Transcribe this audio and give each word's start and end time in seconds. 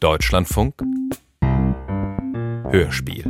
Deutschlandfunk. 0.00 0.82
Hörspiel 2.70 3.29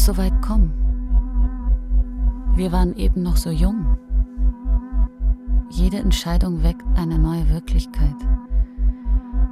es 0.00 0.06
so 0.06 0.16
weit 0.16 0.40
kommen? 0.40 0.72
Wir 2.54 2.72
waren 2.72 2.96
eben 2.96 3.22
noch 3.22 3.36
so 3.36 3.50
jung. 3.50 3.98
Jede 5.68 5.98
Entscheidung 5.98 6.62
weckt 6.62 6.86
eine 6.96 7.18
neue 7.18 7.50
Wirklichkeit. 7.50 8.16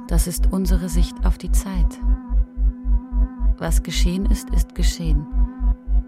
Das 0.07 0.25
ist 0.25 0.51
unsere 0.51 0.89
Sicht 0.89 1.23
auf 1.23 1.37
die 1.37 1.51
Zeit. 1.51 2.01
Was 3.59 3.83
geschehen 3.83 4.25
ist, 4.25 4.49
ist 4.49 4.73
geschehen. 4.73 5.27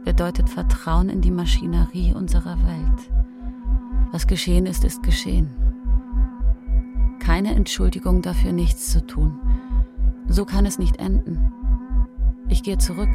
Bedeutet 0.05 0.49
Vertrauen 0.49 1.09
in 1.09 1.21
die 1.21 1.29
Maschinerie 1.29 2.15
unserer 2.15 2.57
Welt. 2.65 3.11
Was 4.11 4.25
geschehen 4.25 4.65
ist, 4.65 4.83
ist 4.83 5.03
geschehen. 5.03 5.51
Keine 7.19 7.53
Entschuldigung 7.53 8.23
dafür, 8.23 8.53
nichts 8.53 8.91
zu 8.91 9.05
tun. 9.05 9.39
So 10.27 10.45
kann 10.45 10.65
es 10.65 10.79
nicht 10.79 10.97
enden. 10.97 11.51
Ich 12.49 12.63
gehe 12.63 12.79
zurück. 12.79 13.09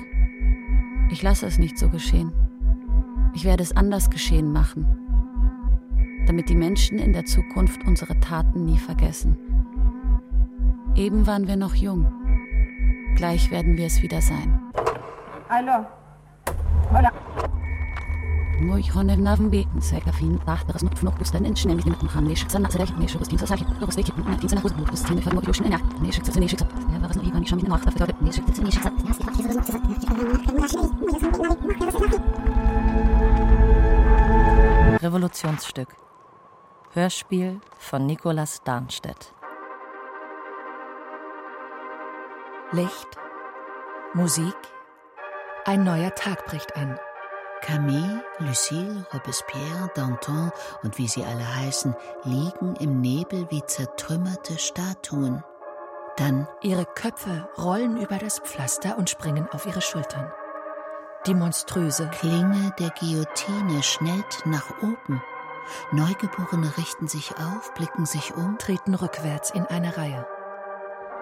Ich 1.10 1.23
lasse 1.23 1.46
es 1.46 1.59
nicht 1.59 1.78
so 1.78 1.88
geschehen. 1.88 2.33
Ich 3.34 3.45
werde 3.45 3.62
es 3.62 3.77
anders 3.77 4.10
geschehen 4.10 4.52
machen, 4.52 4.87
damit 6.26 6.48
die 6.48 6.54
Menschen 6.54 6.98
in 6.98 7.13
der 7.13 7.24
Zukunft 7.24 7.87
unsere 7.87 8.18
Taten 8.21 8.65
nie 8.65 8.79
vergessen. 8.79 9.37
Eben 10.95 11.26
waren 11.26 11.46
wir 11.46 11.57
noch 11.57 11.74
jung. 11.74 12.07
Gleich 13.15 13.51
werden 13.51 13.76
wir 13.76 13.87
es 13.87 14.02
wieder 14.02 14.21
sein. 14.21 14.60
Hallo. 15.48 15.87
Hola. 16.93 17.13
Moi 18.60 18.82
honen 18.95 19.23
naven 19.23 19.51
beten 19.51 19.82
sega 19.82 20.13
fin 20.13 20.41
tachtas 20.46 20.82
not 20.82 20.98
fnok 20.98 21.18
bustan 21.18 21.45
en 21.45 21.57
schnell 21.57 21.76
mit 21.76 21.85
dem 21.85 22.15
hamnisch 22.15 22.46
sana 22.48 22.70
zerech 22.70 22.96
nisch 22.96 23.15
rustin 23.20 23.38
sa 23.38 23.46
sachi 23.46 23.66
ros 23.80 23.96
deki 23.96 24.13
na 24.16 24.37
tin 24.37 24.48
sana 24.48 24.63
hus 24.63 24.73
but 24.73 24.87
bustin 24.91 25.20
fa 25.20 25.35
mo 25.35 25.43
yoshn 25.43 25.68
na 25.68 25.79
nisch 26.01 26.20
sa 26.24 26.32
Revolutionsstück. 35.02 35.88
Hörspiel 36.93 37.60
von 37.79 38.07
Nicolas 38.07 38.63
Darnstedt 38.65 39.35
Licht, 42.73 43.16
Musik, 44.13 44.57
ein 45.66 45.85
neuer 45.85 46.13
Tag 46.16 46.46
bricht 46.46 46.74
an. 46.76 46.98
Camille, 47.60 48.24
Lucille, 48.41 49.07
Robespierre, 49.15 49.88
Danton 49.95 50.51
und 50.82 50.98
wie 50.98 51.07
sie 51.07 51.24
alle 51.24 51.57
heißen, 51.57 51.95
liegen 52.24 52.74
im 52.80 53.01
Nebel 53.01 53.46
wie 53.51 53.65
zertrümmerte 53.66 54.59
Statuen. 54.59 55.45
Dann 56.17 56.49
Ihre 56.63 56.87
Köpfe 56.87 57.49
rollen 57.59 58.01
über 58.01 58.17
das 58.17 58.39
Pflaster 58.39 58.97
und 58.99 59.11
springen 59.11 59.49
auf 59.53 59.67
ihre 59.67 59.83
Schultern. 59.83 60.33
Die 61.27 61.35
monströse 61.35 62.09
Klinge 62.09 62.73
der 62.79 62.91
Guillotine 62.91 63.83
schnellt 63.83 64.47
nach 64.47 64.71
oben. 64.83 65.22
Neugeborene 65.93 66.77
richten 66.78 67.09
sich 67.09 67.33
auf, 67.33 67.75
blicken 67.75 68.06
sich 68.06 68.34
um. 68.34 68.56
treten 68.59 68.94
rückwärts 68.94 69.50
in 69.50 69.66
eine 69.66 69.97
Reihe. 69.97 70.26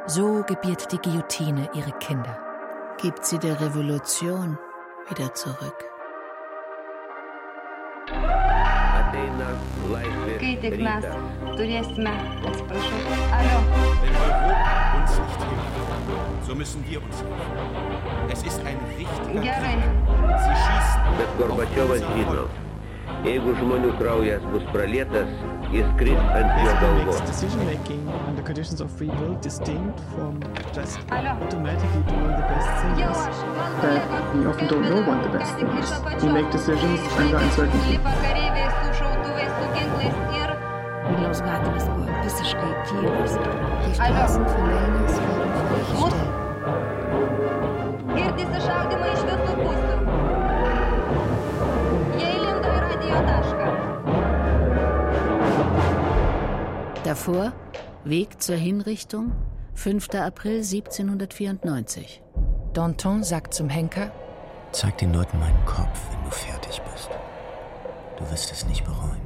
So 0.06 0.42
gebiert 0.42 0.92
die 0.92 0.98
Guillotine 0.98 1.70
ihre 1.74 1.92
Kinder. 1.92 2.38
gibt 2.98 3.24
sie 3.26 3.38
der 3.38 3.60
Revolution 3.60 4.58
wieder 5.08 5.34
zurück. 5.34 5.84
mes 11.98 12.60
rytą. 12.72 14.63
turėsime, 15.33 15.33
atsiprašau, 15.33 15.49
alio, 15.49 15.59
Wenn 15.59 15.75
Europa 15.75 15.95
uns 15.95 16.09
nicht 16.09 16.09
hilft, 16.09 16.45
so 16.47 16.55
müssen 16.55 16.83
wir 16.89 16.99
uns 17.03 17.17
helfen. 17.21 18.29
Es 18.31 18.43
ist 18.43 18.59
ein 18.65 18.77
richtiger 18.97 19.41
gerai. 19.41 19.75
Krieg. 19.75 20.39
Sie 20.39 20.55
schießen. 20.63 21.01
Bet 21.19 21.31
Gorbačiovas 21.39 22.01
žino, 22.15 22.43
jeigu 23.25 23.53
žmonių 23.59 23.91
kraujas 23.99 24.43
bus 24.53 24.63
pralietas, 24.73 25.29
jis 25.73 25.87
kris 25.99 26.19
ant 26.37 26.51
jo 26.63 26.69
This 26.69 26.79
galvos. 26.81 27.05
makes 27.05 27.21
decision 27.31 27.65
making 27.65 28.01
under 28.27 28.43
conditions 28.43 28.81
of 28.81 28.89
free 28.97 29.09
will 29.19 29.35
distinct 29.41 29.99
from 30.15 30.39
just 30.73 30.99
Алло. 31.11 31.33
automatically 31.43 32.03
doing 32.07 32.33
the 32.39 32.45
best 32.47 32.69
thing. 32.79 32.93
Jau 33.01 33.11
is 33.11 33.17
aš, 33.27 33.39
man 33.57 33.71
that 33.83 34.35
we 34.35 34.45
often 34.45 34.67
don't 34.67 34.87
know 34.89 35.01
what 35.09 35.19
the 35.23 35.31
best 35.37 35.51
thing 35.57 35.69
is. 35.81 35.89
We 36.23 36.29
make 36.31 36.49
decisions 36.51 36.99
under 37.19 37.37
uncertainty. 37.37 37.91
Lipa 37.97 38.13
kareiviai 38.23 38.69
su 38.79 38.89
šautuvais, 39.01 39.51
su 39.59 39.65
ginklais 39.75 40.15
ir... 40.39 40.49
Vilniaus 41.09 41.39
gatvės 41.41 41.85
buvo 41.89 42.05
visiškai 42.23 42.71
tylios. 42.87 43.33
Die 43.33 43.49
Alter. 43.49 43.97
Straßen 43.97 44.45
Šaudimai 48.74 49.10
iš 49.14 49.22
visų 49.28 49.54
pusių. 49.60 49.96
Jie 52.18 52.30
įlindo 52.34 52.68
į 52.74 52.78
radio 52.82 53.20
tašką. 53.28 53.68
Davor 57.04 57.52
Weg 58.04 58.34
zur 58.42 58.56
Hinrichtung, 58.56 59.32
5. 59.76 60.14
April 60.20 60.58
1794. 60.62 62.20
Danton 62.74 63.22
sagt 63.22 63.54
zum 63.54 63.68
Henker, 63.70 64.10
Zeig 64.72 64.98
den 64.98 65.14
Leuten 65.14 65.38
meinen 65.38 65.64
Kopf, 65.66 66.00
wenn 66.10 66.24
du 66.24 66.30
fertig 66.30 66.82
bist. 66.92 67.08
Du 68.18 68.28
wirst 68.30 68.50
es 68.50 68.66
nicht 68.66 68.84
bereuen. 68.84 69.20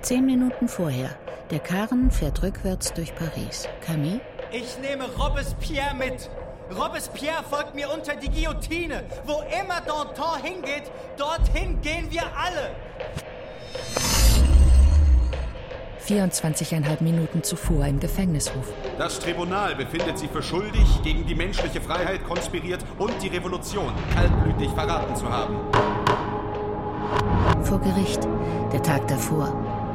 Zehn 0.00 0.24
Minuten 0.24 0.68
vorher. 0.68 1.10
Der 1.50 1.60
Karren 1.60 2.10
fährt 2.10 2.42
rückwärts 2.42 2.94
durch 2.94 3.14
Paris. 3.14 3.68
Camille? 3.84 4.22
Ich 4.52 4.78
nehme 4.78 5.04
Robespierre 5.18 5.94
mit. 5.94 6.28
Robespierre 6.78 7.42
folgt 7.48 7.74
mir 7.74 7.90
unter 7.90 8.14
die 8.16 8.28
Guillotine. 8.28 9.02
Wo 9.24 9.42
immer 9.42 9.80
Danton 9.80 10.42
hingeht, 10.42 10.90
dorthin 11.16 11.80
gehen 11.80 12.10
wir 12.10 12.24
alle. 12.36 12.74
24,5 16.06 17.02
Minuten 17.02 17.42
zuvor 17.42 17.86
im 17.86 17.98
Gefängnishof. 17.98 18.74
Das 18.98 19.18
Tribunal 19.20 19.74
befindet 19.74 20.18
sie 20.18 20.28
für 20.28 20.42
schuldig, 20.42 20.86
gegen 21.02 21.26
die 21.26 21.34
menschliche 21.34 21.80
Freiheit 21.80 22.22
konspiriert 22.24 22.84
und 22.98 23.14
die 23.22 23.28
Revolution 23.28 23.94
kaltblütig 24.14 24.70
verraten 24.72 25.16
zu 25.16 25.30
haben. 25.30 25.56
Vor 27.64 27.80
Gericht. 27.80 28.28
Der 28.70 28.82
Tag 28.82 29.08
davor. 29.08 29.54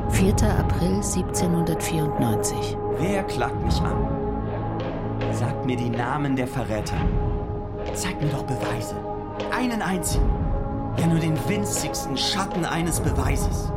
4. 0.09 0.34
April 0.57 0.95
1794. 0.95 2.75
Wer 2.97 3.24
klagt 3.24 3.63
mich 3.63 3.79
an? 3.81 4.16
Sagt 5.31 5.66
mir 5.66 5.75
die 5.75 5.89
Namen 5.89 6.35
der 6.35 6.47
Verräter. 6.47 6.95
Zeigt 7.94 8.22
mir 8.22 8.29
doch 8.29 8.44
Beweise. 8.44 8.95
Einen 9.55 9.81
einzigen. 9.81 10.29
Ja, 10.97 11.07
nur 11.07 11.19
den 11.19 11.38
winzigsten 11.47 12.17
Schatten 12.17 12.66
eines 12.66 13.00
Beweises. 13.00 13.72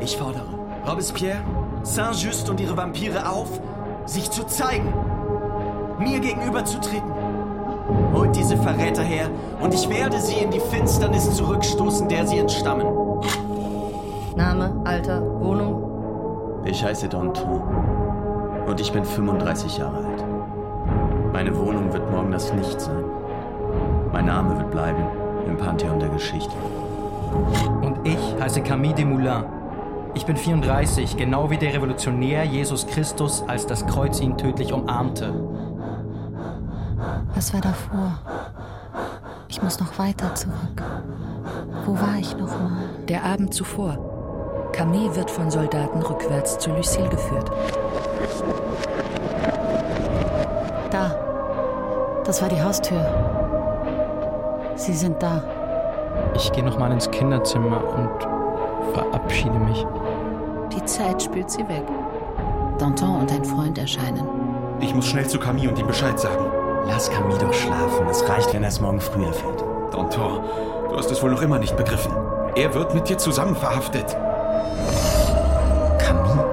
Ich 0.00 0.16
fordere 0.16 0.46
Robespierre, 0.86 1.38
Saint-Just 1.82 2.48
und 2.48 2.60
ihre 2.60 2.76
Vampire 2.76 3.28
auf, 3.28 3.60
sich 4.06 4.30
zu 4.30 4.44
zeigen. 4.44 4.92
Mir 5.98 6.20
gegenüberzutreten. 6.20 7.10
Holt 8.14 8.34
diese 8.34 8.56
Verräter 8.56 9.02
her 9.02 9.28
und 9.60 9.74
ich 9.74 9.88
werde 9.88 10.20
sie 10.20 10.36
in 10.36 10.50
die 10.50 10.60
Finsternis 10.60 11.34
zurückstoßen, 11.34 12.08
der 12.08 12.26
sie 12.26 12.38
entstammen. 12.38 12.86
Name, 14.36 14.80
Alter, 14.84 15.22
Wohnung. 15.40 16.62
Ich 16.64 16.82
heiße 16.84 17.08
Danton 17.08 17.62
und 18.66 18.80
ich 18.80 18.92
bin 18.92 19.04
35 19.04 19.78
Jahre 19.78 19.96
alt. 19.96 20.09
Meine 21.42 21.56
Wohnung 21.56 21.90
wird 21.90 22.10
morgen 22.10 22.32
das 22.32 22.52
Licht 22.52 22.78
sein. 22.78 23.02
Mein 24.12 24.26
Name 24.26 24.58
wird 24.58 24.70
bleiben 24.70 25.02
im 25.46 25.56
Pantheon 25.56 25.98
der 25.98 26.10
Geschichte. 26.10 26.52
Und 27.80 27.96
ich 28.04 28.18
heiße 28.38 28.60
Camille 28.60 28.92
Desmoulins. 28.92 29.46
Ich 30.12 30.26
bin 30.26 30.36
34, 30.36 31.16
genau 31.16 31.48
wie 31.48 31.56
der 31.56 31.72
Revolutionär 31.72 32.44
Jesus 32.44 32.86
Christus, 32.86 33.42
als 33.48 33.66
das 33.66 33.86
Kreuz 33.86 34.20
ihn 34.20 34.36
tödlich 34.36 34.74
umarmte. 34.74 35.32
Was 37.34 37.54
war 37.54 37.62
davor? 37.62 38.18
Ich 39.48 39.62
muss 39.62 39.80
noch 39.80 39.98
weiter 39.98 40.34
zurück. 40.34 40.82
Wo 41.86 41.94
war 41.94 42.18
ich 42.18 42.36
noch 42.36 42.48
mal? 42.48 42.82
Der 43.08 43.24
Abend 43.24 43.54
zuvor. 43.54 43.96
Camille 44.72 45.16
wird 45.16 45.30
von 45.30 45.50
Soldaten 45.50 46.02
rückwärts 46.02 46.58
zu 46.58 46.68
Lucille 46.68 47.08
geführt. 47.08 47.50
Das 52.30 52.40
war 52.40 52.48
die 52.48 52.62
Haustür. 52.62 53.04
Sie 54.76 54.94
sind 54.94 55.20
da. 55.20 55.42
Ich 56.36 56.52
gehe 56.52 56.62
nochmal 56.62 56.92
ins 56.92 57.10
Kinderzimmer 57.10 57.82
und 57.82 58.92
verabschiede 58.94 59.58
mich. 59.58 59.84
Die 60.72 60.84
Zeit 60.84 61.24
spült 61.24 61.50
sie 61.50 61.66
weg. 61.68 61.82
Danton 62.78 63.22
und 63.22 63.32
ein 63.32 63.44
Freund 63.44 63.78
erscheinen. 63.78 64.24
Ich 64.78 64.94
muss 64.94 65.08
schnell 65.08 65.26
zu 65.26 65.40
Camille 65.40 65.70
und 65.70 65.78
ihm 65.80 65.88
Bescheid 65.88 66.20
sagen. 66.20 66.44
Lass 66.86 67.10
Camille 67.10 67.36
doch 67.36 67.52
schlafen. 67.52 68.06
Es 68.08 68.28
reicht, 68.28 68.54
wenn 68.54 68.62
er 68.62 68.68
es 68.68 68.80
morgen 68.80 69.00
früh 69.00 69.24
erfährt. 69.24 69.64
Danton, 69.90 70.44
du 70.88 70.96
hast 70.96 71.10
es 71.10 71.20
wohl 71.24 71.32
noch 71.32 71.42
immer 71.42 71.58
nicht 71.58 71.76
begriffen. 71.76 72.12
Er 72.54 72.72
wird 72.72 72.94
mit 72.94 73.08
dir 73.08 73.18
zusammen 73.18 73.56
verhaftet. 73.56 74.16
Camille? 75.98 76.44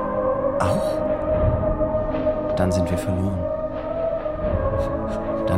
Auch? 0.60 2.56
Dann 2.56 2.72
sind 2.72 2.90
wir 2.90 2.98
verloren. 2.98 3.57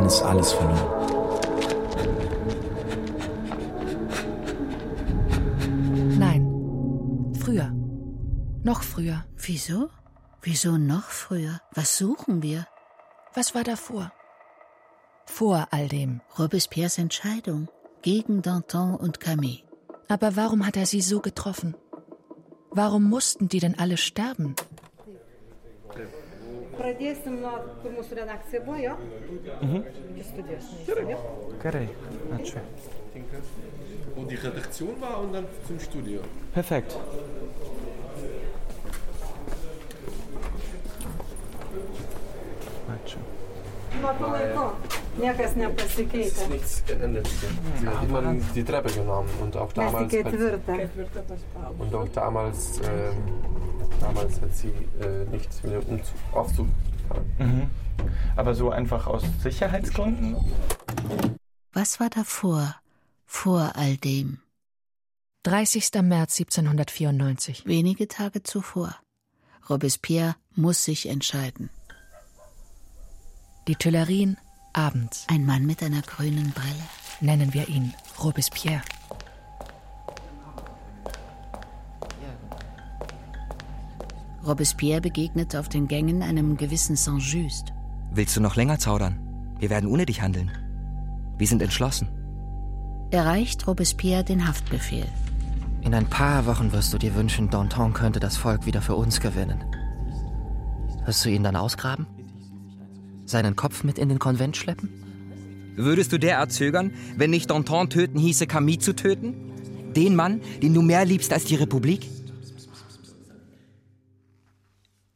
Dann 0.00 0.08
ist 0.08 0.22
alles 0.22 0.52
verloren. 0.52 0.78
Nein. 6.18 7.34
Früher. 7.38 7.70
Noch 8.62 8.82
früher. 8.82 9.26
Wieso? 9.36 9.90
Wieso 10.40 10.78
noch 10.78 11.04
früher? 11.04 11.60
Was 11.74 11.98
suchen 11.98 12.42
wir? 12.42 12.66
Was 13.34 13.54
war 13.54 13.62
davor? 13.62 14.10
Vor 15.26 15.68
all 15.70 15.88
dem. 15.88 16.22
Robespierres 16.38 16.96
Entscheidung 16.96 17.68
gegen 18.00 18.40
Danton 18.40 18.94
und 18.94 19.20
Camille. 19.20 19.64
Aber 20.08 20.34
warum 20.34 20.64
hat 20.66 20.78
er 20.78 20.86
sie 20.86 21.02
so 21.02 21.20
getroffen? 21.20 21.76
Warum 22.70 23.04
mussten 23.04 23.48
die 23.50 23.60
denn 23.60 23.78
alle 23.78 23.98
sterben? 23.98 24.54
Mhm. 29.60 29.84
Correct. 31.62 31.94
Natürlich. 32.30 32.54
Wo 34.14 34.24
die 34.24 34.34
Redaktion 34.36 35.00
war 35.00 35.20
und 35.20 35.32
dann 35.34 35.46
zum 35.66 35.78
Studio. 35.78 36.20
Perfekt. 36.52 36.96
Ačiū. 42.90 43.20
Niekas 45.20 45.56
nepasikeitė. 45.56 46.26
Ist 46.26 46.50
nichts 46.50 46.84
geändert. 46.86 47.28
Sie 47.80 47.86
hat 47.86 48.04
immer 48.04 48.22
die 48.54 48.64
Treppe 48.64 48.90
genommen 48.90 49.28
und 49.42 49.56
auch 49.56 49.72
damals. 49.72 50.04
Hat, 50.04 50.10
ketvirtą. 50.10 50.78
und 51.78 51.94
auch 51.94 52.08
damals, 52.14 52.80
ähm, 52.84 53.16
damals 54.00 54.40
hat 54.40 54.54
sie 54.54 54.68
äh, 55.00 55.24
nicht 55.30 55.62
mit 55.64 55.72
dem 55.72 55.82
Umzug, 55.82 56.16
Aufzug 56.32 56.68
gefahren. 57.02 57.32
Mhm. 57.38 57.70
Aber 58.36 58.54
so 58.54 58.70
einfach 58.70 59.06
aus 59.06 59.22
Sicherheitsgründen? 59.42 60.36
Was 61.72 62.00
war 62.00 62.10
davor? 62.10 62.76
Vor 63.26 63.72
all 63.76 63.96
dem? 63.96 64.38
30. 65.44 66.02
März 66.02 66.38
1794. 66.40 67.66
Wenige 67.66 68.08
Tage 68.08 68.42
zuvor. 68.42 68.96
Robespierre 69.68 70.36
muss 70.54 70.84
sich 70.84 71.08
entscheiden. 71.08 71.70
Die 73.68 73.76
Tuilerien 73.76 74.36
abends. 74.72 75.26
Ein 75.28 75.46
Mann 75.46 75.64
mit 75.64 75.82
einer 75.82 76.02
grünen 76.02 76.50
Brille. 76.50 76.88
Nennen 77.20 77.54
wir 77.54 77.68
ihn 77.68 77.94
Robespierre. 78.22 78.82
Robespierre 84.46 85.00
begegnet 85.00 85.54
auf 85.54 85.68
den 85.68 85.86
Gängen 85.86 86.22
einem 86.22 86.56
gewissen 86.56 86.96
Saint-Just. 86.96 87.72
Willst 88.12 88.36
du 88.36 88.40
noch 88.40 88.56
länger 88.56 88.78
zaudern? 88.78 89.18
Wir 89.58 89.68
werden 89.68 89.90
ohne 89.90 90.06
dich 90.06 90.22
handeln. 90.22 90.50
Wir 91.36 91.46
sind 91.46 91.60
entschlossen. 91.60 92.08
Erreicht 93.10 93.66
Robespierre 93.66 94.24
den 94.24 94.46
Haftbefehl. 94.46 95.06
In 95.82 95.94
ein 95.94 96.06
paar 96.06 96.46
Wochen 96.46 96.72
wirst 96.72 96.92
du 96.92 96.98
dir 96.98 97.14
wünschen, 97.14 97.50
Danton 97.50 97.92
könnte 97.92 98.20
das 98.20 98.36
Volk 98.36 98.66
wieder 98.66 98.82
für 98.82 98.94
uns 98.94 99.20
gewinnen. 99.20 99.64
Wirst 101.04 101.24
du 101.24 101.30
ihn 101.30 101.42
dann 101.42 101.56
ausgraben? 101.56 102.06
Seinen 103.26 103.56
Kopf 103.56 103.84
mit 103.84 103.98
in 103.98 104.08
den 104.08 104.18
Konvent 104.18 104.56
schleppen? 104.56 104.90
Würdest 105.76 106.12
du 106.12 106.18
derart 106.18 106.52
zögern, 106.52 106.92
wenn 107.16 107.30
nicht 107.30 107.50
Danton 107.50 107.90
töten 107.90 108.18
hieße, 108.18 108.46
Camille 108.46 108.78
zu 108.78 108.94
töten? 108.94 109.34
Den 109.94 110.16
Mann, 110.16 110.40
den 110.62 110.74
du 110.74 110.82
mehr 110.82 111.04
liebst 111.04 111.32
als 111.32 111.44
die 111.44 111.56
Republik? 111.56 112.08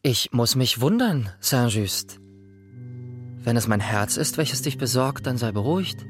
Ich 0.06 0.33
muss 0.33 0.55
mich 0.55 0.83
wundern, 0.83 1.31
Saint-Just. 1.41 2.21
Wenn 3.43 3.56
es 3.56 3.69
mein 3.69 3.81
Herz 3.81 4.19
ist, 4.19 4.37
welches 4.37 4.61
dich 4.61 4.77
besorgt, 4.77 5.27
dann 5.27 5.39
sei 5.39 5.51
beruhigt. 5.51 6.05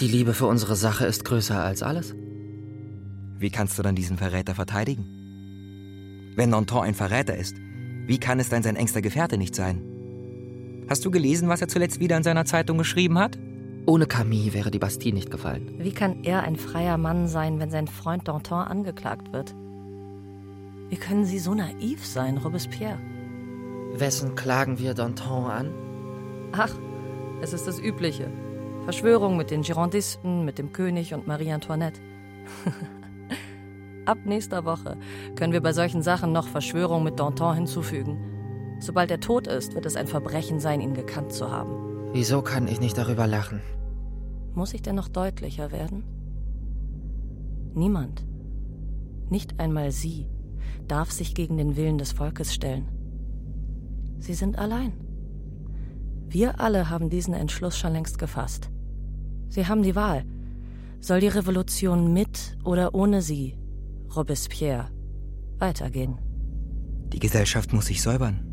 Die 0.00 0.06
Liebe 0.06 0.34
für 0.34 0.44
unsere 0.44 0.76
Sache 0.76 1.06
ist 1.06 1.24
größer 1.24 1.64
als 1.64 1.82
alles. 1.82 2.14
Wie 3.38 3.48
kannst 3.48 3.78
du 3.78 3.82
dann 3.82 3.94
diesen 3.94 4.18
Verräter 4.18 4.54
verteidigen? 4.54 6.34
Wenn 6.36 6.50
Danton 6.50 6.82
ein 6.84 6.94
Verräter 6.94 7.34
ist, 7.34 7.56
wie 8.04 8.18
kann 8.18 8.38
es 8.38 8.50
dann 8.50 8.62
sein 8.62 8.76
engster 8.76 9.00
Gefährte 9.00 9.38
nicht 9.38 9.54
sein? 9.54 9.80
Hast 10.86 11.02
du 11.02 11.10
gelesen, 11.10 11.48
was 11.48 11.62
er 11.62 11.68
zuletzt 11.68 12.00
wieder 12.00 12.18
in 12.18 12.22
seiner 12.22 12.44
Zeitung 12.44 12.76
geschrieben 12.76 13.18
hat? 13.18 13.38
Ohne 13.86 14.04
Camille 14.04 14.52
wäre 14.52 14.70
die 14.70 14.78
Bastille 14.78 15.14
nicht 15.14 15.30
gefallen. 15.30 15.74
Wie 15.78 15.92
kann 15.92 16.22
er 16.22 16.42
ein 16.42 16.56
freier 16.56 16.98
Mann 16.98 17.28
sein, 17.28 17.60
wenn 17.60 17.70
sein 17.70 17.88
Freund 17.88 18.28
Danton 18.28 18.58
angeklagt 18.58 19.32
wird? 19.32 19.54
Wie 20.90 20.96
können 20.96 21.24
Sie 21.24 21.38
so 21.38 21.54
naiv 21.54 22.04
sein, 22.04 22.36
Robespierre? 22.36 22.98
Wessen 23.94 24.34
klagen 24.34 24.78
wir 24.80 24.92
Danton 24.92 25.50
an? 25.50 25.70
Ach, 26.52 26.74
es 27.40 27.52
ist 27.52 27.68
das 27.68 27.78
Übliche. 27.78 28.28
Verschwörung 28.84 29.36
mit 29.36 29.52
den 29.52 29.62
Girondisten, 29.62 30.44
mit 30.44 30.58
dem 30.58 30.72
König 30.72 31.14
und 31.14 31.28
Marie 31.28 31.52
Antoinette. 31.52 32.00
Ab 34.04 34.18
nächster 34.24 34.64
Woche 34.64 34.96
können 35.36 35.52
wir 35.52 35.60
bei 35.60 35.72
solchen 35.72 36.02
Sachen 36.02 36.32
noch 36.32 36.48
Verschwörung 36.48 37.04
mit 37.04 37.20
Danton 37.20 37.54
hinzufügen. 37.54 38.18
Sobald 38.80 39.12
er 39.12 39.20
tot 39.20 39.46
ist, 39.46 39.74
wird 39.74 39.86
es 39.86 39.94
ein 39.94 40.08
Verbrechen 40.08 40.58
sein, 40.58 40.80
ihn 40.80 40.94
gekannt 40.94 41.32
zu 41.32 41.52
haben. 41.52 42.10
Wieso 42.12 42.42
kann 42.42 42.66
ich 42.66 42.80
nicht 42.80 42.98
darüber 42.98 43.28
lachen? 43.28 43.60
Muss 44.54 44.74
ich 44.74 44.82
denn 44.82 44.96
noch 44.96 45.08
deutlicher 45.08 45.70
werden? 45.70 46.02
Niemand, 47.74 48.24
nicht 49.28 49.60
einmal 49.60 49.92
Sie, 49.92 50.26
darf 50.88 51.10
sich 51.10 51.34
gegen 51.34 51.56
den 51.56 51.76
Willen 51.76 51.98
des 51.98 52.12
Volkes 52.12 52.54
stellen. 52.54 52.88
Sie 54.18 54.34
sind 54.34 54.58
allein. 54.58 54.92
Wir 56.28 56.60
alle 56.60 56.90
haben 56.90 57.10
diesen 57.10 57.34
Entschluss 57.34 57.76
schon 57.76 57.92
längst 57.92 58.18
gefasst. 58.18 58.70
Sie 59.48 59.66
haben 59.66 59.82
die 59.82 59.96
Wahl. 59.96 60.24
Soll 61.00 61.20
die 61.20 61.28
Revolution 61.28 62.12
mit 62.12 62.58
oder 62.64 62.94
ohne 62.94 63.22
Sie, 63.22 63.56
Robespierre, 64.14 64.90
weitergehen? 65.58 66.18
Die 67.12 67.18
Gesellschaft 67.18 67.72
muss 67.72 67.86
sich 67.86 68.02
säubern. 68.02 68.46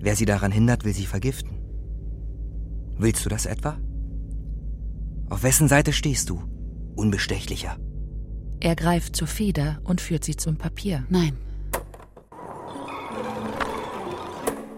Wer 0.00 0.16
sie 0.16 0.24
daran 0.24 0.52
hindert, 0.52 0.84
will 0.84 0.94
sie 0.94 1.06
vergiften. 1.06 1.58
Willst 2.96 3.24
du 3.24 3.28
das 3.28 3.46
etwa? 3.46 3.78
Auf 5.28 5.42
wessen 5.42 5.68
Seite 5.68 5.92
stehst 5.92 6.30
du, 6.30 6.42
Unbestechlicher? 6.94 7.76
Er 8.60 8.74
greift 8.74 9.14
zur 9.14 9.28
Feder 9.28 9.80
und 9.84 10.00
führt 10.00 10.24
sie 10.24 10.36
zum 10.36 10.56
Papier. 10.56 11.04
Nein. 11.08 11.36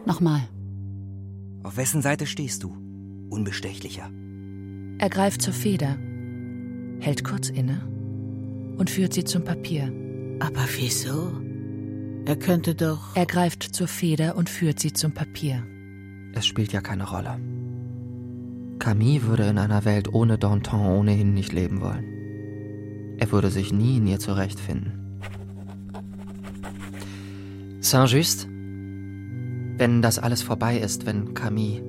Nochmal. 0.04 0.42
Auf 1.62 1.76
wessen 1.76 2.02
Seite 2.02 2.26
stehst 2.26 2.62
du, 2.62 2.76
Unbestechlicher? 3.30 4.10
Er 4.98 5.08
greift 5.08 5.40
zur 5.40 5.54
Feder, 5.54 5.96
hält 7.00 7.24
kurz 7.24 7.48
inne 7.48 7.80
und 8.76 8.90
führt 8.90 9.14
sie 9.14 9.24
zum 9.24 9.44
Papier. 9.44 9.92
Aber 10.40 10.66
wieso? 10.76 11.32
Er 12.26 12.36
könnte 12.36 12.74
doch. 12.74 13.16
Er 13.16 13.26
greift 13.26 13.62
zur 13.62 13.88
Feder 13.88 14.36
und 14.36 14.50
führt 14.50 14.78
sie 14.78 14.92
zum 14.92 15.12
Papier. 15.12 15.62
Es 16.34 16.46
spielt 16.46 16.72
ja 16.72 16.80
keine 16.80 17.08
Rolle. 17.08 17.38
Camille 18.78 19.22
würde 19.22 19.44
in 19.44 19.58
einer 19.58 19.84
Welt 19.84 20.12
ohne 20.12 20.38
Danton 20.38 20.86
ohnehin 20.86 21.34
nicht 21.34 21.52
leben 21.52 21.80
wollen. 21.80 22.19
Er 23.20 23.30
würde 23.30 23.50
sich 23.50 23.72
nie 23.72 23.98
in 23.98 24.06
ihr 24.06 24.18
zurechtfinden. 24.18 25.20
Saint-Just, 27.80 28.48
wenn 28.48 30.00
das 30.02 30.18
alles 30.18 30.42
vorbei 30.42 30.78
ist, 30.78 31.06
wenn 31.06 31.34
Camille 31.34 31.82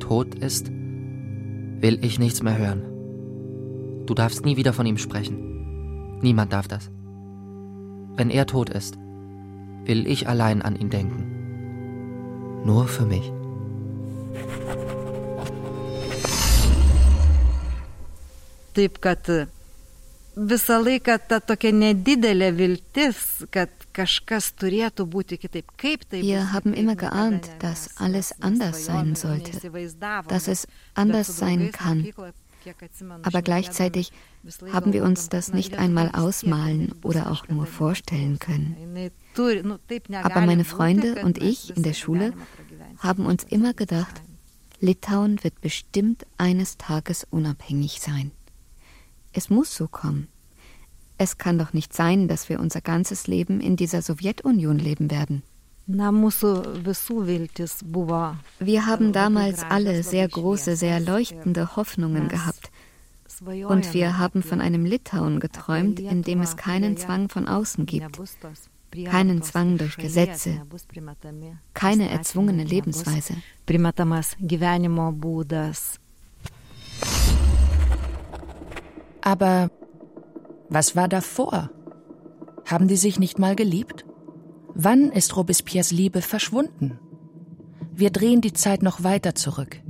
tot 0.00 0.34
ist, 0.34 0.70
will 0.70 1.98
ich 2.02 2.18
nichts 2.18 2.42
mehr 2.42 2.56
hören. 2.56 2.82
Du 4.06 4.14
darfst 4.14 4.44
nie 4.44 4.56
wieder 4.56 4.72
von 4.72 4.86
ihm 4.86 4.96
sprechen. 4.96 6.18
Niemand 6.22 6.52
darf 6.52 6.66
das. 6.66 6.90
Wenn 8.16 8.30
er 8.30 8.46
tot 8.46 8.70
ist, 8.70 8.96
will 9.84 10.06
ich 10.06 10.28
allein 10.28 10.62
an 10.62 10.76
ihn 10.76 10.90
denken. 10.90 12.62
Nur 12.64 12.88
für 12.88 13.04
mich. 13.04 13.30
Taip 18.74 19.02
kad 19.02 19.48
visą 20.36 20.78
laiką 20.82 21.18
ta 21.28 21.40
tokia 21.40 21.72
nedidelė 21.76 22.50
viltis, 22.56 23.44
kad 23.52 23.70
kažkas 23.92 24.52
turėtų 24.56 25.06
būti 25.06 25.38
kitaip. 25.38 25.72
Kaip 25.76 26.04
tai 26.08 26.22
Wir 26.22 26.52
haben 26.52 26.74
immer 26.74 26.96
geahnt, 26.96 27.50
dass 27.60 27.90
alles 27.96 28.32
anders 28.40 28.84
sein 28.84 29.14
sollte, 29.14 29.52
dass 30.28 30.48
es 30.48 30.66
anders 30.94 31.36
sein 31.36 31.70
kann. 31.72 32.06
Aber 33.22 33.42
gleichzeitig 33.42 34.12
haben 34.72 34.92
wir 34.92 35.02
uns 35.02 35.28
das 35.28 35.52
nicht 35.52 35.74
einmal 35.78 36.10
ausmalen 36.12 36.94
oder 37.02 37.30
auch 37.30 37.48
nur 37.48 37.66
vorstellen 37.66 38.38
können. 38.38 39.10
Aber 40.22 40.40
meine 40.42 40.64
Freunde 40.64 41.22
und 41.24 41.38
ich 41.38 41.76
in 41.76 41.82
der 41.82 41.94
Schule 41.94 42.32
haben 42.98 43.26
uns 43.26 43.44
immer 43.44 43.74
gedacht, 43.74 44.22
Litauen 44.80 45.42
wird 45.42 45.60
bestimmt 45.60 46.26
eines 46.38 46.76
Tages 46.76 47.26
unabhängig 47.30 48.00
sein. 48.00 48.32
Es 49.32 49.50
muss 49.50 49.74
so 49.74 49.88
kommen. 49.88 50.28
Es 51.18 51.38
kann 51.38 51.58
doch 51.58 51.72
nicht 51.72 51.94
sein, 51.94 52.28
dass 52.28 52.48
wir 52.48 52.58
unser 52.60 52.80
ganzes 52.80 53.26
Leben 53.26 53.60
in 53.60 53.76
dieser 53.76 54.02
Sowjetunion 54.02 54.78
leben 54.78 55.10
werden. 55.10 55.42
Wir 58.58 58.86
haben 58.86 59.12
damals 59.12 59.62
alle 59.62 60.02
sehr 60.02 60.28
große, 60.28 60.76
sehr 60.76 61.00
leuchtende 61.00 61.76
Hoffnungen 61.76 62.28
gehabt. 62.28 62.70
Und 63.40 63.92
wir 63.92 64.18
haben 64.18 64.42
von 64.42 64.60
einem 64.60 64.84
Litauen 64.84 65.40
geträumt, 65.40 65.98
in 65.98 66.22
dem 66.22 66.40
es 66.40 66.56
keinen 66.56 66.96
Zwang 66.96 67.28
von 67.28 67.48
außen 67.48 67.86
gibt, 67.86 68.20
keinen 69.06 69.42
Zwang 69.42 69.78
durch 69.78 69.96
Gesetze, 69.96 70.62
keine 71.74 72.10
erzwungene 72.10 72.64
Lebensweise. 72.64 73.34
Aber 79.22 79.70
was 80.68 80.94
war 80.94 81.08
davor? 81.08 81.70
Haben 82.66 82.88
die 82.88 82.96
sich 82.96 83.18
nicht 83.18 83.38
mal 83.38 83.56
geliebt? 83.56 84.04
Wann 84.74 85.10
ist 85.10 85.36
Robespierres 85.36 85.90
Liebe 85.90 86.22
verschwunden? 86.22 86.98
Wir 87.94 88.10
drehen 88.10 88.40
die 88.40 88.52
Zeit 88.52 88.82
noch 88.82 89.02
weiter 89.02 89.34
zurück. 89.34 89.80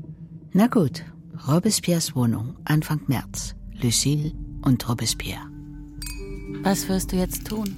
Na 0.52 0.66
gut, 0.66 1.04
Robespierres 1.48 2.14
Wohnung, 2.14 2.56
Anfang 2.64 3.00
März. 3.06 3.54
Lucille 3.80 4.32
und 4.62 4.88
Robespierre. 4.88 5.46
Was 6.62 6.88
wirst 6.88 7.12
du 7.12 7.16
jetzt 7.16 7.46
tun? 7.46 7.74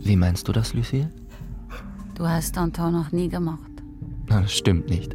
Wie 0.00 0.16
meinst 0.16 0.48
du 0.48 0.52
das, 0.52 0.74
Lucille? 0.74 1.10
Du 2.14 2.26
hast 2.26 2.56
Danton 2.56 2.92
noch 2.92 3.12
nie 3.12 3.28
gemocht. 3.28 3.70
Na, 4.26 4.40
das 4.40 4.52
stimmt 4.52 4.88
nicht. 4.88 5.14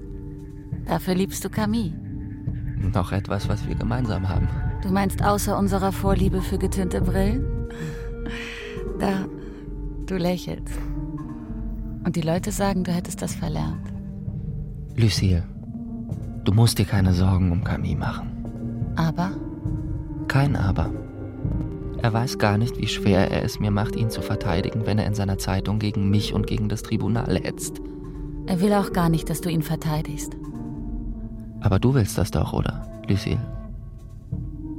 Dafür 0.86 1.16
liebst 1.16 1.44
du 1.44 1.50
Camille. 1.50 1.94
Noch 2.94 3.12
etwas, 3.12 3.48
was 3.50 3.68
wir 3.68 3.76
gemeinsam 3.76 4.28
haben. 4.28 4.48
Du 4.84 4.90
meinst 4.90 5.24
außer 5.24 5.58
unserer 5.58 5.94
Vorliebe 5.94 6.42
für 6.42 6.58
getönte 6.58 7.00
Brillen? 7.00 7.46
Da, 9.00 9.26
du 10.06 10.18
lächelst. 10.18 10.78
Und 12.04 12.18
die 12.18 12.22
Leute 12.22 12.52
sagen, 12.52 12.84
du 12.84 12.92
hättest 12.92 13.22
das 13.22 13.34
verlernt. 13.34 13.94
Lucille, 14.98 15.44
du 16.44 16.52
musst 16.52 16.80
dir 16.80 16.86
keine 16.86 17.14
Sorgen 17.14 17.54
um 17.54 17.64
Camille 17.64 17.96
machen. 17.96 18.30
Aber? 18.98 19.32
Kein 20.28 20.58
Aber. 20.58 20.92
Er 22.02 22.12
weiß 22.12 22.38
gar 22.38 22.58
nicht, 22.58 22.78
wie 22.78 22.88
schwer 22.88 23.32
er 23.32 23.44
es 23.44 23.62
mir 23.62 23.72
macht, 23.72 23.96
ihn 23.96 24.10
zu 24.10 24.22
verteidigen, 24.22 24.86
wenn 24.86 25.00
er 25.00 25.08
in 25.08 25.16
seiner 25.16 25.38
Zeitung 25.38 25.80
gegen 25.80 26.10
mich 26.10 26.34
und 26.34 26.46
gegen 26.46 26.68
das 26.68 26.84
Tribunal 26.84 27.40
hetzt. 27.42 27.80
Er 28.48 28.60
will 28.60 28.74
auch 28.74 28.92
gar 28.92 29.08
nicht, 29.08 29.30
dass 29.30 29.40
du 29.40 29.50
ihn 29.50 29.62
verteidigst. 29.62 30.36
Aber 31.62 31.80
du 31.80 31.94
willst 31.94 32.18
das 32.18 32.32
doch, 32.32 32.52
oder, 32.52 32.86
Lucille? 33.08 33.40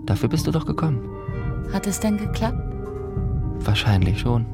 Dafür 0.07 0.29
bist 0.29 0.47
du 0.47 0.51
doch 0.51 0.67
gekommen. 0.67 1.09
Hat 1.73 1.87
es 1.87 1.99
denn 1.99 2.19
geklappt? 2.19 2.59
Wahrscheinlich 3.61 4.21
schon. 4.21 4.47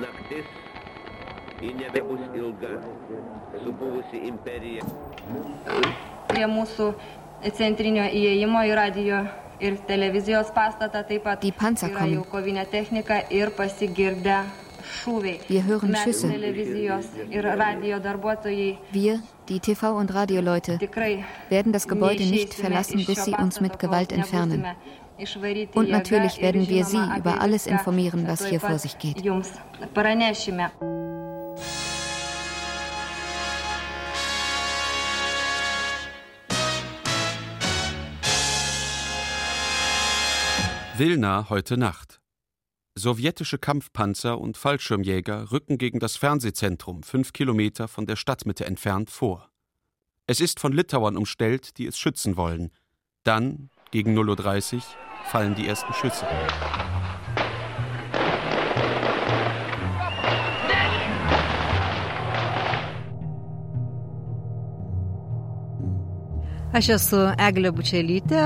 Naktis 0.00 0.46
ji 1.60 1.74
nebebus 1.74 2.20
ilga. 2.34 2.68
Supuvusi 3.64 4.22
imperija. 4.28 4.86
Prie 6.30 6.46
mūsų 6.46 6.92
centrinio 7.58 8.06
įėjimo 8.06 8.62
į 8.70 8.74
radio 8.78 9.24
Die 11.42 11.52
Panzer 11.52 11.88
kommen. 11.90 12.24
Wir 15.48 15.64
hören 15.64 15.96
Schüsse. 15.96 16.28
Wir, 18.92 19.22
die 19.48 19.60
TV- 19.60 19.96
und 19.98 20.14
Radioleute, 20.14 20.78
werden 21.48 21.72
das 21.72 21.86
Gebäude 21.88 22.24
nicht 22.24 22.54
verlassen, 22.54 23.04
bis 23.04 23.24
sie 23.24 23.34
uns 23.34 23.60
mit 23.60 23.78
Gewalt 23.78 24.12
entfernen. 24.12 24.64
Und 25.74 25.90
natürlich 25.90 26.40
werden 26.40 26.66
wir 26.68 26.84
Sie 26.84 26.96
über 27.18 27.40
alles 27.40 27.66
informieren, 27.66 28.26
was 28.26 28.46
hier 28.46 28.60
vor 28.60 28.78
sich 28.78 28.98
geht. 28.98 29.22
Wilna 41.00 41.48
heute 41.48 41.78
Nacht. 41.78 42.20
Sowjetische 42.94 43.56
Kampfpanzer 43.56 44.38
und 44.38 44.58
Fallschirmjäger 44.58 45.50
rücken 45.50 45.78
gegen 45.78 45.98
das 45.98 46.18
Fernsehzentrum, 46.18 47.04
fünf 47.04 47.32
Kilometer 47.32 47.88
von 47.88 48.04
der 48.04 48.16
Stadtmitte 48.16 48.66
entfernt, 48.66 49.08
vor. 49.08 49.50
Es 50.26 50.42
ist 50.42 50.60
von 50.60 50.74
Litauern 50.74 51.16
umstellt, 51.16 51.78
die 51.78 51.86
es 51.86 51.98
schützen 51.98 52.36
wollen. 52.36 52.70
Dann, 53.24 53.70
gegen 53.90 54.14
0.30 54.14 54.74
Uhr, 54.74 54.82
fallen 55.24 55.54
die 55.54 55.66
ersten 55.66 55.94
Schüsse. 55.94 56.26
Aš 66.70 66.86
esu 66.94 67.18
Eglė 67.42 67.72
Bučelytė, 67.74 68.42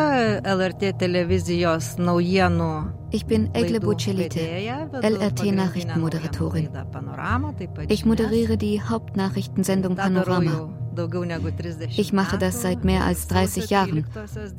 LRT 0.49 0.95
televizijos 0.97 1.91
naujienų. 2.01 2.69
Ich 3.13 3.27
bin 3.29 3.51
Egle 3.53 3.83
Bucelite, 3.85 4.41
vedėja, 4.41 4.79
vedu 4.89 5.03
LRT 5.11 5.43
pagrindinę 5.43 5.57
Nachrichtenmoderatorin. 5.59 6.65
naujienų 6.65 6.79
laidą 6.79 6.93
Panorama, 6.95 7.53
taip 7.59 7.75
pat 7.77 7.93
Ich 7.93 8.07
moderiere 8.07 8.57
die 8.57 8.81
Hauptnachrichtensendung 8.81 9.97
Panorama. 9.97 10.51
jau 10.51 10.71
daugiau 10.95 11.25
negu 11.25 11.51
30 11.51 11.99
Ich 11.99 12.13
mache 12.15 12.39
das 12.39 12.63
seit 12.63 12.85
mehr 12.85 13.05
als 13.05 13.29
30 13.29 13.69
Jahren. 13.69 14.07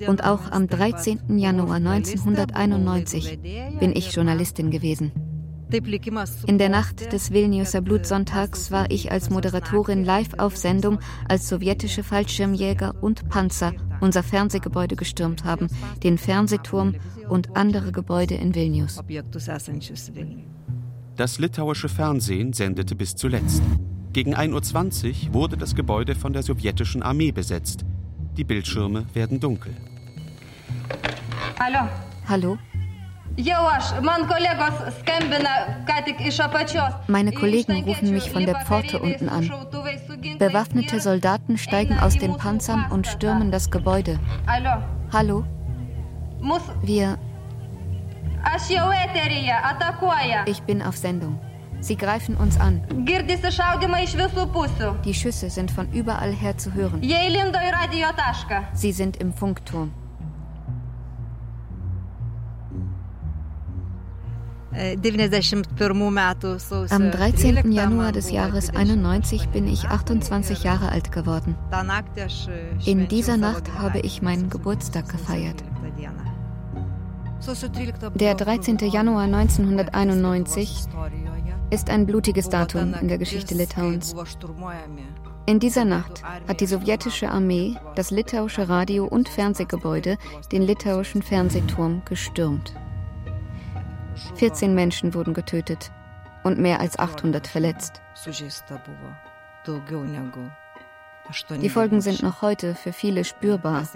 Und 0.07 0.23
auch 0.23 0.51
am 0.51 0.67
13. 0.67 1.39
Januar 1.39 1.77
1991 1.77 3.39
bin 3.79 3.95
ich 3.95 4.13
Journalistin 4.13 4.69
gewesen. 4.69 5.11
In 6.47 6.57
der 6.57 6.69
Nacht 6.69 7.11
des 7.11 7.31
Vilniuser 7.31 7.81
Blutsonntags 7.81 8.71
war 8.71 8.89
ich 8.91 9.11
als 9.11 9.29
Moderatorin 9.29 10.05
live 10.05 10.35
auf 10.37 10.57
Sendung, 10.57 10.99
als 11.27 11.49
sowjetische 11.49 12.03
Fallschirmjäger 12.03 12.95
und 13.01 13.27
Panzer 13.29 13.73
unser 13.99 14.23
Fernsehgebäude 14.23 14.95
gestürmt 14.95 15.43
haben, 15.43 15.67
den 16.03 16.17
Fernsehturm 16.17 16.95
und 17.29 17.55
andere 17.55 17.91
Gebäude 17.91 18.35
in 18.35 18.53
Vilnius. 18.53 18.99
Das 21.15 21.39
litauische 21.39 21.89
Fernsehen 21.89 22.53
sendete 22.53 22.95
bis 22.95 23.15
zuletzt. 23.15 23.63
Gegen 24.13 24.35
1.20 24.35 25.27
Uhr 25.27 25.33
wurde 25.33 25.57
das 25.57 25.75
Gebäude 25.75 26.15
von 26.15 26.33
der 26.33 26.43
sowjetischen 26.43 27.03
Armee 27.03 27.31
besetzt. 27.31 27.85
Die 28.37 28.43
Bildschirme 28.43 29.05
werden 29.13 29.39
dunkel. 29.39 29.73
Alio. 31.57 31.89
Hallo? 32.27 32.57
Meine 37.07 37.31
Kollegen 37.33 37.83
rufen 37.83 38.11
mich 38.11 38.31
von 38.31 38.45
der 38.45 38.61
Pforte 38.61 38.99
unten 38.99 39.27
an. 39.27 39.51
Bewaffnete 40.39 41.01
Soldaten 41.01 41.57
steigen 41.57 41.99
aus 41.99 42.17
den 42.17 42.37
Panzern 42.37 42.85
und 42.91 43.07
stürmen 43.07 43.51
das 43.51 43.69
Gebäude. 43.69 44.19
Hallo? 45.11 45.43
Wir, 46.81 47.17
ich 50.45 50.61
bin 50.61 50.81
auf 50.81 50.95
Sendung. 50.95 51.39
Sie 51.81 51.97
greifen 51.97 52.37
uns 52.37 52.59
an. 52.59 52.83
Die 55.03 55.13
Schüsse 55.13 55.49
sind 55.49 55.71
von 55.71 55.91
überall 55.91 56.31
her 56.31 56.57
zu 56.57 56.73
hören. 56.73 57.01
Sie 58.73 58.91
sind 58.91 59.17
im 59.17 59.33
Funkturm. 59.33 59.91
Am 66.89 67.11
13. 67.11 67.11
13 67.11 67.71
Januar 67.71 68.11
des 68.11 68.29
Jahres 68.31 68.65
20 68.65 68.75
91 68.75 69.49
bin 69.49 69.67
ich 69.67 69.85
28 69.85 70.63
Jahre 70.63 70.89
alt 70.89 71.11
geworden. 71.11 71.55
In 72.85 73.07
dieser 73.07 73.37
Nacht 73.37 73.71
habe 73.77 73.99
ich 73.99 74.21
meinen 74.21 74.49
Geburtstag 74.49 75.07
gefeiert. 75.09 75.63
13 75.63 75.95
dieną. 75.97 76.35
Der 78.15 78.35
13. 78.35 78.77
Januar 78.89 79.23
1991 79.23 80.87
ist 81.69 81.89
ein 81.89 82.05
blutiges 82.05 82.49
Datum 82.49 82.93
in 82.99 83.07
der 83.07 83.17
Geschichte 83.17 83.55
Litauens. 83.55 84.15
In 85.45 85.59
dieser 85.59 85.85
Nacht 85.85 86.23
hat 86.47 86.59
die 86.59 86.65
sowjetische 86.65 87.29
Armee 87.29 87.75
das 87.95 88.09
litauische 88.09 88.67
Radio- 88.67 89.05
und 89.05 89.29
Fernsehgebäude, 89.29 90.17
den 90.51 90.63
litauischen 90.63 91.21
Fernsehturm, 91.21 92.01
gestürmt. 92.05 92.73
14 94.35 94.73
Menschen 94.73 95.13
wurden 95.13 95.33
getötet 95.33 95.91
und 96.43 96.59
mehr 96.59 96.79
als 96.79 96.97
800 96.99 97.47
verletzt. 97.47 98.01
Die 101.59 101.69
Folgen 101.69 102.01
sind 102.01 102.21
noch 102.21 102.41
heute 102.41 102.75
für 102.75 102.93
viele 102.93 103.23
spürbar, 103.23 103.87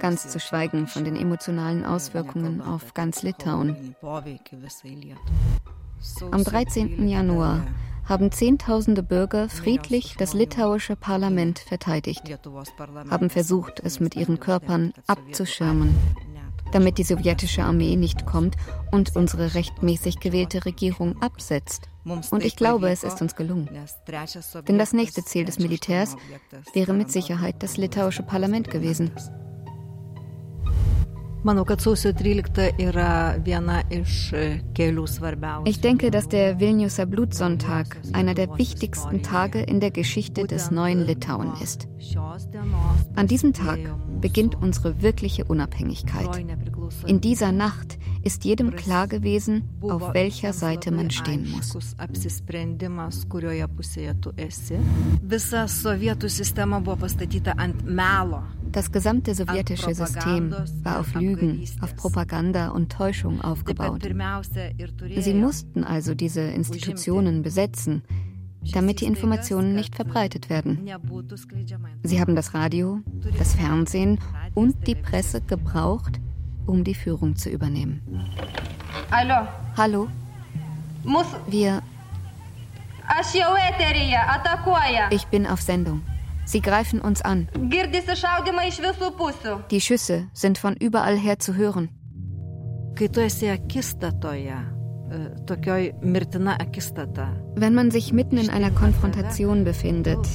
ganz 0.00 0.28
zu 0.28 0.40
schweigen 0.40 0.86
von 0.88 1.04
den 1.04 1.16
emotionalen 1.16 1.84
Auswirkungen 1.84 2.60
auf 2.60 2.92
ganz 2.92 3.22
Litauen. 3.22 3.94
Am 6.30 6.44
13. 6.44 7.08
Januar 7.08 7.66
haben 8.04 8.30
Zehntausende 8.30 9.02
Bürger 9.02 9.48
friedlich 9.48 10.16
das 10.16 10.32
litauische 10.32 10.96
Parlament 10.96 11.58
verteidigt, 11.58 12.22
haben 13.10 13.30
versucht, 13.30 13.80
es 13.80 14.00
mit 14.00 14.14
ihren 14.16 14.38
Körpern 14.38 14.92
abzuschirmen, 15.06 15.94
damit 16.76 16.98
die 16.98 17.04
sowjetische 17.04 17.62
Armee 17.62 17.96
nicht 17.96 18.26
kommt 18.26 18.54
und 18.92 19.16
unsere 19.16 19.54
rechtmäßig 19.54 20.20
gewählte 20.20 20.66
Regierung 20.66 21.22
absetzt. 21.22 21.88
Und 22.04 22.44
ich 22.44 22.54
glaube, 22.54 22.90
es 22.90 23.02
ist 23.02 23.22
uns 23.22 23.34
gelungen. 23.34 23.70
Denn 24.68 24.78
das 24.78 24.92
nächste 24.92 25.24
Ziel 25.24 25.46
des 25.46 25.58
Militärs 25.58 26.16
wäre 26.74 26.92
mit 26.92 27.10
Sicherheit 27.10 27.62
das 27.62 27.78
litauische 27.78 28.22
Parlament 28.22 28.70
gewesen. 28.70 29.10
Ich 35.64 35.80
denke, 35.80 36.10
dass 36.10 36.28
der 36.28 36.58
Vilniuser 36.58 37.06
Blutsonntag 37.06 37.98
einer 38.12 38.34
der 38.34 38.58
wichtigsten 38.58 39.22
Tage 39.22 39.60
in 39.60 39.78
der 39.78 39.92
Geschichte 39.92 40.46
des 40.46 40.72
neuen 40.72 41.06
Litauen 41.06 41.52
ist. 41.62 41.86
An 43.14 43.28
diesem 43.28 43.52
Tag 43.52 43.78
beginnt 44.20 44.56
unsere 44.56 45.02
wirkliche 45.02 45.44
Unabhängigkeit. 45.44 46.44
In 47.06 47.20
dieser 47.20 47.52
Nacht 47.52 47.98
ist 48.22 48.44
jedem 48.44 48.74
klar 48.74 49.06
gewesen, 49.06 49.68
auf 49.82 50.14
welcher 50.14 50.52
Seite 50.52 50.90
man 50.90 51.10
stehen 51.10 51.48
muss. 51.50 51.76
Das 58.72 58.92
gesamte 58.92 59.34
sowjetische 59.34 59.94
System 59.94 60.54
war 60.82 61.00
auf 61.00 61.14
Lügen, 61.14 61.64
auf 61.80 61.96
Propaganda 61.96 62.68
und 62.68 62.92
Täuschung 62.92 63.40
aufgebaut. 63.40 64.02
Sie 65.16 65.34
mussten 65.34 65.84
also 65.84 66.14
diese 66.14 66.42
Institutionen 66.42 67.42
besetzen, 67.42 68.02
damit 68.72 69.00
die 69.00 69.06
Informationen 69.06 69.74
nicht 69.74 69.94
verbreitet 69.94 70.50
werden. 70.50 70.88
Sie 72.02 72.20
haben 72.20 72.36
das 72.36 72.54
Radio, 72.54 73.00
das 73.38 73.54
Fernsehen 73.54 74.18
und 74.54 74.86
die 74.86 74.94
Presse 74.94 75.40
gebraucht, 75.40 76.20
um 76.66 76.84
die 76.84 76.94
Führung 76.94 77.36
zu 77.36 77.48
übernehmen. 77.48 78.02
Hallo. 79.10 79.46
Hallo? 79.76 80.08
Muss. 81.04 81.26
Wir. 81.46 81.82
Ich 85.10 85.26
bin 85.26 85.46
auf 85.46 85.62
Sendung. 85.62 86.02
Sie 86.46 86.60
greifen 86.60 87.00
uns 87.00 87.22
an. 87.22 87.48
Die 89.70 89.80
Schüsse 89.80 90.28
sind 90.32 90.58
von 90.58 90.76
überall 90.76 91.18
her 91.18 91.38
zu 91.40 91.54
hören. 91.54 91.90
Wenn 97.54 97.74
man 97.74 97.90
sich 97.90 98.12
mitten 98.12 98.38
in 98.38 98.48
einer 98.48 98.70
Konfrontation 98.70 99.64
befindet, 99.64 100.26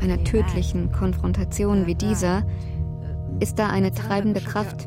einer 0.00 0.22
tödlichen 0.22 0.92
Konfrontation 0.92 1.86
wie 1.86 1.94
dieser, 1.94 2.46
ist 3.40 3.58
da 3.58 3.68
eine 3.68 3.92
treibende 3.92 4.40
Kraft, 4.40 4.86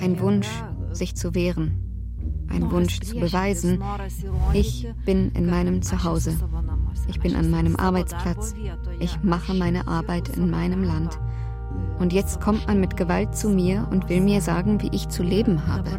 ein 0.00 0.20
Wunsch, 0.20 0.48
sich 0.92 1.16
zu 1.16 1.34
wehren, 1.34 2.46
ein 2.48 2.70
Wunsch 2.70 3.00
zu 3.00 3.16
beweisen, 3.16 3.82
ich 4.52 4.88
bin 5.04 5.32
in 5.32 5.50
meinem 5.50 5.82
Zuhause, 5.82 6.36
ich 7.08 7.20
bin 7.20 7.36
an 7.36 7.50
meinem 7.50 7.76
Arbeitsplatz, 7.76 8.54
ich 8.98 9.22
mache 9.22 9.54
meine 9.54 9.86
Arbeit 9.88 10.28
in 10.30 10.50
meinem 10.50 10.82
Land. 10.82 11.18
Und 11.98 12.12
jetzt 12.12 12.40
kommt 12.40 12.66
man 12.66 12.80
mit 12.80 12.96
Gewalt 12.96 13.34
zu 13.34 13.48
mir 13.48 13.86
und 13.90 14.08
will 14.08 14.20
mir 14.20 14.40
sagen, 14.40 14.80
wie 14.82 14.90
ich 14.92 15.08
zu 15.08 15.22
leben 15.22 15.66
habe. 15.66 15.90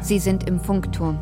Sie 0.00 0.18
sind 0.18 0.48
im 0.48 0.58
Funkturm. 0.58 1.18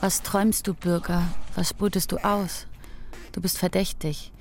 Was 0.00 0.22
träumst 0.22 0.68
du, 0.68 0.74
Bürger? 0.74 1.24
Was 1.56 1.74
brütest 1.74 2.12
du 2.12 2.18
aus? 2.18 2.68
Du 3.32 3.40
bist 3.40 3.58
verdächtig. 3.58 4.32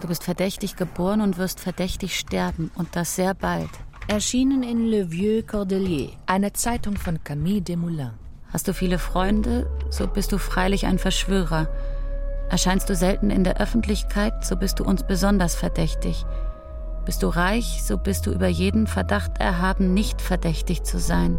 Du 0.00 0.08
bist 0.08 0.24
verdächtig 0.24 0.76
geboren 0.76 1.20
und 1.20 1.36
wirst 1.36 1.60
verdächtig 1.60 2.18
sterben, 2.18 2.70
und 2.76 2.96
das 2.96 3.14
sehr 3.14 3.34
bald. 3.34 3.68
Erschienen 4.08 4.62
in 4.62 4.86
Le 4.86 5.10
Vieux 5.10 5.46
Cordelier, 5.46 6.10
eine 6.24 6.54
Zeitung 6.54 6.96
von 6.96 7.22
Camille 7.22 7.60
Desmoulins. 7.60 8.12
Hast 8.50 8.68
du 8.68 8.72
viele 8.72 8.98
Freunde, 8.98 9.68
so 9.90 10.06
bist 10.06 10.32
du 10.32 10.38
freilich 10.38 10.86
ein 10.86 10.98
Verschwörer. 10.98 11.68
Erscheinst 12.48 12.88
du 12.88 12.94
selten 12.94 13.28
in 13.28 13.44
der 13.44 13.60
Öffentlichkeit, 13.60 14.46
so 14.46 14.56
bist 14.56 14.78
du 14.78 14.84
uns 14.84 15.02
besonders 15.02 15.54
verdächtig. 15.54 16.24
Bist 17.04 17.22
du 17.22 17.28
reich, 17.28 17.82
so 17.84 17.98
bist 17.98 18.26
du 18.26 18.32
über 18.32 18.48
jeden 18.48 18.86
Verdacht 18.86 19.38
erhaben, 19.38 19.92
nicht 19.92 20.22
verdächtig 20.22 20.84
zu 20.84 20.98
sein. 20.98 21.38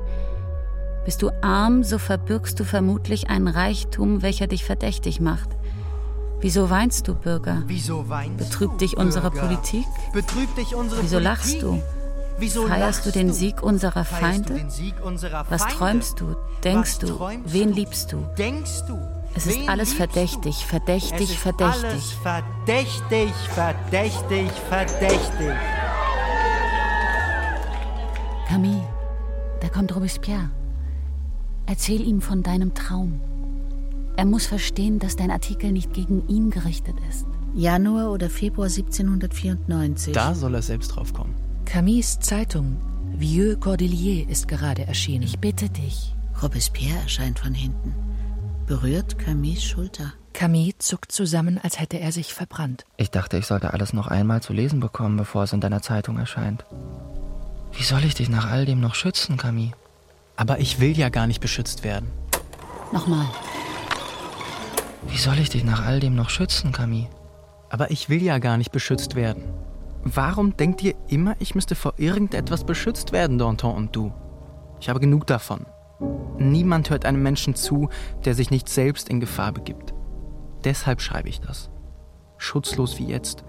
Bist 1.08 1.22
du 1.22 1.32
arm, 1.42 1.86
so 1.86 2.00
verbürgst 2.00 2.60
du 2.60 2.66
vermutlich 2.66 3.30
einen 3.30 3.48
Reichtum, 3.48 4.22
welcher 4.24 4.48
dich 4.48 4.66
verdächtig 4.66 5.22
macht. 5.22 5.48
Wieso 6.42 6.70
weinst 6.70 7.08
du, 7.08 7.16
Bürger? 7.16 7.64
Wieso 7.66 8.10
weinst 8.10 8.38
Betrübt 8.38 8.82
dich 8.82 8.98
unsere 8.98 9.32
Bürger? 9.32 9.48
Politik? 9.48 9.86
Betrübt 10.12 10.58
dich 10.58 10.76
unsere 10.76 11.02
Wieso 11.02 11.16
Politik? 11.16 11.24
lachst 11.24 11.62
du? 11.62 11.82
Wieso 12.40 12.68
Feierst 12.68 13.06
du 13.06 13.12
den? 13.12 13.32
Sieg 13.32 13.64
unserer 13.64 14.04
Feinde? 14.04 14.66
Sieg 14.68 14.96
unserer 15.02 15.46
Was 15.50 15.62
Feinde? 15.62 15.78
träumst 15.78 16.20
du? 16.20 16.36
Denkst 16.66 16.96
Was 16.96 17.00
du? 17.00 17.16
träumst 17.16 17.54
Wen 17.54 17.72
liebst 17.72 18.12
du? 18.12 18.18
Denkst 18.38 18.84
du? 18.90 19.00
Es 19.34 19.48
ist 19.48 19.70
alles 19.70 19.94
verdächtig, 19.94 20.66
verdächtig, 20.66 21.22
es 21.22 21.30
ist 21.30 21.40
verdächtig. 21.40 21.86
Alles 21.86 22.12
verdächtig, 22.22 23.34
verdächtig, 23.56 24.52
verdächtig. 24.68 25.56
Camille, 28.50 28.84
da 29.62 29.70
kommt 29.70 29.96
Robespierre. 29.96 30.50
Erzähl 31.68 32.02
ihm 32.02 32.22
von 32.22 32.42
deinem 32.42 32.74
Traum. 32.74 33.20
Er 34.16 34.26
muss 34.26 34.48
verstehen, 34.48 34.98
dass 34.98 35.16
dein 35.16 35.30
Artikel 35.30 35.72
nicht 35.72 35.94
gegen 35.94 36.28
ihn 36.28 36.50
gerichtet 36.50 36.96
ist. 37.08 37.28
Januar 37.54 38.12
oder 38.12 38.30
Februar 38.30 38.68
1794. 38.68 40.14
Da 40.14 40.34
soll 40.34 40.56
er 40.56 40.62
selbst 40.64 40.88
drauf 40.90 41.14
kommen. 41.14 41.36
Camilles 41.66 42.20
Zeitung 42.20 42.78
Vieux 43.16 43.60
Cordelier 43.60 44.28
ist 44.30 44.48
gerade 44.48 44.86
erschienen. 44.86 45.24
Ich 45.24 45.40
bitte 45.40 45.70
dich. 45.70 46.16
Robespierre 46.42 47.00
erscheint 47.00 47.40
von 47.40 47.54
hinten, 47.54 47.96
berührt 48.68 49.18
Camilles 49.18 49.64
Schulter. 49.64 50.14
Camille 50.34 50.78
zuckt 50.78 51.12
zusammen, 51.12 51.60
als 51.62 51.80
hätte 51.80 52.00
er 52.00 52.12
sich 52.12 52.34
verbrannt. 52.34 52.86
Ich 52.96 53.10
dachte, 53.10 53.38
ich 53.38 53.48
sollte 53.48 53.74
alles 53.74 53.92
noch 53.92 54.08
einmal 54.08 54.42
zu 54.42 54.54
lesen 54.54 54.80
bekommen, 54.80 55.18
bevor 55.18 55.44
es 55.44 55.54
in 55.54 55.62
deiner 55.62 55.82
Zeitung 55.82 56.20
erscheint. 56.20 56.64
Wie 57.74 57.84
soll 57.84 58.04
ich 58.06 58.14
dich 58.14 58.30
nach 58.30 58.50
all 58.50 58.66
dem 58.66 58.80
noch 58.80 58.94
schützen, 58.94 59.38
Camille? 59.38 59.72
Aber 60.38 60.60
ich 60.60 60.80
will 60.80 60.98
ja 60.98 61.10
gar 61.10 61.28
nicht 61.28 61.42
beschützt 61.42 61.84
werden. 61.84 62.10
Nochmal. 62.94 63.26
Wie 65.08 65.18
soll 65.18 65.40
ich 65.40 65.50
dich 65.50 65.64
nach 65.64 65.86
all 65.86 66.00
dem 66.00 66.16
noch 66.16 66.30
schützen, 66.30 66.72
Camille? 66.72 67.10
Aber 67.70 67.92
ich 67.92 68.08
will 68.08 68.24
ja 68.24 68.38
gar 68.38 68.58
nicht 68.58 68.72
beschützt 68.72 69.16
werden. 69.16 69.44
Warum 70.04 70.56
denkt 70.56 70.82
ihr 70.84 70.94
immer, 71.10 71.36
ich 71.40 71.56
müsste 71.56 71.76
vor 71.76 71.96
irgendetwas 71.98 72.64
beschützt 72.64 73.12
werden, 73.12 73.38
Danton 73.38 73.76
und 73.76 73.96
du? 73.96 74.14
Ich 74.80 74.90
habe 74.90 75.00
genug 75.00 75.28
davon. 75.28 75.66
Niemand 76.38 76.90
hört 76.92 77.04
einem 77.04 77.24
Menschen 77.24 77.56
zu, 77.56 77.90
der 78.24 78.36
sich 78.36 78.52
nicht 78.52 78.70
selbst 78.70 79.10
in 79.10 79.20
Gefahr 79.20 79.52
begibt. 79.52 79.94
Deshalb 80.64 81.02
schreibe 81.02 81.30
ich 81.30 81.42
das. 81.42 81.70
Schutzlos 82.38 83.00
wie 83.00 83.08
jetzt. 83.08 83.44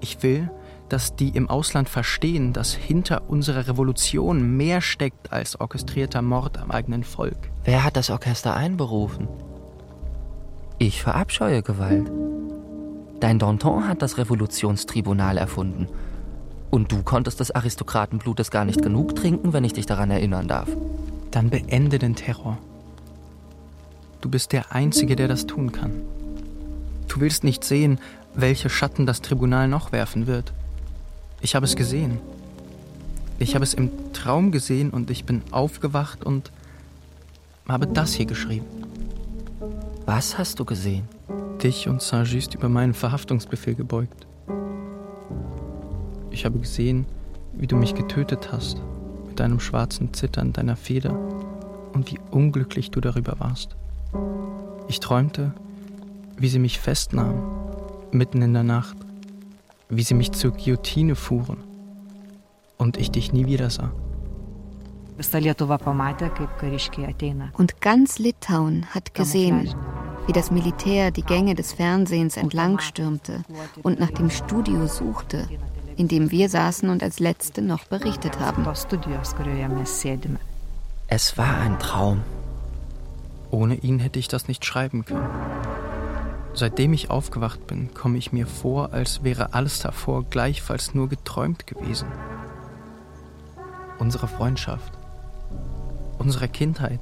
Ich 0.00 0.22
will, 0.22 0.50
dass 0.88 1.16
die 1.16 1.30
im 1.30 1.50
Ausland 1.50 1.88
verstehen, 1.88 2.52
dass 2.52 2.74
hinter 2.74 3.28
unserer 3.28 3.66
Revolution 3.66 4.56
mehr 4.56 4.80
steckt 4.80 5.32
als 5.32 5.58
orchestrierter 5.60 6.22
Mord 6.22 6.58
am 6.58 6.70
eigenen 6.70 7.04
Volk. 7.04 7.50
Wer 7.64 7.84
hat 7.84 7.96
das 7.96 8.10
Orchester 8.10 8.54
einberufen? 8.54 9.28
Ich 10.78 11.02
verabscheue 11.02 11.62
Gewalt. 11.62 12.10
Dein 13.20 13.38
Danton 13.38 13.88
hat 13.88 14.02
das 14.02 14.18
Revolutionstribunal 14.18 15.38
erfunden. 15.38 15.88
Und 16.70 16.92
du 16.92 17.02
konntest 17.02 17.40
des 17.40 17.50
Aristokratenblutes 17.50 18.50
gar 18.50 18.64
nicht 18.64 18.82
genug 18.82 19.16
trinken, 19.16 19.52
wenn 19.52 19.64
ich 19.64 19.72
dich 19.72 19.86
daran 19.86 20.10
erinnern 20.10 20.48
darf. 20.48 20.68
Dann 21.30 21.48
beende 21.48 21.98
den 21.98 22.14
Terror. 22.14 22.58
Du 24.20 24.28
bist 24.28 24.52
der 24.52 24.72
Einzige, 24.72 25.16
der 25.16 25.28
das 25.28 25.46
tun 25.46 25.72
kann. 25.72 26.02
Du 27.08 27.20
willst 27.20 27.44
nicht 27.44 27.64
sehen, 27.64 27.98
welche 28.34 28.68
Schatten 28.68 29.06
das 29.06 29.22
Tribunal 29.22 29.68
noch 29.68 29.92
werfen 29.92 30.26
wird. 30.26 30.52
Ich 31.40 31.54
habe 31.54 31.66
es 31.66 31.76
gesehen. 31.76 32.18
Ich 33.38 33.54
habe 33.54 33.64
es 33.64 33.74
im 33.74 33.90
Traum 34.12 34.50
gesehen 34.50 34.90
und 34.90 35.10
ich 35.10 35.24
bin 35.24 35.42
aufgewacht 35.50 36.24
und 36.24 36.50
habe 37.68 37.86
das 37.86 38.14
hier 38.14 38.26
geschrieben. 38.26 38.66
Was 40.06 40.38
hast 40.38 40.58
du 40.58 40.64
gesehen? 40.64 41.08
Dich 41.62 41.88
und 41.88 42.00
Saint-Just 42.00 42.54
über 42.54 42.68
meinen 42.68 42.94
Verhaftungsbefehl 42.94 43.74
gebeugt. 43.74 44.26
Ich 46.30 46.44
habe 46.44 46.58
gesehen, 46.58 47.06
wie 47.54 47.66
du 47.66 47.76
mich 47.76 47.94
getötet 47.94 48.50
hast, 48.52 48.80
mit 49.26 49.40
deinem 49.40 49.60
schwarzen 49.60 50.14
Zittern 50.14 50.52
deiner 50.52 50.76
Feder 50.76 51.18
und 51.92 52.10
wie 52.10 52.18
unglücklich 52.30 52.90
du 52.90 53.00
darüber 53.00 53.38
warst. 53.38 53.76
Ich 54.88 55.00
träumte, 55.00 55.52
wie 56.36 56.48
sie 56.48 56.58
mich 56.58 56.78
festnahmen, 56.78 57.42
mitten 58.12 58.42
in 58.42 58.52
der 58.52 58.62
Nacht, 58.62 58.96
wie 59.88 60.02
sie 60.02 60.14
mich 60.14 60.32
zur 60.32 60.52
Guillotine 60.52 61.14
fuhren 61.14 61.58
und 62.76 62.96
ich 62.96 63.10
dich 63.10 63.32
nie 63.32 63.46
wieder 63.46 63.70
sah. 63.70 63.92
Und 67.54 67.80
ganz 67.80 68.18
Litauen 68.18 68.86
hat 68.86 69.14
gesehen, 69.14 69.74
wie 70.26 70.32
das 70.32 70.50
Militär 70.50 71.10
die 71.10 71.22
Gänge 71.22 71.54
des 71.54 71.72
Fernsehens 71.72 72.36
entlangstürmte 72.36 73.42
und 73.82 73.98
nach 73.98 74.10
dem 74.10 74.28
Studio 74.28 74.86
suchte, 74.86 75.48
in 75.96 76.08
dem 76.08 76.30
wir 76.30 76.48
saßen 76.48 76.90
und 76.90 77.02
als 77.02 77.18
Letzte 77.18 77.62
noch 77.62 77.84
berichtet 77.84 78.38
haben. 78.40 78.64
Es 81.08 81.38
war 81.38 81.56
ein 81.58 81.78
Traum. 81.78 82.22
Ohne 83.50 83.76
ihn 83.76 84.00
hätte 84.00 84.18
ich 84.18 84.28
das 84.28 84.48
nicht 84.48 84.64
schreiben 84.66 85.04
können. 85.04 85.30
Seitdem 86.56 86.94
ich 86.94 87.10
aufgewacht 87.10 87.66
bin, 87.66 87.92
komme 87.92 88.16
ich 88.16 88.32
mir 88.32 88.46
vor, 88.46 88.94
als 88.94 89.22
wäre 89.22 89.52
alles 89.52 89.80
davor 89.80 90.24
gleichfalls 90.24 90.94
nur 90.94 91.06
geträumt 91.06 91.66
gewesen. 91.66 92.08
Unsere 93.98 94.26
Freundschaft, 94.26 94.90
unsere 96.16 96.48
Kindheit. 96.48 97.00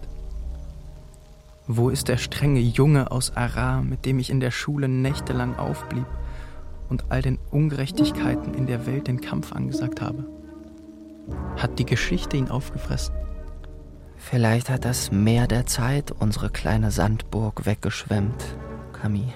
Wo 1.68 1.88
ist 1.88 2.08
der 2.08 2.16
strenge 2.16 2.58
Junge 2.58 3.12
aus 3.12 3.36
Aram, 3.36 3.88
mit 3.88 4.06
dem 4.06 4.18
ich 4.18 4.28
in 4.28 4.40
der 4.40 4.50
Schule 4.50 4.88
nächtelang 4.88 5.56
aufblieb 5.56 6.06
und 6.88 7.04
all 7.10 7.22
den 7.22 7.38
Ungerechtigkeiten 7.52 8.54
in 8.54 8.66
der 8.66 8.86
Welt 8.86 9.06
den 9.06 9.20
Kampf 9.20 9.52
angesagt 9.52 10.00
habe? 10.00 10.26
Hat 11.58 11.78
die 11.78 11.86
Geschichte 11.86 12.36
ihn 12.36 12.48
aufgefressen? 12.48 13.14
Vielleicht 14.16 14.68
hat 14.68 14.84
das 14.84 15.12
Meer 15.12 15.46
der 15.46 15.66
Zeit 15.66 16.10
unsere 16.10 16.50
kleine 16.50 16.90
Sandburg 16.90 17.66
weggeschwemmt, 17.66 18.56
Camille. 19.04 19.34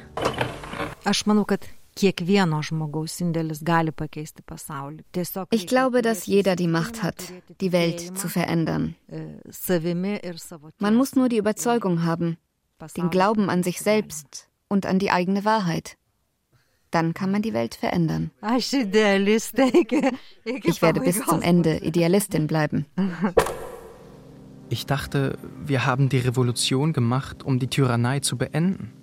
Ich 5.50 5.66
glaube, 5.66 6.00
dass 6.00 6.26
jeder 6.26 6.56
die 6.56 6.66
Macht 6.66 7.02
hat, 7.02 7.32
die 7.60 7.72
Welt 7.72 8.18
zu 8.18 8.28
verändern. 8.30 8.94
Man 10.78 10.94
muss 10.94 11.16
nur 11.16 11.28
die 11.28 11.36
Überzeugung 11.36 12.02
haben, 12.02 12.38
den 12.96 13.10
Glauben 13.10 13.50
an 13.50 13.62
sich 13.62 13.80
selbst 13.80 14.48
und 14.68 14.86
an 14.86 14.98
die 14.98 15.10
eigene 15.10 15.44
Wahrheit. 15.44 15.98
Dann 16.90 17.12
kann 17.12 17.30
man 17.30 17.42
die 17.42 17.52
Welt 17.52 17.74
verändern. 17.74 18.30
Ich 18.56 18.72
werde 20.80 21.00
bis 21.00 21.26
zum 21.26 21.42
Ende 21.42 21.76
Idealistin 21.80 22.46
bleiben. 22.46 22.86
Ich 24.70 24.86
dachte, 24.86 25.36
wir 25.62 25.84
haben 25.84 26.08
die 26.08 26.20
Revolution 26.20 26.94
gemacht, 26.94 27.42
um 27.42 27.58
die 27.58 27.68
Tyrannei 27.68 28.20
zu 28.20 28.38
beenden. 28.38 28.94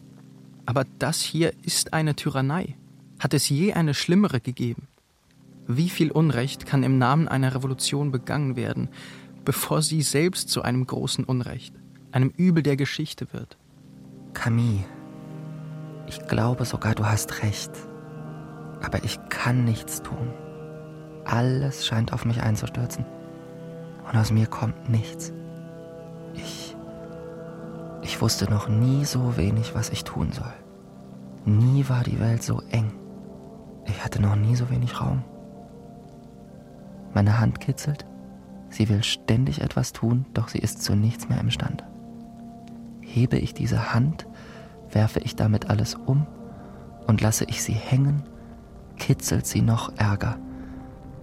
Aber 0.66 0.86
das 1.00 1.22
hier 1.22 1.54
ist 1.64 1.94
eine 1.94 2.16
Tyrannei. 2.16 2.76
Hat 3.20 3.34
es 3.34 3.50
je 3.50 3.74
eine 3.74 3.94
schlimmere 3.94 4.40
gegeben? 4.40 4.88
Wie 5.68 5.90
viel 5.90 6.12
Unrecht 6.12 6.66
kann 6.66 6.84
im 6.84 6.98
Namen 6.98 7.28
einer 7.28 7.56
Revolution 7.56 8.12
begangen 8.12 8.56
werden, 8.56 8.90
bevor 9.46 9.82
sie 9.82 10.02
selbst 10.02 10.50
zu 10.50 10.62
einem 10.62 10.86
großen 10.86 11.24
Unrecht, 11.24 11.74
einem 12.12 12.30
Übel 12.30 12.62
der 12.62 12.78
Geschichte 12.78 13.32
wird? 13.32 13.58
Camille, 14.34 14.86
ich 16.08 16.28
glaube 16.28 16.66
sogar, 16.66 16.94
du 16.94 17.06
hast 17.06 17.42
recht. 17.42 17.72
Aber 18.84 19.04
ich 19.04 19.18
kann 19.30 19.64
nichts 19.64 20.04
tun. 20.04 20.32
Alles 21.24 21.88
scheint 21.88 22.14
auf 22.14 22.26
mich 22.26 22.42
einzustürzen. 22.42 23.06
Und 24.08 24.18
aus 24.18 24.32
mir 24.32 24.46
kommt 24.46 24.90
nichts. 24.90 25.34
Ich. 28.06 28.22
Wusste 28.22 28.50
noch 28.50 28.70
nie 28.70 29.04
so 29.04 29.36
wenig, 29.36 29.74
was 29.74 29.90
ich 29.90 30.04
tun 30.04 30.32
soll. 30.32 30.54
Nie 31.44 31.90
war 31.90 32.04
die 32.04 32.20
Welt 32.20 32.44
so 32.44 32.62
eng. 32.72 32.92
Ich 33.86 34.04
hatte 34.04 34.22
noch 34.22 34.36
nie 34.36 34.56
so 34.56 34.70
wenig 34.70 35.02
Raum. 35.02 35.24
Meine 37.14 37.40
Hand 37.40 37.60
kitzelt. 37.60 38.06
Sie 38.70 38.90
will 38.90 39.04
ständig 39.04 39.62
etwas 39.62 39.92
tun, 39.92 40.26
doch 40.34 40.50
sie 40.50 40.60
ist 40.60 40.84
zu 40.84 40.96
nichts 40.96 41.30
mehr 41.30 41.40
imstande. 41.40 41.84
Hebe 43.02 43.38
ich 43.38 43.54
diese 43.54 43.94
Hand, 43.94 44.28
werfe 44.92 45.20
ich 45.20 45.36
damit 45.36 45.70
alles 45.70 45.96
um 45.96 46.28
und 47.08 47.22
lasse 47.22 47.46
ich 47.46 47.64
sie 47.64 47.74
hängen, 47.74 48.24
kitzelt 48.98 49.46
sie 49.48 49.62
noch 49.62 49.98
ärger. 49.98 50.38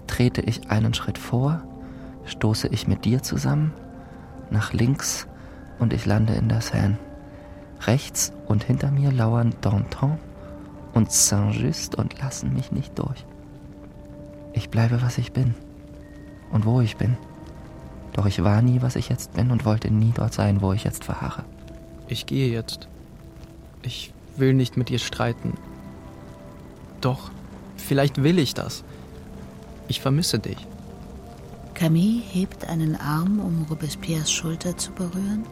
Trete 0.07 0.41
ich 0.41 0.71
einen 0.71 0.95
Schritt 0.95 1.19
vor, 1.19 1.63
stoße 2.25 2.69
ich 2.69 2.87
mit 2.87 3.05
dir 3.05 3.23
zusammen, 3.23 3.73
nach 4.51 4.73
links 4.73 5.27
und 5.79 5.93
ich 5.93 6.07
lande 6.07 6.35
in 6.35 6.49
der 6.49 6.61
Seine. 6.61 6.99
Rechts 7.83 8.33
und 8.47 8.65
hinter 8.65 8.91
mir 8.91 9.11
lauern 9.11 9.55
Danton 9.61 10.19
und 10.95 11.11
Saint-Just 11.11 11.95
und 11.97 12.19
lassen 12.21 12.53
mich 12.55 12.71
nicht 12.73 12.99
durch. 12.99 13.25
Ich 14.53 14.71
bleibe, 14.71 15.03
was 15.03 15.19
ich 15.19 15.33
bin 15.33 15.55
und 16.53 16.65
wo 16.67 16.81
ich 16.81 16.97
bin. 16.97 17.17
Doch 18.13 18.27
ich 18.27 18.45
war 18.45 18.61
nie, 18.63 18.83
was 18.83 18.97
ich 18.97 19.09
jetzt 19.09 19.33
bin 19.33 19.51
und 19.51 19.65
wollte 19.65 19.91
nie 19.91 20.13
dort 20.15 20.35
sein, 20.35 20.61
wo 20.61 20.73
ich 20.73 20.85
jetzt 20.85 21.05
verharre. 21.05 21.45
Ich 22.09 22.27
gehe 22.27 22.53
jetzt. 22.53 22.89
Ich 23.83 24.13
will 24.37 24.55
nicht 24.55 24.77
mit 24.77 24.91
dir 24.91 24.99
streiten. 24.99 25.55
Doch, 27.01 27.31
vielleicht 27.77 28.23
will 28.23 28.39
ich 28.39 28.55
das. 28.55 28.85
Ich 29.89 30.01
vermisse 30.01 30.39
dich. 30.39 30.59
Camille 31.75 32.23
hebt 32.23 32.69
einen 32.69 32.97
Arm, 32.97 33.41
um 33.41 33.67
Robespierres 33.69 34.31
Schulter 34.31 34.77
zu 34.77 34.93
berühren, 34.93 35.45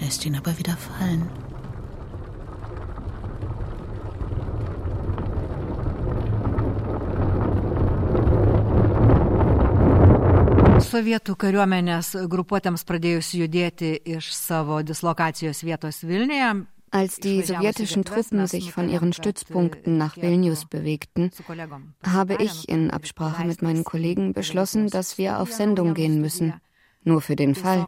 lässt 0.00 0.26
ihn 0.26 0.36
aber 0.36 0.56
wieder 0.58 0.76
fallen. 0.76 1.28
Sovietų 10.90 11.36
kariuomenės 11.38 12.16
grupuotėms 12.32 12.82
pradėjus 12.88 13.28
judėti 13.38 13.92
iš 14.16 14.32
savo 14.34 14.80
dislokacijos 14.82 15.62
vietos 15.62 16.02
Vilniuje, 16.02 16.64
Als 16.92 17.20
die 17.20 17.42
sowjetischen 17.42 18.04
Truppen 18.04 18.48
sich 18.48 18.72
von 18.72 18.88
ihren 18.88 19.12
Stützpunkten 19.12 19.96
nach 19.96 20.16
Vilnius 20.16 20.64
bewegten, 20.64 21.30
habe 22.04 22.34
ich 22.40 22.68
in 22.68 22.90
Absprache 22.90 23.44
mit 23.44 23.62
meinen 23.62 23.84
Kollegen 23.84 24.32
beschlossen, 24.32 24.88
dass 24.88 25.16
wir 25.16 25.38
auf 25.38 25.52
Sendung 25.52 25.94
gehen 25.94 26.20
müssen. 26.20 26.54
Nur 27.02 27.22
für 27.22 27.36
den 27.36 27.54
Fall, 27.54 27.86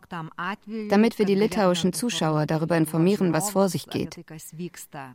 damit 0.88 1.18
wir 1.18 1.27
die 1.27 1.35
litauischen 1.35 1.92
Zuschauer 1.92 2.46
darüber 2.46 2.77
informieren, 2.77 3.33
was 3.33 3.51
vor 3.51 3.68
sich 3.68 3.87
geht. 3.87 4.18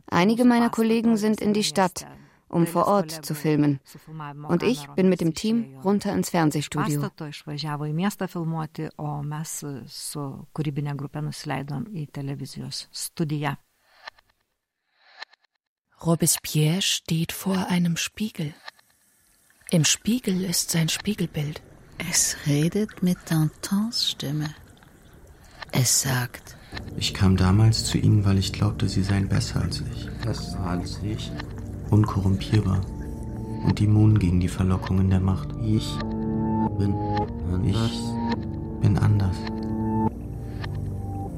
Einige 0.06 0.44
meiner 0.44 0.70
Kollegen 0.70 1.16
sind 1.16 1.40
in 1.40 1.52
die 1.52 1.64
Stadt, 1.64 2.06
um 2.48 2.66
vor 2.66 2.86
Ort 2.86 3.10
zu 3.26 3.34
filmen. 3.34 3.80
Und 4.48 4.62
ich 4.62 4.86
bin 4.90 5.08
mit 5.08 5.20
dem 5.20 5.34
Team 5.34 5.78
runter 5.82 6.12
ins 6.12 6.30
Fernsehstudio. 6.30 7.10
Robespierre 16.00 16.82
steht 16.82 17.32
vor 17.32 17.66
einem 17.68 17.96
Spiegel. 17.96 18.54
Im 19.70 19.84
Spiegel 19.84 20.44
ist 20.44 20.70
sein 20.70 20.88
Spiegelbild. 20.88 21.60
Es 21.98 22.36
redet 22.46 23.02
mit 23.02 23.18
Dantons 23.28 24.10
Stimme. 24.10 24.50
Es 25.72 26.02
sagt: 26.02 26.56
Ich 26.96 27.12
kam 27.12 27.36
damals 27.36 27.84
zu 27.84 27.98
Ihnen, 27.98 28.24
weil 28.24 28.38
ich 28.38 28.52
glaubte, 28.52 28.88
Sie 28.88 29.02
seien 29.02 29.28
besser 29.28 29.60
als 29.60 29.82
ich. 29.92 30.08
Besser 30.24 30.60
als 30.60 31.00
ich? 31.02 31.30
Unkorrumpierbar. 31.90 32.80
Und 33.66 33.80
immun 33.80 34.18
gegen 34.18 34.40
die 34.40 34.48
Verlockungen 34.48 35.10
der 35.10 35.20
Macht. 35.20 35.48
Ich 35.62 35.86
bin 36.78 36.94
anders. 37.52 37.90
Ich 37.90 38.80
bin 38.80 38.98
anders. 38.98 39.36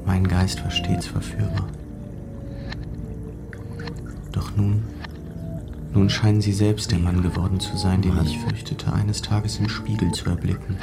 Mein 0.05 0.27
Geist 0.27 0.63
war 0.63 0.71
stets 0.71 1.07
verführbar. 1.07 1.67
Doch 4.31 4.55
nun 4.55 4.83
Nun 5.93 6.09
scheinen 6.09 6.41
Sie 6.41 6.53
selbst 6.53 6.91
der 6.91 6.99
Mann 6.99 7.21
geworden 7.21 7.59
zu 7.59 7.75
sein, 7.77 8.01
den 8.01 8.17
ich 8.23 8.39
fürchtete, 8.39 8.93
eines 8.93 9.21
Tages 9.21 9.59
im 9.59 9.67
Spiegel 9.67 10.11
zu 10.11 10.29
erblicken. 10.29 10.77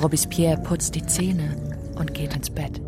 Robespierre 0.00 0.56
putzt 0.62 0.94
die 0.94 1.04
Zähne 1.04 1.56
und 1.98 2.14
geht 2.14 2.34
ins 2.36 2.50
Bett. 2.50 2.80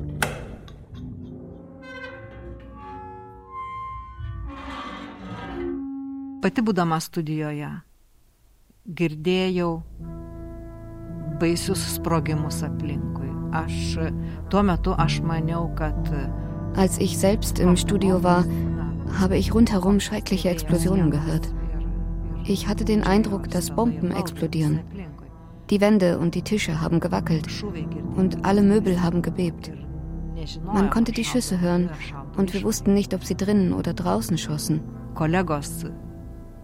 Pati 6.40 6.62
būdama 6.64 6.96
studijoje 7.04 7.68
girdėjau 8.96 9.72
baisius 11.42 11.82
sprogimus 11.98 12.62
aplinkui. 12.64 13.28
Aš 13.60 13.98
tuo 14.48 14.62
metu 14.64 14.94
aš 14.96 15.20
maniau, 15.26 15.68
kad 15.76 16.00
Als 16.76 16.98
ich 16.98 17.18
selbst 17.18 17.58
im 17.58 17.76
Studio 17.76 18.22
war, 18.22 18.44
habe 19.18 19.36
ich 19.36 19.54
rundherum 19.54 20.00
schreckliche 20.00 20.50
Explosionen 20.50 21.10
gehört. 21.10 21.52
Ich 22.44 22.68
hatte 22.68 22.84
den 22.84 23.02
Eindruck, 23.02 23.50
dass 23.50 23.70
Bomben 23.70 24.10
explodieren. 24.12 24.80
Die 25.70 25.80
Wände 25.80 26.18
und 26.18 26.34
die 26.34 26.42
Tische 26.42 26.80
haben 26.80 27.00
gewackelt 27.00 27.46
und 28.16 28.44
alle 28.44 28.62
Möbel 28.62 29.02
haben 29.02 29.22
gebebt. 29.22 29.72
Man 30.64 30.90
konnte 30.90 31.12
die 31.12 31.24
Schüsse 31.24 31.60
hören 31.60 31.90
und 32.36 32.54
wir 32.54 32.62
wussten 32.62 32.94
nicht, 32.94 33.14
ob 33.14 33.24
sie 33.24 33.36
drinnen 33.36 33.72
oder 33.72 33.92
draußen 33.94 34.38
schossen. 34.38 34.80
kolegos 35.14 35.84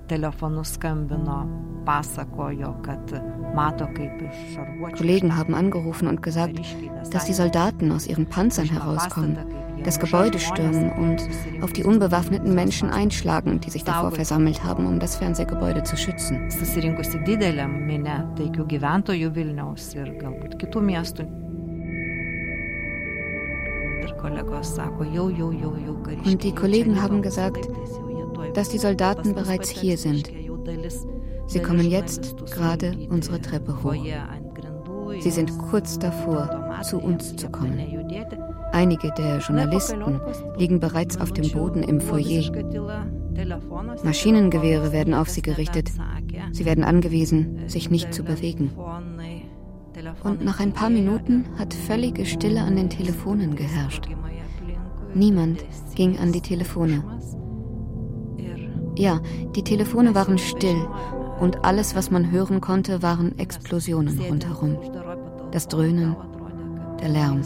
telefonu 0.08 0.64
skambino, 0.64 1.46
pasakojo, 1.84 2.74
kad 2.82 3.12
mato, 3.54 3.86
kaip 3.96 4.22
iš 4.22 4.36
šarvuočių. 4.54 4.96
Kollegen 4.98 5.36
haben 5.36 5.54
angerufen 5.54 6.08
und 6.08 6.22
gesagt, 6.22 6.60
dass 7.12 7.24
die 7.26 7.34
Soldaten 7.34 7.92
aus 7.92 8.06
ihren 8.06 8.26
Panzern 8.26 8.66
herauskommen, 8.66 9.36
das 9.86 10.00
Gebäude 10.00 10.38
stürmen 10.38 10.90
und 10.90 11.22
auf 11.62 11.72
die 11.72 11.84
unbewaffneten 11.84 12.54
Menschen 12.54 12.90
einschlagen, 12.90 13.60
die 13.60 13.70
sich 13.70 13.84
davor 13.84 14.10
versammelt 14.10 14.64
haben, 14.64 14.84
um 14.86 14.98
das 14.98 15.16
Fernsehgebäude 15.16 15.84
zu 15.84 15.96
schützen. 15.96 16.48
Und 26.24 26.42
die 26.42 26.52
Kollegen 26.54 27.02
haben 27.02 27.22
gesagt, 27.22 27.68
dass 28.54 28.68
die 28.68 28.78
Soldaten 28.78 29.34
bereits 29.34 29.70
hier 29.70 29.96
sind. 29.96 30.30
Sie 31.46 31.60
kommen 31.60 31.88
jetzt 31.88 32.36
gerade 32.52 32.92
unsere 33.08 33.40
Treppe 33.40 33.82
hoch. 33.82 33.94
Sie 35.20 35.30
sind 35.30 35.56
kurz 35.58 35.98
davor, 35.98 36.82
zu 36.82 36.98
uns 36.98 37.36
zu 37.36 37.48
kommen. 37.48 37.78
Einige 38.72 39.12
der 39.12 39.38
Journalisten 39.38 40.20
liegen 40.56 40.80
bereits 40.80 41.18
auf 41.20 41.32
dem 41.32 41.50
Boden 41.50 41.82
im 41.82 42.00
Foyer. 42.00 42.50
Maschinengewehre 44.02 44.92
werden 44.92 45.14
auf 45.14 45.28
sie 45.28 45.42
gerichtet. 45.42 45.90
Sie 46.52 46.64
werden 46.64 46.84
angewiesen, 46.84 47.68
sich 47.68 47.90
nicht 47.90 48.12
zu 48.12 48.22
bewegen. 48.22 48.70
Und 50.22 50.44
nach 50.44 50.60
ein 50.60 50.72
paar 50.72 50.90
Minuten 50.90 51.46
hat 51.58 51.72
völlige 51.72 52.26
Stille 52.26 52.60
an 52.60 52.76
den 52.76 52.90
Telefonen 52.90 53.56
geherrscht. 53.56 54.08
Niemand 55.14 55.64
ging 55.94 56.18
an 56.18 56.32
die 56.32 56.42
Telefone. 56.42 57.02
Ja, 58.98 59.20
die 59.54 59.62
Telefone 59.62 60.14
waren 60.14 60.38
still 60.38 60.86
und 61.40 61.64
alles, 61.64 61.94
was 61.94 62.10
man 62.10 62.30
hören 62.30 62.60
konnte, 62.60 63.02
waren 63.02 63.38
Explosionen 63.38 64.18
rundherum. 64.18 64.78
Das 65.52 65.68
Dröhnen, 65.68 66.16
der 67.00 67.08
Lärm. 67.10 67.42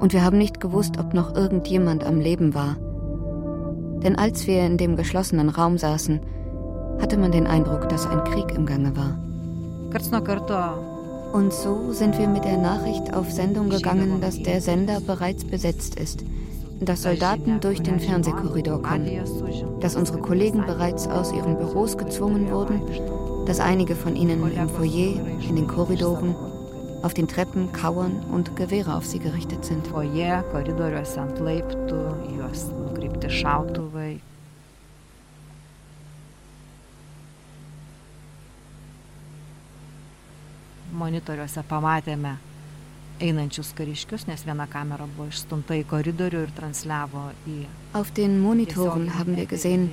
Und 0.00 0.12
wir 0.14 0.24
haben 0.24 0.38
nicht 0.38 0.60
gewusst, 0.60 0.98
ob 0.98 1.14
noch 1.14 1.34
irgendjemand 1.34 2.04
am 2.04 2.18
Leben 2.20 2.54
war. 2.54 2.76
Denn 4.02 4.16
als 4.16 4.46
wir 4.46 4.64
in 4.64 4.78
dem 4.78 4.96
geschlossenen 4.96 5.50
Raum 5.50 5.76
saßen, 5.76 6.20
hatte 7.00 7.18
man 7.18 7.32
den 7.32 7.46
Eindruck, 7.46 7.88
dass 7.88 8.06
ein 8.06 8.24
Krieg 8.24 8.54
im 8.54 8.64
Gange 8.64 8.96
war. 8.96 9.18
Und 11.32 11.52
so 11.52 11.92
sind 11.92 12.18
wir 12.18 12.28
mit 12.28 12.44
der 12.44 12.56
Nachricht 12.56 13.14
auf 13.14 13.30
Sendung 13.30 13.68
gegangen, 13.68 14.20
dass 14.20 14.42
der 14.42 14.60
Sender 14.60 15.00
bereits 15.00 15.44
besetzt 15.44 15.94
ist, 16.00 16.24
dass 16.80 17.02
Soldaten 17.02 17.60
durch 17.60 17.82
den 17.82 18.00
Fernsehkorridor 18.00 18.82
kommen, 18.82 19.06
dass 19.80 19.96
unsere 19.96 20.18
Kollegen 20.18 20.64
bereits 20.66 21.06
aus 21.06 21.32
ihren 21.32 21.58
Büros 21.58 21.98
gezwungen 21.98 22.50
wurden, 22.50 22.80
dass 23.46 23.60
einige 23.60 23.94
von 23.94 24.16
ihnen 24.16 24.42
im 24.50 24.68
Foyer, 24.68 25.20
in 25.48 25.56
den 25.56 25.68
Korridoren, 25.68 26.34
auf 27.02 27.14
den 27.14 27.28
Treppen 27.28 27.72
kauern 27.72 28.24
und 28.30 28.56
Gewehre 28.56 28.94
auf 28.94 29.06
sie 29.06 29.18
gerichtet 29.18 29.64
sind. 29.64 29.86
foje, 29.86 30.42
koridoriuose 30.52 31.20
ant 31.20 31.38
laiptų, 31.40 32.00
į 32.28 32.34
juos 32.40 32.66
nukreipti 32.74 33.30
šautuvai. 33.40 34.20
Monitoriuose 40.92 41.64
pamatėme 41.64 42.36
einančius 43.20 43.72
kariškius, 43.76 44.26
nes 44.28 44.44
viena 44.44 44.66
kamera 44.68 45.06
buvo 45.16 45.30
išstumta 45.32 45.76
į 45.80 45.86
koridorių 45.88 46.44
ir 46.44 46.54
transliavo 46.56 47.30
į 47.48 47.64
Auf 47.94 48.12
den 48.12 48.40
Monitoren 48.40 49.14
haben 49.18 49.36
wir 49.36 49.46
gesehen, 49.46 49.90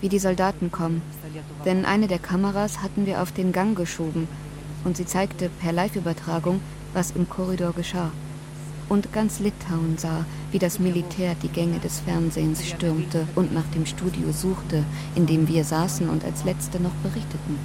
wie 0.00 0.08
die 0.08 0.18
Soldaten 0.18 0.70
kommen, 0.70 1.00
denn 1.64 1.84
eine 1.84 2.08
der 2.08 2.18
Kameras 2.18 2.82
hatten 2.82 3.06
wir 3.06 3.22
auf 3.22 3.32
den 3.32 3.52
Gang 3.52 3.76
geschoben 3.76 4.28
und 4.84 4.96
sie 4.96 5.06
zeigte 5.06 5.48
per 5.60 5.72
Live-Übertragung, 5.72 6.60
was 6.94 7.12
im 7.12 7.28
Korridor 7.28 7.72
geschah. 7.72 8.10
Und 8.88 9.12
ganz 9.12 9.40
Litauen 9.40 9.96
sah, 9.96 10.24
wie 10.50 10.58
das 10.58 10.78
Militär 10.78 11.34
die 11.42 11.48
Gänge 11.48 11.78
des 11.78 12.00
Fernsehens 12.00 12.66
stürmte 12.66 13.26
und 13.34 13.54
nach 13.54 13.66
dem 13.74 13.86
Studio 13.86 14.32
suchte, 14.32 14.84
in 15.14 15.26
dem 15.26 15.48
wir 15.48 15.64
saßen 15.64 16.08
und 16.08 16.24
als 16.24 16.44
Letzte 16.44 16.80
noch 16.80 16.94
berichteten. 17.02 17.56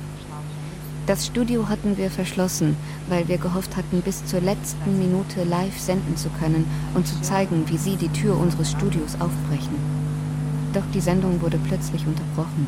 Das 1.07 1.25
Studio 1.25 1.69
hatten 1.69 1.97
wir 1.97 2.11
verschlossen, 2.11 2.75
weil 3.07 3.27
wir 3.29 3.37
gehofft 3.37 3.77
hatten, 3.77 4.01
bis 4.01 4.25
zur 4.25 4.41
letzten 4.41 4.99
Minute 4.99 5.45
live 5.45 5.79
senden 5.79 6.17
zu 6.17 6.27
können 6.29 6.65
und 6.95 7.07
zu 7.07 7.21
zeigen, 7.21 7.63
wie 7.67 7.77
sie 7.77 7.95
die 7.95 8.09
Tür 8.09 8.37
unseres 8.37 8.71
Studios 8.71 9.15
aufbrechen. 9.15 9.75
Doch 10.73 10.83
die 10.93 10.99
Sendung 10.99 11.41
wurde 11.41 11.59
plötzlich 11.65 12.05
unterbrochen. 12.05 12.67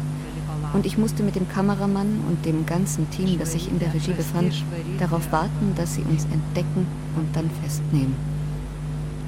Und 0.74 0.86
ich 0.86 0.98
musste 0.98 1.24
mit 1.24 1.36
dem 1.36 1.50
Kameramann 1.50 2.22
und 2.28 2.46
dem 2.46 2.66
ganzen 2.66 3.10
Team, 3.10 3.40
das 3.40 3.54
sich 3.54 3.70
in 3.70 3.80
der 3.80 3.94
Regie 3.94 4.14
befand, 4.14 4.64
darauf 5.00 5.32
warten, 5.32 5.74
dass 5.76 5.96
sie 5.96 6.04
uns 6.04 6.26
entdecken 6.26 6.86
und 7.16 7.36
dann 7.36 7.50
festnehmen. 7.64 8.16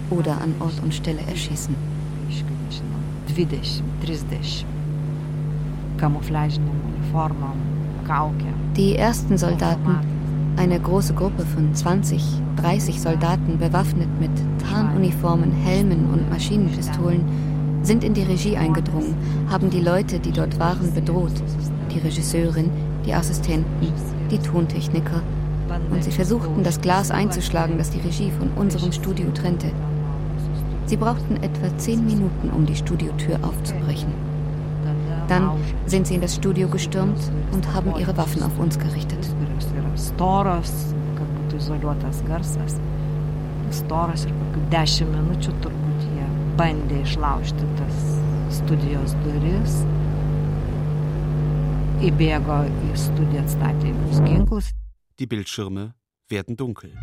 Oder 0.10 0.40
an 0.42 0.54
Ort 0.60 0.80
und 0.84 0.94
Stelle 0.94 1.22
erschießen. 1.28 1.76
20, 3.32 3.84
30 4.04 4.66
kamufliažinėm 6.02 6.80
uniformom, 6.90 7.60
kaukė. 8.08 8.54
Die 8.78 8.96
ersten 8.96 9.38
Soldaten, 9.38 10.00
eine 10.58 10.80
große 10.80 11.14
Gruppe 11.14 11.46
von 11.46 11.74
20, 11.76 12.24
30 12.58 13.02
Soldaten 13.02 13.58
bewaffnet 13.60 14.10
mit 14.20 14.32
Tarnuniformen, 14.68 15.52
Helmen 15.52 16.10
und 16.12 16.30
Maschinenpistolen, 16.30 17.24
sind 17.84 18.04
in 18.04 18.14
die 18.14 18.24
Regie 18.24 18.58
eingedrungen, 18.58 19.16
haben 19.50 19.70
die 19.70 19.82
Leute, 19.82 20.20
die 20.20 20.32
dort 20.32 20.60
waren, 20.60 20.94
bedroht. 20.94 21.34
Die 21.92 22.00
Regisseurin, 22.00 22.70
die 23.06 23.14
Assistenten, 23.14 23.94
die 24.30 24.38
Tontechniker. 24.38 25.22
Und 25.90 26.04
sie 26.04 26.12
versuchten, 26.12 26.64
das 26.64 26.82
Glas 26.82 27.12
einzuschlagen, 27.12 27.78
das 27.78 27.90
die 27.90 28.00
Regie 28.00 28.32
von 28.32 28.50
unserem 28.56 28.92
Studio 28.92 29.26
trennte. 29.34 29.72
Sie 30.86 30.98
brauchten 30.98 31.38
etwa 31.38 31.76
zehn 31.78 32.06
Minuten, 32.06 32.50
um 32.54 32.66
die 32.66 32.76
Studiotür 32.76 33.40
aufzubrechen. 33.42 34.14
Dann 35.28 35.52
sind 35.86 36.08
sie 36.08 36.16
in 36.16 36.22
das 36.22 36.36
Studio 36.36 36.68
gestürmt 36.68 37.20
und 37.54 37.74
haben 37.74 37.94
ihre 37.98 38.16
Waffen 38.18 38.44
auf 38.44 38.60
uns 38.60 38.78
gerichtet. 38.78 39.30
Storos, 39.96 40.74
kad 41.16 41.30
būtų 41.38 41.60
izoliuotas 41.62 42.20
garsas. 42.28 42.76
Storos 43.72 44.26
ir 44.28 44.36
kokių 44.36 44.66
dešimt 44.74 45.16
minučių 45.16 45.56
turbūt 45.64 45.91
bandė 46.60 47.02
išlaužti 47.06 47.68
tas 47.80 48.04
studijos 48.58 49.16
duris. 49.24 49.80
Įbėgo 52.02 52.64
į 52.66 52.94
studiją, 52.98 53.44
atstatė 53.46 53.92
įvairius 53.92 54.22
ginklus. 54.26 54.72
Die 55.20 55.28
Bildschirme 55.28 55.94
werden 56.30 56.58
dunkel. 56.58 56.96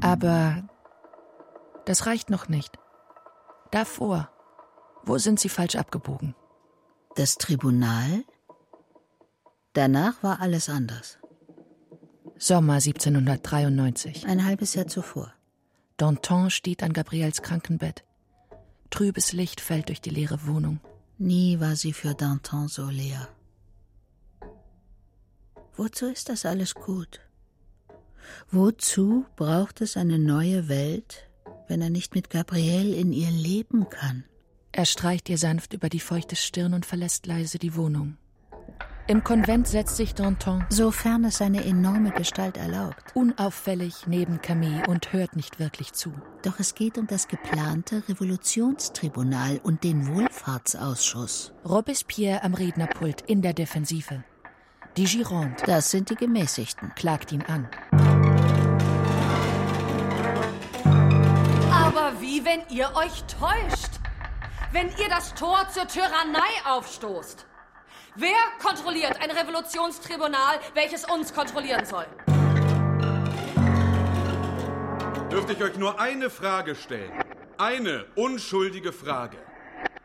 Aber 0.00 0.62
das 1.84 2.06
reicht 2.06 2.30
noch 2.30 2.48
nicht. 2.48 2.78
Davor, 3.70 4.30
wo 5.04 5.18
sind 5.18 5.40
Sie 5.40 5.48
falsch 5.48 5.76
abgebogen? 5.76 6.34
Das 7.16 7.36
Tribunal? 7.36 8.24
Danach 9.72 10.22
war 10.22 10.40
alles 10.40 10.68
anders. 10.68 11.18
Sommer 12.38 12.74
1793. 12.74 14.26
Ein 14.26 14.44
halbes 14.44 14.74
Jahr 14.74 14.86
zuvor. 14.86 15.35
Danton 15.96 16.50
steht 16.50 16.82
an 16.82 16.92
Gabriels 16.92 17.40
Krankenbett. 17.40 18.04
Trübes 18.90 19.32
Licht 19.32 19.60
fällt 19.60 19.88
durch 19.88 20.00
die 20.00 20.10
leere 20.10 20.46
Wohnung. 20.46 20.80
Nie 21.18 21.58
war 21.58 21.74
sie 21.76 21.94
für 21.94 22.14
Danton 22.14 22.68
so 22.68 22.86
leer. 22.86 23.28
Wozu 25.74 26.06
ist 26.06 26.28
das 26.28 26.44
alles 26.44 26.74
gut? 26.74 27.20
Wozu 28.50 29.24
braucht 29.36 29.80
es 29.80 29.96
eine 29.96 30.18
neue 30.18 30.68
Welt, 30.68 31.28
wenn 31.68 31.80
er 31.80 31.90
nicht 31.90 32.14
mit 32.14 32.28
Gabrielle 32.28 32.94
in 32.94 33.12
ihr 33.12 33.30
leben 33.30 33.88
kann? 33.88 34.24
Er 34.72 34.84
streicht 34.84 35.30
ihr 35.30 35.38
sanft 35.38 35.72
über 35.72 35.88
die 35.88 36.00
feuchte 36.00 36.36
Stirn 36.36 36.74
und 36.74 36.84
verlässt 36.84 37.26
leise 37.26 37.58
die 37.58 37.74
Wohnung. 37.74 38.18
Im 39.08 39.22
Konvent 39.22 39.68
setzt 39.68 39.96
sich 39.96 40.16
Danton, 40.16 40.64
sofern 40.68 41.24
es 41.24 41.38
seine 41.38 41.64
enorme 41.64 42.10
Gestalt 42.10 42.56
erlaubt, 42.56 43.14
unauffällig 43.14 44.08
neben 44.08 44.42
Camille 44.42 44.82
und 44.88 45.12
hört 45.12 45.36
nicht 45.36 45.60
wirklich 45.60 45.92
zu. 45.92 46.12
Doch 46.42 46.58
es 46.58 46.74
geht 46.74 46.98
um 46.98 47.06
das 47.06 47.28
geplante 47.28 48.02
Revolutionstribunal 48.08 49.60
und 49.62 49.84
den 49.84 50.08
Wohlfahrtsausschuss. 50.12 51.52
Robespierre 51.64 52.42
am 52.42 52.54
Rednerpult 52.54 53.20
in 53.28 53.42
der 53.42 53.52
Defensive. 53.52 54.24
Die 54.96 55.04
Gironde. 55.04 55.62
Das 55.66 55.92
sind 55.92 56.10
die 56.10 56.16
Gemäßigten. 56.16 56.92
Klagt 56.96 57.30
ihn 57.30 57.42
an. 57.42 57.68
Aber 61.70 62.20
wie, 62.20 62.44
wenn 62.44 62.60
ihr 62.76 62.90
euch 62.96 63.22
täuscht? 63.26 64.00
Wenn 64.72 64.88
ihr 64.88 65.08
das 65.08 65.32
Tor 65.34 65.68
zur 65.72 65.86
Tyrannei 65.86 66.40
aufstoßt? 66.64 67.46
Wer 68.18 68.30
kontrolliert 68.62 69.20
ein 69.20 69.30
Revolutionstribunal, 69.30 70.58
welches 70.72 71.04
uns 71.04 71.34
kontrollieren 71.34 71.84
soll? 71.84 72.06
Dürfte 75.30 75.52
ich 75.52 75.62
euch 75.62 75.76
nur 75.76 76.00
eine 76.00 76.30
Frage 76.30 76.74
stellen? 76.74 77.12
Eine 77.58 78.06
unschuldige 78.14 78.94
Frage. 78.94 79.36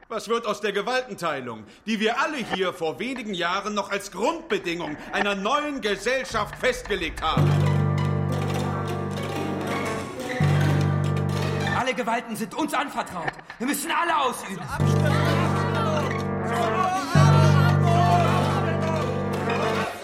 Was 0.10 0.28
wird 0.28 0.46
aus 0.46 0.60
der 0.60 0.74
Gewaltenteilung, 0.74 1.64
die 1.86 2.02
wir 2.02 2.20
alle 2.20 2.36
hier 2.36 2.74
vor 2.74 3.00
wenigen 3.00 3.34
Jahren 3.34 3.74
noch 3.74 3.90
als 3.92 4.12
Grundbedingung 4.12 4.98
einer 5.14 5.36
neuen 5.36 5.80
Gesellschaft 5.80 6.58
festgelegt 6.58 7.22
haben? 7.22 7.50
Alle 11.80 11.94
Gewalten 11.94 12.36
sind 12.36 12.54
uns 12.56 12.74
anvertraut. 12.74 13.32
Wir 13.58 13.68
müssen 13.68 13.90
alle 13.90 14.18
ausüben. 14.18 14.60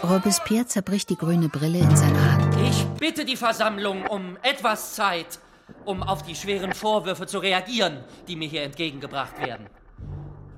Robespierre 0.10 0.66
zerbricht 0.66 1.10
die 1.10 1.18
grüne 1.18 1.50
Brille 1.50 1.80
in 1.80 1.96
seiner 1.96 2.34
Hand. 2.34 2.56
Ich 2.62 2.86
bitte 2.98 3.26
die 3.26 3.36
Versammlung 3.36 4.06
um 4.08 4.38
etwas 4.42 4.94
Zeit, 4.94 5.40
um 5.84 6.02
auf 6.02 6.24
die 6.24 6.36
schweren 6.36 6.72
Vorwürfe 6.72 7.28
zu 7.28 7.40
reagieren, 7.40 8.04
die 8.28 8.38
mir 8.38 8.48
hier 8.48 8.64
entgegengebracht 8.64 9.38
werden. 9.40 9.68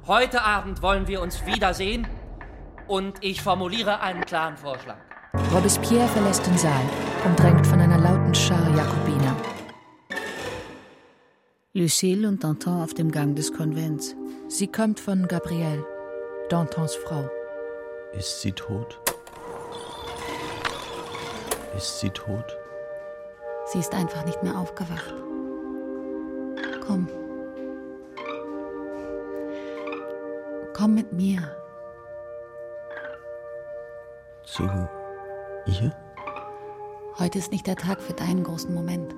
Heute 0.05 0.43
Abend 0.43 0.83
wollen 0.83 1.07
wir 1.07 1.21
uns 1.21 1.45
wiedersehen 1.45 2.07
und 2.87 3.17
ich 3.21 3.41
formuliere 3.41 4.01
einen 4.01 4.21
klaren 4.21 4.55
Vorschlag. 4.55 4.97
Robespierre 5.51 6.07
verlässt 6.09 6.45
den 6.45 6.57
Saal, 6.57 6.83
umdrängt 7.25 7.65
von 7.65 7.79
einer 7.79 7.97
lauten 7.97 8.35
Schar 8.35 8.69
Jakobiner. 8.75 9.35
Lucille 11.73 12.27
und 12.27 12.43
Danton 12.43 12.83
auf 12.83 12.93
dem 12.93 13.11
Gang 13.11 13.35
des 13.35 13.51
Konvents. 13.53 14.15
Sie 14.47 14.67
kommt 14.67 14.99
von 14.99 15.27
Gabrielle, 15.27 15.85
Dantons 16.49 16.95
Frau. 16.95 17.29
Ist 18.13 18.41
sie 18.41 18.51
tot? 18.51 18.99
Ist 21.75 21.99
sie 21.99 22.09
tot? 22.09 22.57
Sie 23.65 23.79
ist 23.79 23.93
einfach 23.93 24.25
nicht 24.25 24.41
mehr 24.43 24.57
aufgewacht. 24.57 25.13
Komm. 26.85 27.07
Komm 30.73 30.95
mit 30.95 31.13
mir. 31.13 31.55
Zu 34.43 34.63
ihr? 35.65 35.95
Heute 37.19 37.37
ist 37.37 37.51
nicht 37.51 37.67
der 37.67 37.75
Tag 37.75 38.01
für 38.01 38.13
deinen 38.13 38.43
großen 38.43 38.73
Moment. 38.73 39.13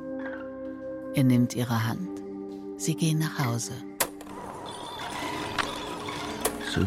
Er 1.13 1.23
nimmt 1.23 1.55
ihre 1.55 1.87
Hand. 1.87 2.21
Sie 2.77 2.95
gehen 2.95 3.19
nach 3.19 3.45
Hause. 3.45 3.73
Zu 6.73 6.81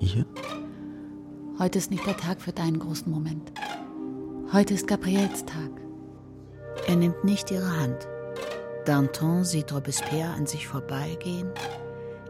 ihr? 0.00 0.26
Heute 1.58 1.78
ist 1.78 1.90
nicht 1.90 2.06
der 2.06 2.16
Tag 2.16 2.40
für 2.40 2.52
deinen 2.52 2.78
großen 2.78 3.10
Moment. 3.10 3.52
Heute 4.50 4.72
ist 4.72 4.88
Gabriels 4.88 5.44
Tag. 5.44 5.70
Er 6.86 6.96
nimmt 6.96 7.22
nicht 7.22 7.50
ihre 7.50 7.70
Hand. 7.78 8.08
Danton 8.86 9.44
sieht 9.44 9.70
Robespierre 9.74 10.30
an 10.30 10.46
sich 10.46 10.66
vorbeigehen. 10.66 11.50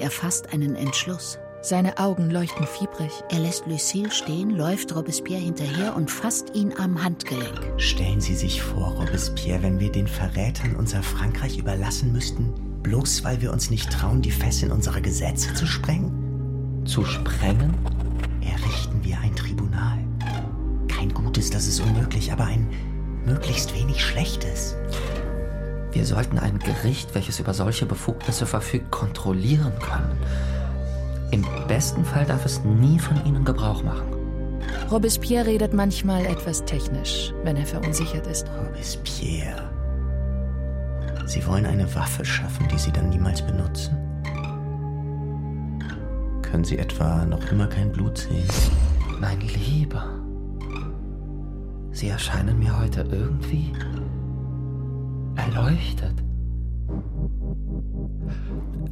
Er 0.01 0.11
fasst 0.11 0.53
einen 0.53 0.75
Entschluss. 0.75 1.39
Seine 1.63 1.97
Augen 1.99 2.29
leuchten 2.29 2.67
fiebrig. 2.67 3.13
Er 3.31 3.39
lässt 3.39 3.69
Lucille 3.69 4.11
stehen, 4.11 4.51
läuft 4.51 4.97
Robespierre 4.97 5.41
hinterher 5.41 5.95
und 5.95 6.11
fasst 6.11 6.57
ihn 6.57 6.75
am 6.77 7.01
Handgelenk. 7.05 7.61
Stellen 7.77 8.21
Sie 8.21 8.35
sich 8.35 8.63
vor, 8.63 8.97
Robespierre, 8.99 9.63
wenn 9.63 9.79
wir 9.79 9.93
den 9.93 10.09
Verrätern 10.09 10.75
unser 10.75 11.05
Frankreich 11.05 11.57
überlassen 11.57 12.13
müssten, 12.13 12.53
bloß 12.83 13.23
weil 13.23 13.41
wir 13.43 13.53
uns 13.53 13.71
nicht 13.71 13.93
trauen, 13.93 14.23
die 14.23 14.33
Fesseln 14.33 14.73
unserer 14.73 15.01
Gesetze 15.01 15.55
zu 15.55 15.67
sprengen? 15.69 16.83
Zu 16.85 17.05
sprengen? 17.05 17.75
Errichten 18.41 19.05
wir 19.05 19.21
ein 19.21 19.37
Tribunal. 19.37 19.48
Gutes, 21.39 21.51
das 21.51 21.69
ist 21.69 21.79
unmöglich, 21.79 22.33
aber 22.33 22.47
ein 22.47 22.67
möglichst 23.25 23.73
wenig 23.73 24.05
schlechtes. 24.05 24.75
Wir 25.93 26.05
sollten 26.05 26.37
ein 26.37 26.59
Gericht, 26.59 27.15
welches 27.15 27.39
über 27.39 27.55
solche 27.55 27.87
Befugnisse 27.87 28.45
verfügt, 28.45 28.91
kontrollieren 28.91 29.73
können. 29.79 30.19
Im 31.31 31.47
besten 31.69 32.05
Fall 32.05 32.27
darf 32.27 32.45
es 32.45 32.65
nie 32.65 32.99
von 32.99 33.25
ihnen 33.25 33.45
Gebrauch 33.45 33.85
machen. 33.85 34.09
Robespierre 34.91 35.47
redet 35.47 35.75
manchmal 35.75 36.27
etwas 36.27 36.65
technisch, 36.65 37.33
wenn 37.45 37.57
er 37.57 37.67
verunsichert 37.67 38.27
ist. 38.27 38.49
Robespierre. 38.67 39.71
Sie 41.27 41.47
wollen 41.47 41.67
eine 41.67 41.95
Waffe 41.95 42.25
schaffen, 42.25 42.67
die 42.67 42.79
Sie 42.79 42.91
dann 42.91 43.11
niemals 43.11 43.43
benutzen? 43.43 43.97
Können 46.43 46.65
Sie 46.65 46.79
etwa 46.79 47.25
noch 47.25 47.49
immer 47.53 47.69
kein 47.69 47.93
Blut 47.93 48.19
sehen? 48.19 48.49
Mein 49.21 49.39
Lieber. 49.41 50.18
Sie 51.99 52.11
erscheinen 52.11 52.61
mir 52.61 52.79
heute 52.79 53.01
irgendwie 53.11 53.73
erleuchtet. 55.35 56.15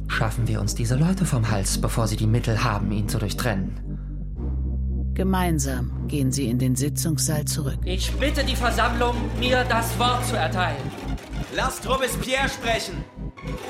Schaffen 0.09 0.45
wir 0.45 0.59
uns 0.59 0.75
diese 0.75 0.97
Leute 0.97 1.23
vom 1.23 1.49
Hals, 1.49 1.79
bevor 1.79 2.07
sie 2.07 2.17
die 2.17 2.27
Mittel 2.27 2.65
haben, 2.65 2.91
ihn 2.91 3.07
zu 3.07 3.17
durchtrennen. 3.17 5.13
Gemeinsam 5.13 6.05
gehen 6.09 6.33
sie 6.33 6.47
in 6.47 6.59
den 6.59 6.75
Sitzungssaal 6.75 7.45
zurück. 7.45 7.79
Ich 7.85 8.11
bitte 8.11 8.43
die 8.43 8.57
Versammlung, 8.57 9.15
mir 9.39 9.63
das 9.69 9.97
Wort 9.97 10.25
zu 10.25 10.35
erteilen. 10.35 10.91
Lasst 11.55 11.87
Robespierre 11.87 12.49
sprechen. 12.49 13.05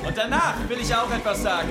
Und 0.04 0.18
danach 0.18 0.56
will 0.68 0.78
ich 0.82 0.92
auch 0.92 1.12
etwas 1.12 1.44
sagen. 1.44 1.68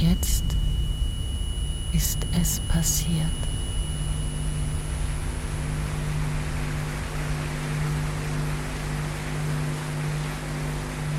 Jetzt 0.00 0.44
ist 1.92 2.18
es 2.40 2.60
passiert. 2.60 3.26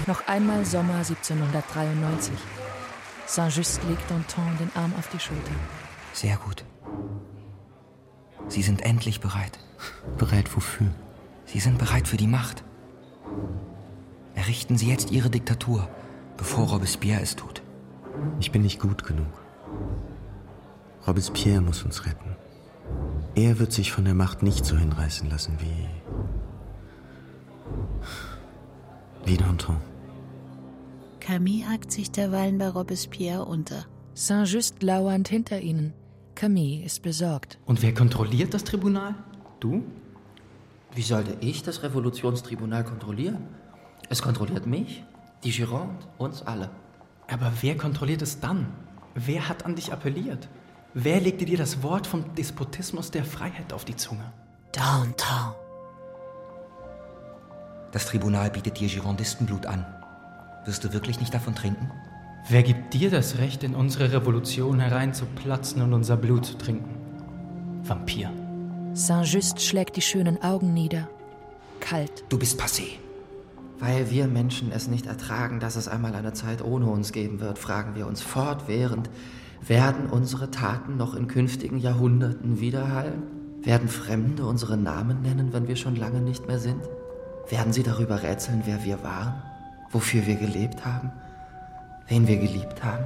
Noch 0.08 0.21
einmal 0.32 0.66
Sommer 0.66 0.96
1793. 0.96 2.34
Saint-Just 3.26 3.84
legt 3.84 4.10
Danton 4.10 4.58
den 4.60 4.72
Arm 4.76 4.94
auf 4.98 5.10
die 5.10 5.20
Schulter. 5.20 5.52
Sehr 6.14 6.38
gut. 6.38 6.64
Sie 8.48 8.62
sind 8.62 8.82
endlich 8.82 9.20
bereit. 9.20 9.60
Bereit 10.18 10.56
wofür? 10.56 10.88
Sie 11.46 11.60
sind 11.60 11.78
bereit 11.78 12.08
für 12.08 12.16
die 12.16 12.28
Macht. 12.28 12.64
Errichten 14.34 14.78
Sie 14.78 14.88
jetzt 14.88 15.12
Ihre 15.12 15.30
Diktatur, 15.30 15.90
bevor 16.38 16.70
Robespierre 16.70 17.22
es 17.22 17.36
tut. 17.36 17.62
Ich 18.40 18.54
bin 18.54 18.62
nicht 18.62 18.80
gut 18.80 19.04
genug. 19.04 19.34
Robespierre 21.06 21.62
muss 21.62 21.84
uns 21.84 22.06
retten. 22.06 22.38
Er 23.36 23.60
wird 23.60 23.74
sich 23.74 23.92
von 23.92 24.06
der 24.06 24.14
Macht 24.14 24.44
nicht 24.44 24.66
so 24.66 24.78
hinreißen 24.78 25.30
lassen 25.30 25.58
wie. 25.60 25.88
wie 29.26 29.38
Danton. 29.38 29.91
Camille 31.22 31.70
hakt 31.70 31.92
sich 31.92 32.12
derweilen 32.12 32.58
bei 32.58 32.68
Robespierre 32.68 33.46
unter. 33.46 33.86
Saint-Just 34.16 34.84
lauernd 34.84 35.30
hinter 35.30 35.62
ihnen. 35.62 35.94
Camille 36.36 36.84
ist 36.84 37.04
besorgt. 37.04 37.60
Und 37.66 37.82
wer 37.82 37.94
kontrolliert 37.94 38.54
das 38.54 38.64
Tribunal? 38.64 39.16
Du? 39.60 39.84
Wie 40.94 41.04
sollte 41.04 41.38
ich 41.40 41.64
das 41.64 41.84
Revolutionstribunal 41.84 42.84
kontrollieren? 42.84 43.48
Es 44.10 44.22
kontrolliert 44.22 44.66
mich, 44.66 45.06
die 45.44 45.52
Gironde, 45.52 46.06
uns 46.18 46.42
alle. 46.42 46.72
Aber 47.30 47.54
wer 47.62 47.78
kontrolliert 47.78 48.24
es 48.24 48.40
dann? 48.42 48.74
Wer 49.14 49.48
hat 49.48 49.66
an 49.66 49.76
dich 49.76 49.94
appelliert? 49.94 50.50
Wer 50.94 51.22
legte 51.22 51.46
dir 51.46 51.58
das 51.58 51.84
Wort 51.84 52.08
vom 52.08 52.34
Despotismus 52.36 53.12
der 53.12 53.24
Freiheit 53.24 53.72
auf 53.72 53.86
die 53.86 53.96
Zunge? 53.96 54.34
Danton. 54.74 55.54
Das 57.92 58.08
Tribunal 58.08 58.50
bietet 58.50 58.80
dir 58.80 58.88
Girondistenblut 58.90 59.66
an. 59.66 59.86
Wirst 60.66 60.84
du 60.84 60.94
wirklich 60.94 61.20
nicht 61.20 61.34
davon 61.34 61.56
trinken? 61.56 61.90
Wer 62.50 62.64
gibt 62.64 62.94
dir 62.94 63.10
das 63.10 63.38
Recht, 63.38 63.64
in 63.64 63.76
unsere 63.76 64.12
Revolution 64.12 64.80
hereinzuplatzen 64.80 65.82
und 65.82 65.94
unser 65.94 66.18
Blut 66.18 66.46
zu 66.46 66.58
trinken? 66.58 66.96
Vampir. 67.84 68.32
Saint-Just 68.94 69.62
schlägt 69.62 69.96
die 69.96 70.02
schönen 70.02 70.42
Augen 70.44 70.74
nieder. 70.74 71.08
Kalt. 71.80 72.24
Du 72.30 72.38
bist 72.38 72.62
passé. 72.62 72.84
Weil 73.80 74.12
wir 74.12 74.28
Menschen 74.28 74.72
es 74.72 74.88
nicht 74.88 75.08
ertragen, 75.08 75.60
dass 75.60 75.76
es 75.76 75.88
einmal 75.88 76.14
eine 76.14 76.34
Zeit 76.34 76.64
ohne 76.64 76.86
uns 76.86 77.12
geben 77.12 77.40
wird, 77.40 77.58
fragen 77.58 77.96
wir 77.96 78.06
uns 78.06 78.22
fortwährend, 78.22 79.10
werden 79.66 80.08
unsere 80.08 80.52
Taten 80.52 80.98
noch 80.98 81.16
in 81.16 81.28
künftigen 81.28 81.80
Jahrhunderten 81.80 82.60
widerhallen? 82.60 83.24
Werden 83.62 83.88
Fremde 83.88 84.46
unsere 84.46 84.78
Namen 84.78 85.22
nennen, 85.22 85.54
wenn 85.54 85.68
wir 85.68 85.76
schon 85.76 85.96
lange 85.96 86.22
nicht 86.22 86.48
mehr 86.48 86.60
sind? 86.60 86.82
Werden 87.50 87.74
sie 87.74 87.84
darüber 87.84 88.22
rätseln, 88.24 88.64
wer 88.66 88.84
wir 88.84 89.04
waren? 89.04 89.42
Wofür 89.92 90.26
wir 90.26 90.36
gelebt 90.36 90.86
haben? 90.86 91.12
Wen 92.08 92.28
wir 92.28 92.38
geliebt 92.38 92.84
haben? 92.84 93.06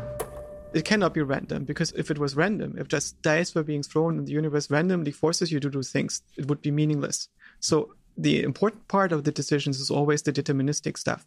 it 0.75 0.83
cannot 0.83 1.13
be 1.13 1.23
random 1.23 1.63
because 1.63 1.93
if 1.93 2.11
it 2.11 2.19
was 2.19 2.36
random, 2.36 2.77
if 2.77 2.89
just 2.89 3.21
dice 3.21 3.55
were 3.55 3.63
being 3.63 3.81
thrown 3.81 4.17
and 4.17 4.27
the 4.27 4.33
universe 4.33 4.69
randomly 4.69 5.11
forces 5.11 5.49
you 5.49 5.59
to 5.61 5.69
do 5.69 5.81
things, 5.81 6.21
it 6.36 6.49
would 6.49 6.61
be 6.61 6.69
meaningless. 6.69 7.29
So 7.61 7.93
the 8.17 8.43
important 8.43 8.86
part 8.89 9.13
of 9.13 9.23
the 9.23 9.31
decisions 9.31 9.79
is 9.79 9.89
always 9.89 10.21
the 10.23 10.33
deterministic 10.33 10.97
stuff. 10.97 11.25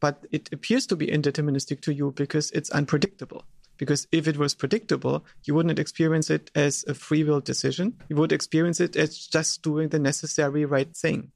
But 0.00 0.26
it 0.32 0.50
appears 0.50 0.86
to 0.86 0.96
be 0.96 1.06
indeterministic 1.06 1.82
to 1.82 1.92
you 1.92 2.12
because 2.12 2.50
it's 2.52 2.70
unpredictable. 2.70 3.44
Because 3.76 4.06
if 4.12 4.26
it 4.26 4.38
was 4.38 4.54
predictable, 4.54 5.26
you 5.44 5.54
wouldn't 5.54 5.78
experience 5.78 6.30
it 6.30 6.50
as 6.54 6.84
a 6.88 6.94
free 6.94 7.22
will 7.22 7.40
decision. 7.40 7.98
You 8.08 8.16
would 8.16 8.32
experience 8.32 8.80
it 8.80 8.96
as 8.96 9.26
just 9.26 9.62
doing 9.62 9.90
the 9.90 9.98
necessary 9.98 10.64
right 10.64 10.94
thing. 10.96 11.32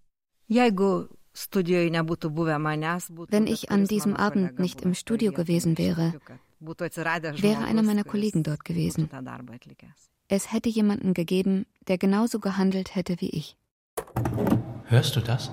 Jeigu 0.50 1.08
Wenn 3.30 3.46
ich 3.46 3.70
an 3.70 3.84
diesem 3.84 4.16
Abend 4.16 4.58
nicht 4.58 4.80
im 4.82 4.94
Studio 4.94 5.32
gewesen 5.32 5.78
wäre, 5.78 6.14
wäre 6.60 7.64
einer 7.64 7.82
meiner 7.82 8.04
Kollegen 8.04 8.42
dort 8.42 8.64
gewesen. 8.64 9.08
Es 10.28 10.52
hätte 10.52 10.68
jemanden 10.68 11.14
gegeben, 11.14 11.66
der 11.86 11.96
genauso 11.98 12.38
gehandelt 12.38 12.94
hätte 12.94 13.20
wie 13.20 13.30
ich. 13.30 13.56
Hörst 14.84 15.16
du 15.16 15.20
das? 15.20 15.50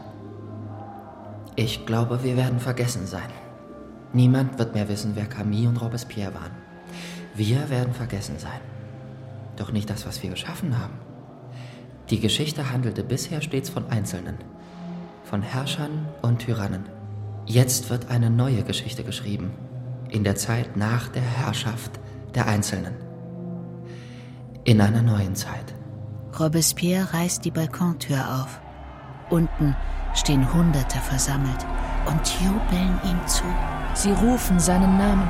Ich 1.55 1.86
glaube, 1.86 2.23
wir 2.23 2.36
werden 2.36 2.59
vergessen 2.59 3.05
sein. 3.05 3.29
Niemand 4.11 4.59
wird 4.59 4.73
mehr 4.73 4.89
wissen, 4.89 5.11
wer 5.15 5.25
Camille 5.25 5.69
und 5.69 5.77
Robespierre 5.77 6.33
waren. 6.33 6.51
Wir 7.33 7.69
werden 7.69 7.93
vergessen 7.93 8.39
sein. 8.39 8.59
Doch 9.57 9.71
nicht 9.71 9.89
das, 9.89 10.05
was 10.05 10.21
wir 10.23 10.29
geschaffen 10.29 10.77
haben. 10.79 10.93
Die 12.09 12.19
Geschichte 12.19 12.71
handelte 12.71 13.03
bisher 13.03 13.41
stets 13.41 13.69
von 13.69 13.88
Einzelnen, 13.88 14.38
von 15.26 15.41
Herrschern 15.41 16.07
und 16.21 16.39
Tyrannen. 16.39 16.86
Jetzt 17.45 17.89
wird 17.89 18.09
eine 18.09 18.30
neue 18.30 18.63
Geschichte 18.63 19.03
geschrieben, 19.03 19.51
in 20.09 20.23
der 20.23 20.36
Zeit 20.36 20.78
nach 20.78 21.09
der 21.09 21.23
Herrschaft 21.23 21.91
der 22.34 22.47
Einzelnen. 22.47 22.93
In 24.63 24.82
einer 24.82 25.01
neuen 25.01 25.36
Zeit. 25.36 25.73
Robespierre 26.39 27.13
reißt 27.13 27.45
die 27.45 27.51
Balkontür 27.51 28.17
auf. 28.41 28.59
Unten 29.30 29.76
stehen 30.13 30.51
Hunderte 30.53 30.97
versammelt 30.99 31.65
und 32.07 32.21
jubeln 32.41 32.99
ihm 33.03 33.28
zu. 33.28 33.43
Sie 33.93 34.11
rufen 34.11 34.59
seinen 34.59 34.97
Namen. 34.97 35.28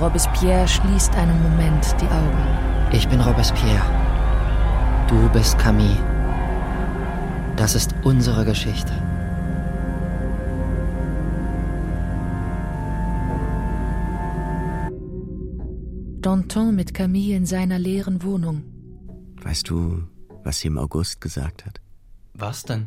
Robespierre 0.00 0.66
schließt 0.66 1.14
einen 1.16 1.42
Moment 1.42 1.94
die 2.00 2.06
Augen. 2.06 2.90
Ich 2.92 3.08
bin 3.08 3.20
Robespierre. 3.20 3.82
Du 5.06 5.28
bist 5.30 5.58
Camille. 5.58 6.09
Das 7.60 7.74
ist 7.74 7.94
unsere 8.04 8.46
Geschichte. 8.46 8.90
Danton 16.22 16.74
mit 16.74 16.94
Camille 16.94 17.36
in 17.36 17.44
seiner 17.44 17.78
leeren 17.78 18.22
Wohnung. 18.22 18.62
Weißt 19.42 19.68
du, 19.68 20.04
was 20.42 20.60
sie 20.60 20.68
im 20.68 20.78
August 20.78 21.20
gesagt 21.20 21.66
hat? 21.66 21.82
Was 22.32 22.62
denn? 22.62 22.86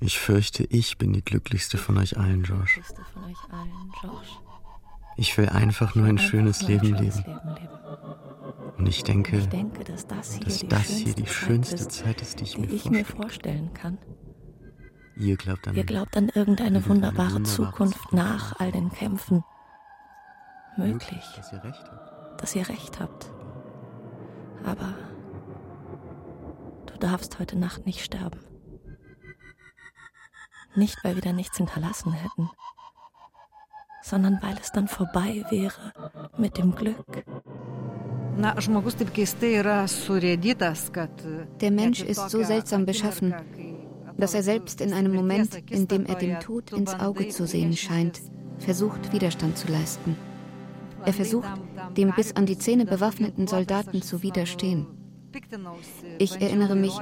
Ich 0.00 0.18
fürchte, 0.18 0.64
ich 0.64 0.96
bin 0.96 1.12
die 1.12 1.22
glücklichste 1.22 1.76
von 1.76 1.98
euch 1.98 2.16
allen, 2.16 2.42
George. 2.42 2.80
Ich 5.18 5.36
will 5.36 5.50
einfach 5.50 5.94
nur 5.94 6.06
ein 6.06 6.16
schönes 6.16 6.62
Leben 6.62 6.94
leben. 6.94 7.24
Und 8.80 8.86
ich 8.88 9.04
denke, 9.04 9.36
Ich 9.36 9.48
denke, 9.50 9.84
dass 9.84 10.06
das 10.06 10.32
hier, 10.36 10.46
dass 10.46 10.58
die, 10.60 10.68
das 10.68 10.86
schönste 10.86 11.04
hier 11.04 11.14
die 11.14 11.26
schönste 11.26 11.76
Zeit 11.76 11.86
ist, 11.86 11.92
Zeit 11.92 12.22
ist, 12.22 12.40
die 12.40 12.44
ich 12.44 12.54
die 12.54 12.60
mir 12.60 12.66
ich 12.70 12.82
vorstelle. 12.82 12.96
mir 12.96 13.04
vorstellen 13.04 13.74
kann. 13.74 13.98
Ihr 15.16 15.36
glaubt 15.36 15.68
an 15.68 15.74
Ihr 15.76 15.84
glaubt 15.84 16.16
an 16.16 16.30
irgendeine 16.30 16.78
irgendeine 16.78 16.88
wunderbare 16.88 17.34
wunderbare 17.34 17.42
Zukunft 17.42 18.12
nach 18.14 18.58
all 18.58 18.72
den 18.72 18.90
Kämpfen. 18.90 19.44
Möglich, 20.78 21.22
dass 21.36 21.52
ihr 21.52 21.62
recht 21.62 21.84
habt. 21.90 22.40
dass 22.42 22.56
ihr 22.56 22.68
recht 22.70 23.00
habt. 23.00 23.30
Aber 24.64 24.94
du 26.86 26.98
darfst 26.98 27.38
heute 27.38 27.58
Nacht 27.58 27.84
nicht 27.84 28.02
sterben. 28.02 28.40
Nicht, 30.74 31.04
weil 31.04 31.16
wir 31.16 31.22
da 31.22 31.34
nichts 31.34 31.58
hinterlassen 31.58 32.14
hätten, 32.14 32.48
sondern 34.00 34.40
weil 34.40 34.56
es 34.58 34.72
dann 34.72 34.88
vorbei 34.88 35.44
wäre 35.50 35.92
mit 36.38 36.56
dem 36.56 36.74
Glück. 36.74 37.26
Der 41.60 41.70
Mensch 41.70 42.02
ist 42.02 42.30
so 42.30 42.42
seltsam 42.42 42.86
beschaffen, 42.86 43.34
dass 44.16 44.32
er 44.34 44.42
selbst 44.42 44.80
in 44.80 44.94
einem 44.94 45.14
Moment, 45.14 45.50
in 45.70 45.86
dem 45.88 46.06
er 46.06 46.14
dem 46.14 46.40
Tod 46.40 46.72
ins 46.72 46.94
Auge 46.94 47.28
zu 47.28 47.46
sehen 47.46 47.76
scheint, 47.76 48.20
versucht, 48.58 49.12
Widerstand 49.12 49.58
zu 49.58 49.70
leisten. 49.70 50.16
Er 51.04 51.12
versucht, 51.12 51.48
dem 51.96 52.12
bis 52.14 52.34
an 52.34 52.46
die 52.46 52.56
Zähne 52.58 52.86
bewaffneten 52.86 53.46
Soldaten 53.46 54.00
zu 54.00 54.22
widerstehen. 54.22 54.86
Ich 56.18 56.40
erinnere 56.40 56.76
mich, 56.76 56.96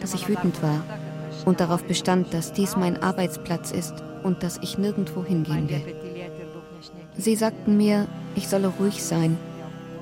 dass 0.00 0.14
ich 0.14 0.28
wütend 0.28 0.62
war 0.62 0.84
und 1.46 1.60
darauf 1.60 1.84
bestand, 1.84 2.34
dass 2.34 2.52
dies 2.52 2.76
mein 2.76 3.02
Arbeitsplatz 3.02 3.72
ist 3.72 3.94
und 4.24 4.42
dass 4.42 4.58
ich 4.58 4.76
nirgendwo 4.78 5.24
hingehen 5.24 5.70
will. 5.70 5.96
Sie 7.16 7.34
sagten 7.34 7.76
mir, 7.76 8.08
ich 8.34 8.48
solle 8.48 8.68
ruhig 8.68 9.02
sein 9.02 9.38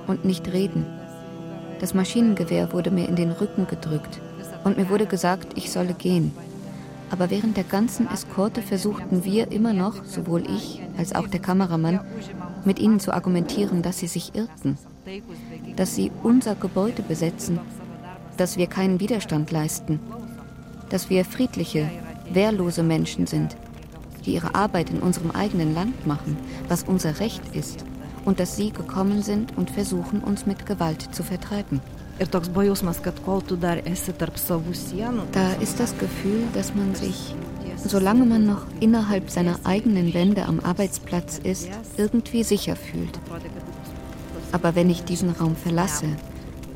und 0.07 0.25
nicht 0.25 0.51
reden. 0.51 0.85
Das 1.79 1.93
Maschinengewehr 1.93 2.73
wurde 2.73 2.91
mir 2.91 3.09
in 3.09 3.15
den 3.15 3.31
Rücken 3.31 3.67
gedrückt 3.67 4.21
und 4.63 4.77
mir 4.77 4.89
wurde 4.89 5.05
gesagt, 5.05 5.57
ich 5.57 5.71
solle 5.71 5.93
gehen. 5.93 6.31
Aber 7.09 7.29
während 7.29 7.57
der 7.57 7.65
ganzen 7.65 8.07
Eskorte 8.07 8.61
versuchten 8.61 9.25
wir 9.25 9.51
immer 9.51 9.73
noch, 9.73 10.05
sowohl 10.05 10.43
ich 10.49 10.81
als 10.97 11.13
auch 11.13 11.27
der 11.27 11.41
Kameramann, 11.41 11.99
mit 12.63 12.79
ihnen 12.79 12.99
zu 12.99 13.13
argumentieren, 13.13 13.81
dass 13.81 13.99
sie 13.99 14.07
sich 14.07 14.33
irrten, 14.35 14.77
dass 15.75 15.95
sie 15.95 16.11
unser 16.23 16.55
Gebäude 16.55 17.01
besetzen, 17.01 17.59
dass 18.37 18.57
wir 18.57 18.67
keinen 18.67 18.99
Widerstand 18.99 19.51
leisten, 19.51 19.99
dass 20.89 21.09
wir 21.09 21.25
friedliche, 21.25 21.89
wehrlose 22.31 22.83
Menschen 22.83 23.27
sind, 23.27 23.57
die 24.25 24.35
ihre 24.35 24.55
Arbeit 24.55 24.89
in 24.89 24.99
unserem 24.99 25.31
eigenen 25.31 25.73
Land 25.73 26.07
machen, 26.07 26.37
was 26.69 26.83
unser 26.83 27.19
Recht 27.19 27.41
ist, 27.55 27.83
und 28.25 28.39
dass 28.39 28.55
sie 28.55 28.71
gekommen 28.71 29.23
sind 29.23 29.57
und 29.57 29.71
versuchen, 29.71 30.21
uns 30.21 30.45
mit 30.45 30.65
Gewalt 30.65 31.13
zu 31.13 31.23
vertreiben. 31.23 31.81
Da 35.31 35.53
ist 35.53 35.79
das 35.79 35.97
Gefühl, 35.97 36.43
dass 36.53 36.75
man 36.75 36.93
sich, 36.93 37.35
solange 37.77 38.25
man 38.25 38.45
noch 38.45 38.65
innerhalb 38.79 39.31
seiner 39.31 39.59
eigenen 39.63 40.13
Wände 40.13 40.45
am 40.45 40.59
Arbeitsplatz 40.59 41.39
ist, 41.39 41.67
irgendwie 41.97 42.43
sicher 42.43 42.75
fühlt. 42.75 43.19
Aber 44.51 44.75
wenn 44.75 44.89
ich 44.89 45.03
diesen 45.03 45.31
Raum 45.31 45.55
verlasse, 45.55 46.05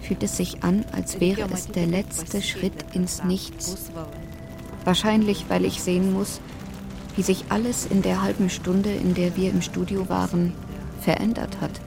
fühlt 0.01 0.23
es 0.23 0.37
sich 0.37 0.63
an, 0.63 0.85
als 0.91 1.19
wäre 1.19 1.47
es 1.53 1.67
der 1.67 1.85
letzte 1.85 2.41
Schritt 2.41 2.85
ins 2.93 3.23
Nichts. 3.23 3.91
Wahrscheinlich, 4.83 5.45
weil 5.49 5.65
ich 5.65 5.81
sehen 5.81 6.13
muss, 6.13 6.39
wie 7.15 7.23
sich 7.23 7.45
alles 7.49 7.85
in 7.85 8.01
der 8.01 8.21
halben 8.21 8.49
Stunde, 8.49 8.89
in 8.89 9.13
der 9.13 9.35
wir 9.35 9.49
im 9.49 9.61
Studio 9.61 10.09
waren, 10.09 10.53
verändert 11.05 11.61
hat. 11.61 11.79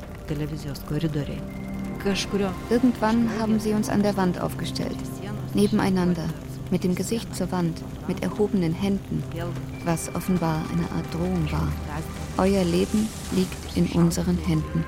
Irgendwann 2.71 3.29
haben 3.39 3.59
sie 3.59 3.73
uns 3.73 3.89
an 3.89 4.03
der 4.03 4.17
Wand 4.17 4.41
aufgestellt, 4.41 4.97
nebeneinander, 5.55 6.25
mit 6.71 6.85
dem 6.85 6.95
Gesicht 6.95 7.35
zur 7.35 7.51
Wand, 7.51 7.83
mit 8.07 8.23
erhobenen 8.23 8.73
Händen, 8.73 9.23
was 9.85 10.15
offenbar 10.15 10.63
eine 10.73 10.85
Art 10.97 11.13
Drohung 11.13 11.51
war. 11.51 11.69
Euer 12.37 12.63
Leben 12.63 13.09
liegt 13.33 13.77
in 13.77 13.87
unseren 14.01 14.39
Händen. 14.39 14.85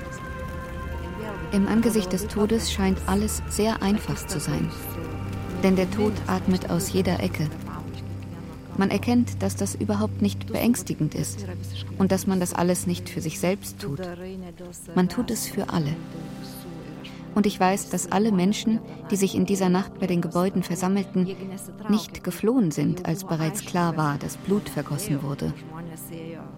Im 1.51 1.67
Angesicht 1.67 2.13
des 2.13 2.27
Todes 2.27 2.71
scheint 2.71 2.99
alles 3.07 3.43
sehr 3.49 3.83
einfach 3.83 4.25
zu 4.25 4.39
sein, 4.39 4.71
denn 5.63 5.75
der 5.75 5.91
Tod 5.91 6.13
atmet 6.27 6.69
aus 6.69 6.93
jeder 6.93 7.19
Ecke. 7.19 7.49
Man 8.77 8.89
erkennt, 8.89 9.41
dass 9.41 9.55
das 9.55 9.75
überhaupt 9.75 10.21
nicht 10.21 10.47
beängstigend 10.47 11.15
ist 11.15 11.45
und 11.97 12.11
dass 12.11 12.27
man 12.27 12.39
das 12.39 12.53
alles 12.53 12.87
nicht 12.87 13.09
für 13.09 13.21
sich 13.21 13.39
selbst 13.39 13.79
tut. 13.79 13.99
Man 14.95 15.09
tut 15.09 15.31
es 15.31 15.47
für 15.47 15.69
alle. 15.69 15.95
Und 17.33 17.45
ich 17.45 17.59
weiß, 17.59 17.89
dass 17.89 18.11
alle 18.11 18.31
Menschen, 18.31 18.79
die 19.09 19.15
sich 19.15 19.35
in 19.35 19.45
dieser 19.45 19.69
Nacht 19.69 19.99
bei 19.99 20.07
den 20.07 20.21
Gebäuden 20.21 20.63
versammelten, 20.63 21.35
nicht 21.89 22.23
geflohen 22.23 22.71
sind, 22.71 23.05
als 23.05 23.23
bereits 23.23 23.65
klar 23.65 23.95
war, 23.95 24.17
dass 24.17 24.37
Blut 24.37 24.67
vergossen 24.67 25.23
wurde. 25.23 25.53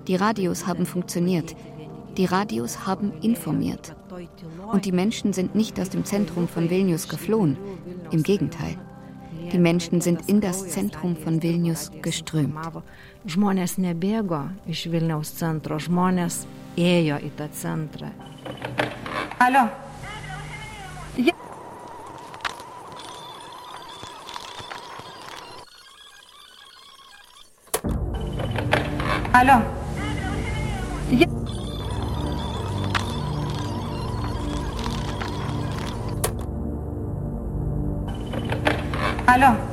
Die 0.07 0.15
Radios 0.15 0.65
haben 0.65 0.85
funktioniert. 0.85 1.55
Die 2.17 2.25
Radios 2.25 2.85
haben 2.87 3.11
informiert. 3.21 3.95
Und 4.71 4.85
die 4.85 4.91
Menschen 4.91 5.33
sind 5.33 5.55
nicht 5.55 5.79
aus 5.79 5.89
dem 5.89 6.05
Zentrum 6.05 6.47
von 6.47 6.69
Vilnius 6.69 7.07
geflohen. 7.07 7.57
Im 8.11 8.23
Gegenteil. 8.23 8.77
Die 9.51 9.57
Menschen 9.57 10.01
sind 10.01 10.29
in 10.29 10.41
das 10.41 10.69
Zentrum 10.69 11.15
von 11.15 11.41
Vilnius 11.41 11.91
geströmt. 12.01 12.55
Žmonės 13.25 13.77
nebėgo 13.79 14.41
iš 14.67 14.87
Vilniaus 14.91 15.31
centro, 15.37 15.77
žmonės 15.79 16.43
ėjo 16.75 17.19
į 17.23 17.31
tą 17.37 17.47
centrą. 17.55 18.11
Alio. 19.39 19.67
Alio. 29.33 29.82
Alio. 39.25 39.72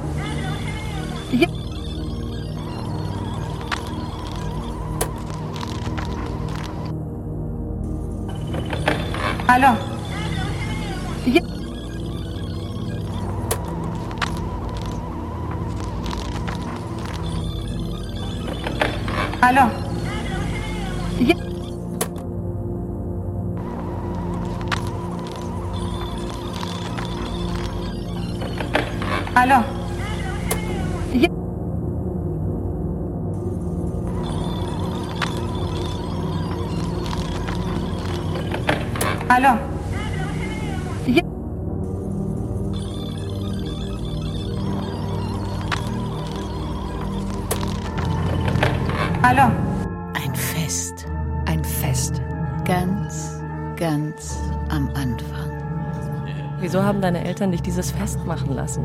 Eltern 57.41 57.53
dich 57.53 57.63
dieses 57.63 57.91
Fest 57.91 58.27
machen 58.27 58.53
lassen? 58.53 58.85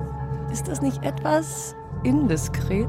Ist 0.49 0.69
das 0.69 0.81
nicht 0.81 1.03
etwas 1.03 1.75
indiskret? 2.03 2.87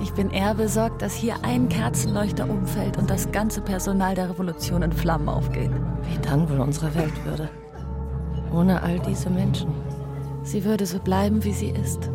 Ich 0.00 0.14
bin 0.14 0.30
eher 0.30 0.54
besorgt, 0.54 1.02
dass 1.02 1.12
hier 1.12 1.34
ein 1.42 1.68
Kerzenleuchter 1.68 2.48
umfällt 2.48 2.96
und 2.96 3.10
das 3.10 3.30
ganze 3.30 3.60
Personal 3.60 4.14
der 4.14 4.30
Revolution 4.30 4.80
in 4.80 4.92
Flammen 4.92 5.28
aufgeht. 5.28 5.70
Wie 6.04 6.18
dann 6.22 6.48
wohl 6.48 6.60
unsere 6.60 6.94
Welt 6.94 7.12
würde? 7.26 7.50
Ohne 8.50 8.82
all 8.82 8.98
diese 9.00 9.28
Menschen. 9.28 9.70
Sie 10.42 10.64
würde 10.64 10.86
so 10.86 10.98
bleiben, 11.00 11.44
wie 11.44 11.52
sie 11.52 11.68
ist. 11.68 12.10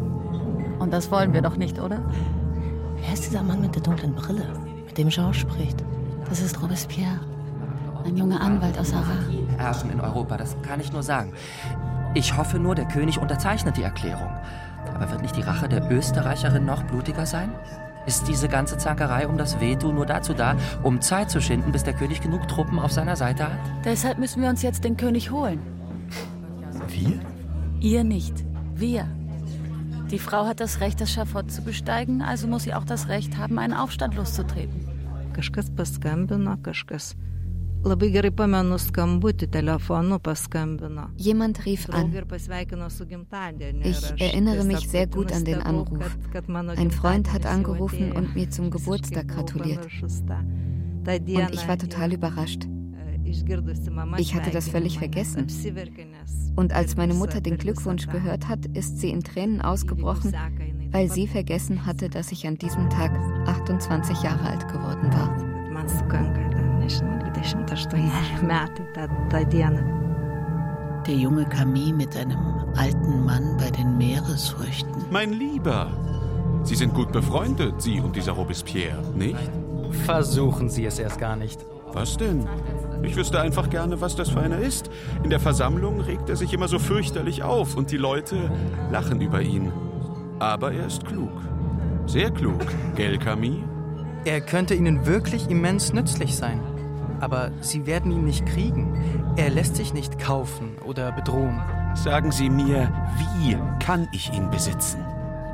Und 0.80 0.91
das 0.91 1.11
wollen 1.11 1.32
wir 1.32 1.43
doch 1.43 1.57
nicht, 1.57 1.80
oder? 1.80 2.01
Wer 2.95 3.13
ist 3.13 3.24
dieser 3.24 3.43
Mann 3.43 3.61
mit 3.61 3.76
der 3.76 3.84
dunklen 3.84 4.15
Brille, 4.15 4.47
mit 4.88 4.97
dem 4.97 5.09
Jean 5.09 5.32
spricht? 5.32 5.84
Das 6.28 6.41
ist 6.41 6.59
Robespierre, 6.59 7.19
ein 8.03 8.17
junger 8.17 8.41
Anwalt 8.41 8.80
aus 8.80 8.91
Arras. 8.93 9.30
Herrschen 9.59 9.91
in 9.91 10.01
Europa, 10.01 10.38
das 10.38 10.59
kann 10.63 10.80
ich 10.80 10.91
nur 10.91 11.03
sagen. 11.03 11.34
Ich 12.16 12.38
hoffe 12.38 12.59
nur, 12.59 12.76
der 12.76 12.86
König 12.86 13.20
unterzeichnet 13.20 13.78
die 13.78 13.84
Erklärung. 13.84 14.30
Aber 14.93 15.09
wird 15.09 15.22
nicht 15.22 15.36
die 15.36 15.41
Rache 15.41 15.68
der 15.68 15.89
Österreicherin 15.89 16.66
noch 16.66 16.84
blutiger 16.84 17.26
sein? 17.26 17.51
Ist 18.05 18.28
diese 18.28 18.47
ganze 18.49 18.78
Zankerei 18.78 19.28
um 19.28 19.38
das 19.38 19.59
Veto 19.59 19.91
nur 19.91 20.05
dazu 20.05 20.34
da, 20.34 20.55
um 20.84 21.01
Zeit 21.01 21.32
zu 21.32 21.41
schinden, 21.41 21.72
bis 21.72 21.84
der 21.84 21.93
König 21.93 22.22
genug 22.22 22.47
Truppen 22.47 22.78
auf 22.78 22.91
seiner 22.91 23.16
Seite 23.16 23.45
hat? 23.45 23.59
Deshalb 23.86 24.20
müssen 24.20 24.41
wir 24.41 24.49
uns 24.49 24.61
jetzt 24.61 24.84
den 24.84 24.97
König 24.97 25.32
holen. 25.32 25.59
Wir? 26.89 27.20
Ihr 27.80 28.03
nicht, 28.03 28.43
wir. 28.76 29.07
Die 30.11 30.20
Frau 30.20 30.45
hat 30.45 30.59
das 30.59 30.82
Recht, 30.82 31.01
das 31.01 31.11
Schafott 31.11 31.49
zu 31.49 31.64
besteigen, 31.64 32.22
also 32.22 32.47
muss 32.47 32.64
sie 32.64 32.74
auch 32.74 32.86
das 32.86 33.07
Recht 33.07 33.38
haben, 33.38 33.57
einen 33.57 33.74
Aufstand 33.74 34.16
loszutreten. 34.16 34.86
Kažkas 35.34 35.72
paskambino, 35.72 36.57
kažkas. 36.57 37.16
Labai 37.84 38.08
gerai 38.14 38.32
pamenu 38.32 38.78
skambutį 38.80 39.50
telefonu 39.52 40.16
paskambino. 40.24 41.10
Jemand 41.18 41.60
rief 41.66 41.90
an. 41.90 42.14
Ich 43.84 44.22
erinnere 44.22 44.64
mich 44.64 44.88
sehr 44.88 45.08
gut 45.08 45.34
an 45.34 45.44
den 45.44 45.62
Anruf. 45.62 46.18
Ein 46.78 46.92
Freund 46.92 47.34
hat 47.34 47.46
angerufen 47.46 48.14
und 48.14 48.36
mir 48.36 48.50
zum 48.50 48.72
Geburtstag 48.72 49.28
gratuliert. 49.28 49.86
Und 51.06 51.54
ich 51.54 51.68
war 51.68 51.78
total 51.78 52.14
überrascht. 52.14 52.68
mama 53.92 54.18
Ich 54.18 54.34
hatte 54.34 54.52
das 54.52 54.70
völlig 54.70 55.00
vergessen. 55.00 55.48
Und 56.56 56.72
als 56.72 56.96
meine 56.96 57.14
Mutter 57.14 57.42
den 57.42 57.58
Glückwunsch 57.58 58.08
gehört 58.08 58.48
hat, 58.48 58.66
ist 58.68 59.00
sie 59.00 59.10
in 59.10 59.24
Tränen 59.24 59.62
ausgebrochen, 59.62 60.34
weil 60.92 61.12
sie 61.12 61.28
vergessen 61.28 61.86
hatte, 61.86 62.10
dass 62.10 62.32
ich 62.32 62.48
an 62.48 62.58
diesem 62.58 62.90
Tag 62.90 63.12
28 63.48 64.24
Jahre 64.24 64.48
alt 64.48 64.68
geworden 64.70 65.12
war. 65.12 66.53
Nežinau, 66.84 67.18
28 67.34 68.44
metai 68.44 68.84
tą, 68.94 69.08
tą 69.30 69.46
dieną. 69.46 69.80
Der 71.06 71.16
junge 71.16 71.46
Camille 71.46 71.94
mit 71.94 72.16
einem 72.16 72.38
alten 72.76 73.26
Mann 73.26 73.58
bei 73.58 73.70
den 73.70 73.98
Meeresfrüchten. 73.98 75.06
Mein 75.12 75.34
Lieber, 75.34 75.88
Sie 76.64 76.76
sind 76.76 76.94
gut 76.94 77.12
befreundet, 77.12 77.82
Sie 77.82 78.00
und 78.00 78.16
dieser 78.16 78.34
Robespierre, 78.34 79.02
nicht? 79.16 79.50
Versuchen 80.06 80.70
Sie 80.70 80.86
es 80.86 81.00
erst 81.00 81.20
gar 81.20 81.36
nicht. 81.36 81.60
Was 81.94 82.18
denn? 82.18 82.48
Ich 83.04 83.16
wüsste 83.16 83.40
einfach 83.40 83.70
gerne, 83.70 84.02
was 84.02 84.16
das 84.16 84.30
für 84.30 84.40
einer 84.40 84.58
ist. 84.58 84.90
In 85.24 85.30
der 85.30 85.40
Versammlung 85.40 86.02
regt 86.02 86.30
er 86.30 86.36
sich 86.36 86.54
immer 86.54 86.68
so 86.68 86.80
fürchterlich 86.80 87.44
auf 87.44 87.76
und 87.76 87.92
die 87.92 87.98
Leute 87.98 88.50
lachen 88.92 89.22
über 89.22 89.42
ihn. 89.42 89.72
Aber 90.40 90.72
er 90.74 90.88
ist 90.88 91.06
klug. 91.06 91.32
Sehr 92.08 92.32
klug, 92.32 92.66
gell, 92.96 93.18
Camille? 93.18 93.64
Er 94.26 94.42
könnte 94.42 94.74
Ihnen 94.74 95.06
wirklich 95.06 95.50
immens 95.50 95.94
nützlich 95.94 96.36
sein. 96.36 96.62
Aber 97.24 97.51
Sie 97.61 97.86
werden 97.86 98.11
ihn 98.11 98.26
nicht 98.26 98.45
kriegen. 98.45 99.34
Er 99.38 99.49
lässt 99.49 99.78
sich 99.78 99.93
nicht 99.93 100.19
kaufen 100.19 100.78
oder 100.86 101.13
bedrohen. 101.13 101.61
Sagen 101.95 102.34
Sie 102.34 102.49
mir, 102.49 102.91
wie 103.17 103.57
kann 103.80 104.09
ich 104.11 104.34
ihn 104.34 104.51
besitzen? 104.51 104.99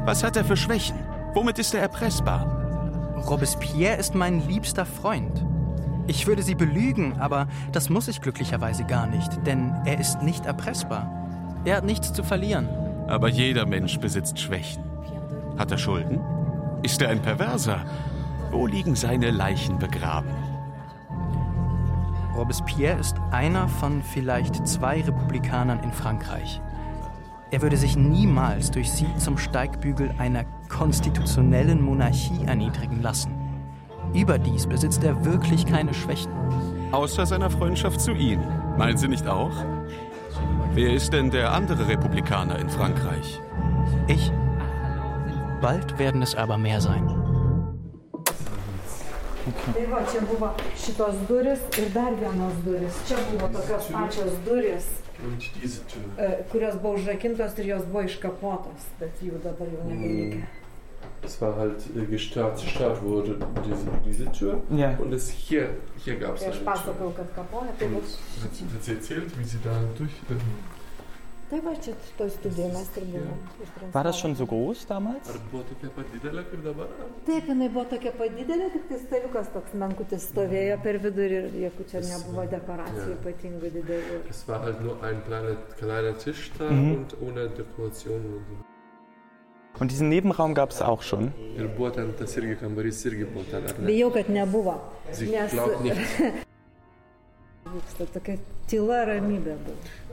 Was 0.04 0.24
hat 0.24 0.36
er 0.36 0.44
für 0.44 0.58
Schwächen? 0.58 0.98
Womit 1.36 1.60
ist 1.60 1.76
er 1.76 1.82
erpressbar? 1.82 3.14
Robespierre 3.30 3.98
ist 3.98 4.16
mein 4.16 4.48
liebster 4.48 4.84
Freund. 4.84 5.46
Ich 6.08 6.26
würde 6.26 6.42
Sie 6.42 6.56
belügen, 6.56 7.20
aber 7.20 7.48
das 7.72 7.92
muss 7.92 8.08
ich 8.08 8.20
glücklicherweise 8.20 8.84
gar 8.86 9.06
nicht, 9.06 9.46
denn 9.46 9.76
er 9.86 10.00
ist 10.00 10.24
nicht 10.24 10.48
erpressbar. 10.48 11.08
Er 11.66 11.78
hat 11.78 11.86
nichts 11.86 12.14
zu 12.14 12.24
verlieren. 12.24 12.68
Aber 13.08 13.30
jeder 13.30 13.68
Mensch 13.68 14.00
besitzt 14.00 14.40
Schwächen. 14.40 14.84
Hat 15.60 15.70
er 15.70 15.78
Schulden? 15.78 16.20
Ist 16.82 17.00
er 17.04 17.10
ein 17.10 17.22
Perverser? 17.22 17.86
Wo 18.50 18.66
liegen 18.66 18.96
seine 18.96 19.30
Leichen 19.30 19.78
begraben? 19.78 20.50
Robespierre 22.36 23.00
ist 23.00 23.16
einer 23.32 23.68
von 23.68 24.02
vielleicht 24.02 24.68
zwei 24.68 25.02
Republikanern 25.02 25.80
in 25.84 25.92
Frankreich. 25.92 26.62
Er 27.52 27.62
würde 27.62 27.78
sich 27.78 27.98
niemals 27.98 28.70
durch 28.70 28.92
sie 28.92 29.08
zum 29.18 29.38
Steigbügel 29.38 30.14
einer 30.20 30.44
konstitutionellen 30.70 31.82
Monarchie 31.82 32.46
erniedrigen 32.46 33.02
lassen. 33.02 33.34
Überdies 34.14 34.68
besitzt 34.68 35.04
er 35.04 35.26
wirklich 35.26 35.66
keine 35.66 35.94
Schwächen. 35.94 36.32
Außer 36.92 37.26
seiner 37.26 37.50
Freundschaft 37.50 38.02
zu 38.02 38.12
Ihnen. 38.12 38.44
Meinen 38.78 38.98
Sie 38.98 39.08
nicht 39.08 39.28
auch? 39.28 39.54
Wer 40.74 40.94
ist 40.94 41.12
denn 41.12 41.32
der 41.32 41.52
andere 41.54 41.88
Republikaner 41.88 42.60
in 42.60 42.70
Frankreich? 42.70 43.42
Ich. 44.08 44.32
Bald 45.62 45.98
werden 46.00 46.22
es 46.22 46.36
aber 46.36 46.58
mehr 46.58 46.82
sein. 46.82 47.19
Tai 49.74 49.86
va, 49.92 50.04
čia 50.12 50.22
buvo 50.28 50.52
šitos 50.78 51.16
duris 51.30 51.60
ir 51.80 51.90
dar 51.94 52.14
vienos 52.20 52.54
duris. 52.66 53.02
Čia 53.08 53.18
buvo 53.32 53.48
tokios 53.54 53.88
pačios 53.94 54.34
duris, 54.46 54.88
e, 56.18 56.44
kurios 56.52 56.76
buvo 56.82 56.96
užrakintos 57.00 57.58
ir 57.60 57.66
jos 57.74 57.86
buvo 57.86 58.04
iškapotos, 58.08 58.90
bet 59.00 59.22
jų 59.24 59.42
dabar 59.44 59.68
jau 59.68 59.84
nebelikę. 59.90 60.44
es 61.24 61.42
war 61.42 61.56
halt 61.58 61.82
äh, 61.96 62.06
gestartet, 62.06 62.64
gestartet 62.66 63.04
wurde 63.04 63.38
diese, 63.66 63.86
diese 64.06 64.32
Tür 64.32 64.62
Ja. 64.70 64.96
und 65.00 65.14
es 65.14 65.30
hier, 65.30 65.70
hier 65.98 66.16
gab 66.16 66.36
es 66.36 66.44
eine 66.44 66.54
Tür. 66.54 66.64
tai 67.78 67.86
Und 67.86 67.96
hat, 67.96 68.74
hat 68.74 68.84
sie 68.84 68.92
erzählt, 68.94 69.38
wie 69.38 69.44
sie 69.44 69.58
da 69.64 69.72
durch... 69.98 70.12
War 73.92 74.04
das 74.04 74.20
schon 74.20 74.36
so 74.36 74.46
groß 74.46 74.86
damals? 74.88 75.30
Ar 75.30 75.40
buvo 75.52 75.64
tokia 75.70 75.90
pat 75.96 76.06
didelė 76.14 76.44
kaip 76.52 76.64
dabar? 76.64 76.88
Taip, 77.26 77.48
jinai 77.50 77.70
buvo 77.74 77.86
tokia 77.90 78.12
padidelė, 78.20 78.68
tik 78.76 78.86
tai 78.92 79.00
staliukas 79.02 79.50
toks 79.56 79.74
menkutis 79.74 80.28
stovėjo 80.30 80.78
per 80.84 81.00
vidurį 81.06 81.40
ir 81.42 81.48
jokių 81.66 81.88
čia 81.92 82.04
nebuvo 82.06 82.46
dekoracijų 82.54 83.16
ypatingų 83.18 83.72
didelių. 83.78 84.20
Es 84.30 84.44
war 84.48 84.62
halt 84.62 84.82
nur 84.86 85.02
ein 85.04 85.24
kleiner, 85.26 85.56
kleiner 85.80 86.14
Tisch 86.22 86.52
da 86.60 86.70
Mhm. 86.70 86.92
und 86.96 87.16
ohne 87.22 87.50
Dekoration 87.50 88.22
und 89.80 89.92
diesen 89.92 90.10
Nebenraum 90.10 90.54
gab 90.56 90.72
es 90.72 90.82
auch 90.82 91.02
schon. 91.02 91.32
Bijau, 93.86 94.10
kad 94.12 94.30
nebuvo. 94.30 94.76
Nes 95.08 95.54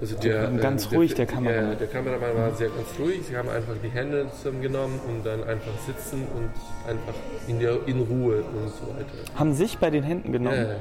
Also 0.00 0.16
der, 0.16 0.48
Und 0.48 0.61
ganz 0.61 0.86
äh, 0.86 0.94
ruhig, 0.94 1.14
der 1.14 1.26
Kameramann. 1.26 1.70
Der, 1.70 1.76
der 1.76 1.88
Kameramann 1.88 2.36
war 2.36 2.54
sehr 2.54 2.68
ganz 2.68 2.88
ruhig. 2.98 3.20
Sie 3.28 3.36
haben 3.36 3.48
einfach 3.48 3.74
die 3.82 3.88
Hände 3.88 4.26
zusammengenommen 4.36 4.98
und 5.09 5.24
dann 5.24 5.44
einfach 5.44 5.72
sitzen 5.86 6.26
und 6.34 6.50
einfach 6.88 7.14
in, 7.48 7.61
der, 7.61 7.86
in 7.86 8.00
Ruhe 8.00 8.36
und 8.42 8.68
so 8.68 8.86
weiter. 8.94 9.38
Haben 9.38 9.54
sich 9.54 9.78
bei 9.78 9.90
den 9.90 10.02
Händen 10.02 10.32
genommen? 10.32 10.66
Ja, 10.68 10.76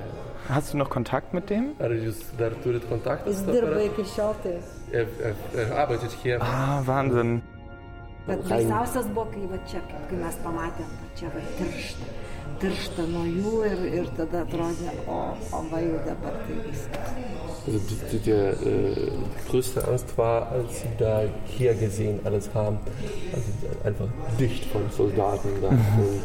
Hast 0.47 0.73
du 0.73 0.77
noch 0.77 0.91
Kontakt 0.91 1.33
mit 1.33 1.49
dem? 1.49 1.71
Dirba 3.51 3.67
aparatu? 3.67 3.85
iki 3.87 4.05
šiol 4.05 4.35
tai. 4.43 4.59
Er, 4.91 5.07
er, 5.23 5.35
er 5.57 5.77
arbeitet 5.77 6.11
hier. 6.21 6.39
Ah, 6.41 6.83
Wahnsinn. 6.85 7.41
Bet 8.27 8.39
tiršta. 12.61 13.05
Nuo 13.11 13.25
jų 13.27 13.53
ir, 13.69 13.85
ir 14.01 14.11
tada 14.17 14.43
atrodė, 14.45 14.93
o, 15.07 15.19
o 15.51 15.61
va 15.71 15.81
jau 15.83 16.01
dabar 16.07 16.39
tai 16.45 16.59
viskas. 16.65 17.13
Also 17.65 17.79
die, 17.89 18.19
die, 18.19 18.31
äh, 18.31 18.95
die 18.95 19.49
größte 19.49 19.87
Angst 19.87 20.17
war, 20.17 20.51
als 20.51 20.81
sie 20.81 20.89
da 20.99 21.23
hier 21.45 21.73
gesehen 21.73 22.19
alles 22.23 22.53
haben, 22.53 22.77
also 23.33 23.51
einfach 23.83 24.07
dicht 24.39 24.65
von 24.65 24.83
Soldaten 24.91 25.49
da. 25.61 25.69
Und 25.69 26.21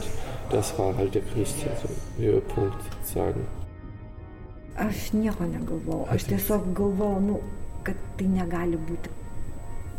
das 0.51 0.79
war 0.79 0.95
halt 0.97 1.15
der 1.15 1.23
größte 1.23 1.71
so, 1.83 1.89
Höhepunkt 2.23 2.77
sozusagen. 2.93 3.47
Aš 4.77 5.13
nieko 5.13 5.45
negalvojau. 5.45 6.07
Aš 6.13 6.25
tiesiog 6.29 6.69
galvojau, 6.77 7.21
nu, 7.21 7.41
kad 7.85 7.97
tai 8.17 8.29
negali 8.29 8.77
būti. 8.77 9.17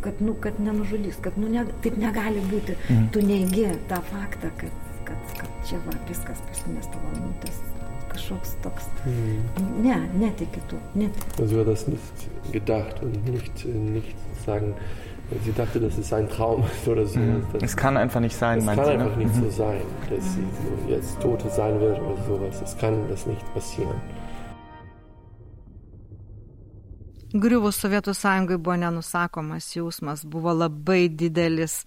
Kad, 0.02 0.22
nu, 0.22 0.34
kad 0.42 0.58
nenužudys, 0.60 1.20
kad 1.22 1.38
nu, 1.38 1.50
ne, 1.50 1.66
taip 1.82 1.98
negali 2.02 2.42
būti. 2.50 2.78
Mhm. 2.88 3.10
Tu 3.14 3.26
neigi 3.26 3.68
tą 3.90 4.02
faktą, 4.14 4.50
kad, 4.58 4.91
kad, 5.12 5.36
kad 5.44 5.52
čia 5.70 5.78
va 5.86 5.94
viskas 6.10 6.42
paskutinės 6.48 6.90
tavo 6.96 7.12
nu, 7.20 7.30
tas 7.44 7.60
kažkoks 8.12 8.56
toks. 8.64 8.88
Mhm. 9.06 9.78
Ne, 9.86 10.00
netiki 10.24 10.64
tu. 10.72 10.80
Netiki. 10.96 11.30
Also 11.42 11.48
sie 11.56 11.60
hat 11.62 11.68
das 11.68 11.88
nicht 11.88 12.28
gedacht 12.52 13.02
und 13.04 13.26
nicht, 13.28 13.66
nicht 13.66 14.16
sagen, 14.46 14.74
sie 15.46 15.54
dachte, 15.54 15.80
dass 15.80 15.98
es 15.98 16.12
ein 16.12 16.28
Traum 16.30 16.64
ist 16.72 16.88
oder 16.88 17.06
so. 17.06 17.20
Mhm. 17.20 17.46
Das, 17.54 17.64
Es 17.64 17.76
kann 17.78 17.96
einfach 17.98 18.20
nicht 18.20 18.36
sein, 18.36 18.60
es 18.60 18.66
kann 18.66 18.76
du, 18.78 18.84
ne? 18.84 18.92
einfach 19.04 19.16
nicht 19.18 19.36
Mhm. 19.36 19.44
so 19.44 19.50
sein, 19.50 19.82
dass 20.10 20.24
sie 20.34 20.44
so 20.64 20.92
jetzt 20.94 21.22
Tote 21.22 21.50
sein 21.50 21.80
wird 21.80 22.00
oder 22.02 22.22
sowas. 22.28 22.62
Es 22.62 22.78
kann 22.78 23.08
das 23.10 23.26
nicht 23.28 23.46
passieren. 23.54 23.96
Griuvus 27.34 27.78
Sovietų 27.80 28.12
sąjungai 28.14 28.58
buvo 28.60 28.76
nenusakomas 28.76 29.70
jausmas, 29.76 30.26
buvo 30.28 30.52
labai 30.54 31.08
didelis 31.08 31.86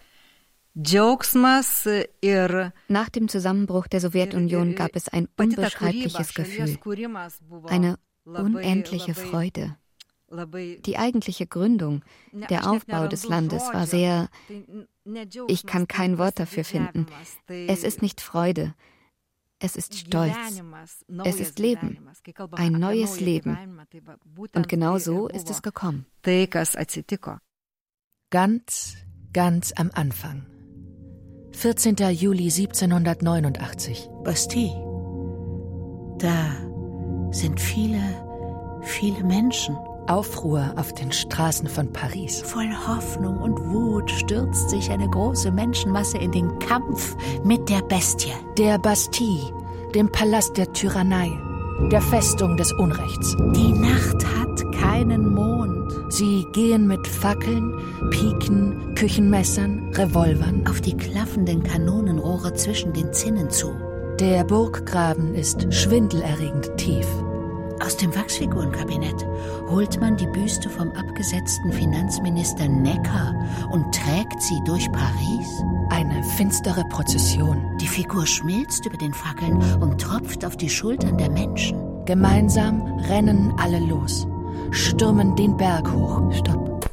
Nach 2.89 3.09
dem 3.09 3.29
Zusammenbruch 3.29 3.87
der 3.87 4.01
Sowjetunion 4.01 4.75
gab 4.75 4.97
es 4.97 5.09
ein 5.09 5.29
kūryba, 5.29 5.43
unbeschreibliches 5.43 6.35
Gefühl, 6.35 6.79
eine 7.69 7.99
unendliche 8.25 9.15
Freude. 9.15 9.77
Die 10.31 10.99
eigentliche 10.99 11.47
Gründung, 11.47 12.03
Ne, 12.33 12.47
der 12.49 12.69
Aufbau 12.69 13.07
des 13.07 13.29
Landes 13.29 13.63
war 13.73 13.87
sehr, 13.87 14.29
ne 15.05 15.29
ich 15.47 15.65
kann 15.65 15.87
kein 15.87 16.19
Wort 16.19 16.41
dafür 16.41 16.65
finden. 16.65 17.07
Es 17.47 17.85
ist 17.85 18.03
nicht 18.03 18.21
Freude, 18.21 18.75
es 19.61 19.77
ist 19.77 19.97
Stolz, 19.97 20.35
es 21.25 21.39
ist 21.39 21.61
Leben, 21.61 22.09
ein 22.53 22.73
neues 22.73 23.21
Leben. 23.21 23.79
Und 24.55 24.69
genau 24.69 24.99
so 24.99 25.29
ist 25.29 25.51
es 25.51 25.63
gekommen. 25.63 26.07
Ganz, 28.31 28.97
ganz 29.33 29.73
am 29.77 29.91
Anfang. 29.95 30.54
14. 31.57 31.97
Juli 32.13 32.45
1789. 32.45 34.11
Bastille. 34.23 34.73
Da 36.19 36.57
sind 37.31 37.61
viele, 37.61 38.01
viele 38.83 39.25
Menschen. 39.25 39.77
Aufruhr 40.07 40.75
auf 40.77 40.93
den 40.93 41.11
Straßen 41.13 41.67
von 41.67 41.91
Paris. 41.91 42.43
Voll 42.43 42.71
Hoffnung 42.87 43.39
und 43.39 43.59
Wut 43.73 44.11
stürzt 44.11 44.69
sich 44.69 44.91
eine 44.91 45.09
große 45.09 45.51
Menschenmasse 45.51 46.19
in 46.19 46.33
den 46.33 46.59
Kampf 46.59 47.17
mit 47.43 47.71
der 47.71 47.81
Bestie. 47.83 48.33
Der 48.59 48.79
Bastille, 48.79 49.51
dem 49.95 50.13
Palast 50.13 50.59
der 50.59 50.71
Tyrannei, 50.75 51.31
der 51.91 52.03
Festung 52.03 52.59
des 52.59 52.71
Unrechts. 52.73 53.35
Die 53.57 53.73
Nacht 53.73 54.27
hat 54.37 54.73
keinen 54.73 55.33
Mond. 55.33 55.84
Sie 56.09 56.47
gehen 56.53 56.87
mit 56.87 57.07
Fackeln, 57.07 57.73
Piken, 58.11 58.95
Küchenmessern, 58.95 59.91
Revolvern. 59.95 60.67
Auf 60.69 60.81
die 60.81 60.97
klaffenden 60.97 61.63
Kanonenrohre 61.63 62.55
zwischen 62.55 62.93
den 62.93 63.13
Zinnen 63.13 63.51
zu. 63.51 63.73
Der 64.21 64.45
Burggraben 64.45 65.35
ist 65.35 65.73
schwindelerregend 65.75 66.77
tief. 66.77 67.07
Aus 67.85 67.97
dem 67.97 68.15
Wachsfigurenkabinett 68.15 69.27
holt 69.69 70.01
man 70.01 70.17
die 70.17 70.29
Büste 70.29 70.71
vom 70.71 70.91
abgesetzten 70.93 71.73
Finanzminister 71.73 72.69
Necker 72.69 73.35
und 73.73 73.93
trägt 73.93 74.41
sie 74.41 74.61
durch 74.65 74.91
Paris. 74.93 75.63
Eine 75.91 76.23
finstere 76.37 76.85
Prozession. 76.91 77.77
Die 77.81 77.89
Figur 77.89 78.27
schmilzt 78.27 78.87
über 78.87 78.97
den 78.97 79.13
Fackeln 79.13 79.57
und 79.81 80.01
tropft 80.01 80.45
auf 80.45 80.57
die 80.57 80.71
Schultern 80.71 81.19
der 81.19 81.31
Menschen. 81.31 81.77
Gemeinsam 82.05 82.83
rennen 83.09 83.53
alle 83.59 83.81
los, 83.81 84.27
stürmen 84.75 85.35
den 85.37 85.57
Berg 85.57 85.91
hoch. 85.91 86.33
Stopp. 86.35 86.89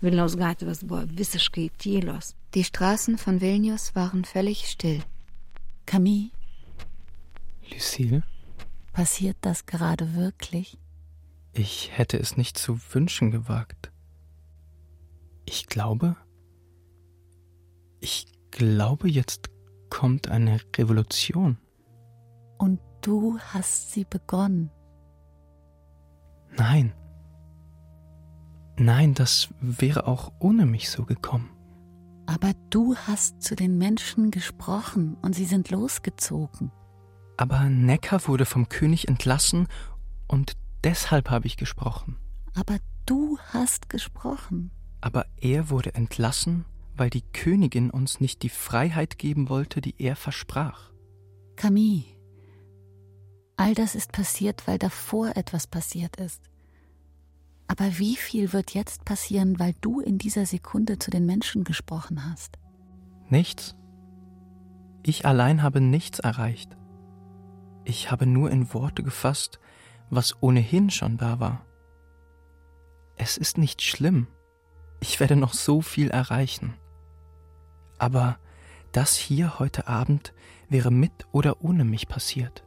Vilniaus 0.00 0.36
gatvės 0.36 0.82
buvo 0.82 1.04
visiškai 1.06 1.68
tylios. 1.78 2.34
Die 2.54 2.64
Straßen 2.64 3.18
von 3.18 3.40
Vilnius 3.40 3.94
waren 3.94 4.24
völlig 4.24 4.66
still. 4.66 5.02
Camille, 5.86 6.30
Lucille, 7.70 8.22
passiert 8.92 9.36
das 9.40 9.66
gerade 9.66 10.14
wirklich? 10.14 10.78
ich 11.52 11.96
hätte 11.96 12.18
es 12.18 12.36
nicht 12.36 12.56
zu 12.56 12.78
wünschen 12.92 13.30
gewagt. 13.30 13.92
Ich 15.44 15.66
glaube, 15.66 16.16
ich 18.00 18.26
glaube, 18.50 19.08
jetzt 19.08 19.50
kommt 19.90 20.28
eine 20.28 20.60
Revolution. 20.76 21.58
Und 22.58 22.80
du 23.02 23.38
hast 23.38 23.92
sie 23.92 24.04
begonnen. 24.04 24.70
Nein. 26.56 26.92
Nein, 28.78 29.14
das 29.14 29.50
wäre 29.60 30.06
auch 30.06 30.32
ohne 30.38 30.66
mich 30.66 30.90
so 30.90 31.04
gekommen. 31.04 31.50
Aber 32.26 32.52
du 32.70 32.96
hast 32.96 33.42
zu 33.42 33.54
den 33.54 33.78
Menschen 33.78 34.30
gesprochen 34.30 35.16
und 35.22 35.34
sie 35.34 35.44
sind 35.44 35.70
losgezogen. 35.70 36.70
Aber 37.36 37.64
Neckar 37.68 38.26
wurde 38.28 38.46
vom 38.46 38.68
König 38.68 39.08
entlassen 39.08 39.66
und 40.28 40.52
deshalb 40.84 41.30
habe 41.30 41.46
ich 41.46 41.56
gesprochen. 41.56 42.16
Aber 42.54 42.78
du 43.06 43.38
hast 43.52 43.88
gesprochen. 43.88 44.70
Aber 45.00 45.26
er 45.36 45.68
wurde 45.68 45.94
entlassen, 45.94 46.64
weil 46.96 47.10
die 47.10 47.22
Königin 47.32 47.90
uns 47.90 48.20
nicht 48.20 48.42
die 48.42 48.48
Freiheit 48.48 49.18
geben 49.18 49.48
wollte, 49.48 49.80
die 49.80 49.94
er 49.98 50.16
versprach. 50.16 50.92
Camille, 51.56 52.04
all 53.56 53.74
das 53.74 53.94
ist 53.94 54.12
passiert, 54.12 54.66
weil 54.66 54.78
davor 54.78 55.36
etwas 55.36 55.66
passiert 55.66 56.16
ist. 56.16 56.42
Aber 57.68 57.98
wie 57.98 58.16
viel 58.16 58.52
wird 58.52 58.74
jetzt 58.74 59.04
passieren, 59.04 59.58
weil 59.58 59.74
du 59.80 60.00
in 60.00 60.18
dieser 60.18 60.46
Sekunde 60.46 60.98
zu 60.98 61.10
den 61.10 61.24
Menschen 61.24 61.64
gesprochen 61.64 62.28
hast? 62.30 62.58
Nichts. 63.28 63.76
Ich 65.02 65.24
allein 65.24 65.62
habe 65.62 65.80
nichts 65.80 66.18
erreicht. 66.18 66.76
Ich 67.84 68.10
habe 68.10 68.26
nur 68.26 68.50
in 68.50 68.72
Worte 68.74 69.02
gefasst, 69.02 69.58
was 70.10 70.42
ohnehin 70.42 70.90
schon 70.90 71.16
da 71.16 71.40
war. 71.40 71.64
Es 73.16 73.36
ist 73.36 73.58
nicht 73.58 73.82
schlimm. 73.82 74.26
Ich 75.00 75.18
werde 75.18 75.36
noch 75.36 75.54
so 75.54 75.80
viel 75.80 76.10
erreichen. 76.10 76.74
Aber 77.98 78.38
das 78.92 79.16
hier 79.16 79.58
heute 79.58 79.88
Abend 79.88 80.34
wäre 80.68 80.90
mit 80.90 81.26
oder 81.32 81.62
ohne 81.62 81.84
mich 81.84 82.08
passiert. 82.08 82.64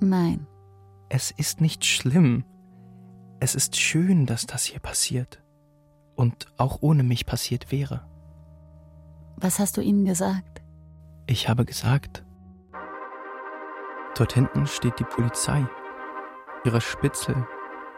Nein, 0.00 0.46
Es 1.08 1.30
ist 1.30 1.60
nicht 1.60 1.84
schlimm. 1.86 2.44
Es 3.40 3.54
ist 3.54 3.76
schön, 3.76 4.26
dass 4.26 4.46
das 4.46 4.64
hier 4.64 4.80
passiert. 4.80 5.42
und 6.16 6.46
auch 6.56 6.78
ohne 6.80 7.04
mich 7.04 7.26
passiert 7.26 7.70
wäre. 7.70 8.04
Was 9.36 9.60
hast 9.60 9.76
du 9.76 9.80
ihnen 9.80 10.04
gesagt? 10.04 10.62
Ich 11.26 11.48
habe 11.48 11.64
gesagt, 11.64 12.24
dort 14.16 14.32
hinten 14.32 14.66
steht 14.66 14.98
die 14.98 15.04
Polizei, 15.04 15.64
ihre 16.64 16.80
Spitzel, 16.80 17.46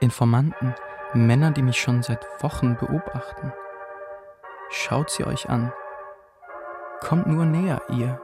Informanten, 0.01 0.75
Männer, 1.15 1.51
die 1.51 1.63
mich 1.63 1.81
schon 1.81 2.03
seit 2.03 2.23
Wochen 2.43 2.77
beobachten. 2.77 3.55
Schaut 4.69 5.09
sie 5.11 5.25
euch 5.25 5.49
an. 5.49 5.73
Kommt 7.01 7.27
nur 7.27 7.47
näher, 7.47 7.81
ihr. 7.89 8.21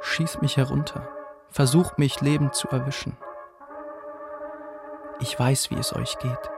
Schießt 0.00 0.40
mich 0.40 0.56
herunter. 0.56 1.06
Versucht 1.50 1.98
mich 1.98 2.20
lebend 2.20 2.54
zu 2.54 2.68
erwischen. 2.68 3.16
Ich 5.20 5.38
weiß, 5.38 5.70
wie 5.70 5.78
es 5.78 5.94
euch 5.94 6.18
geht. 6.18 6.50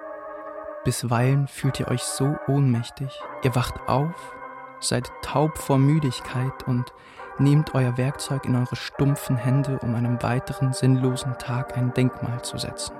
Bisweilen 0.85 1.47
fühlt 1.47 1.79
ihr 1.81 1.89
euch 1.89 2.03
so 2.03 2.37
ohnmächtig. 2.49 3.21
Ihr 3.43 3.55
wacht 3.55 3.89
auf, 3.89 4.35
seid 4.81 5.11
taub 5.23 5.59
vor 5.59 5.79
Müdigkeit 5.79 6.67
und 6.67 6.93
nehmt 7.39 7.75
euer 7.75 7.97
Werkzeug 7.97 8.45
in 8.45 8.57
eure 8.57 8.77
stumpfen 8.77 9.37
Hände, 9.37 9.79
um 9.81 9.95
einem 9.95 10.23
weiteren 10.23 10.73
sinnlosen 10.73 11.39
Tag 11.39 11.77
ein 11.77 11.95
Denkmal 11.95 12.43
zu 12.43 12.59
setzen. 12.59 12.95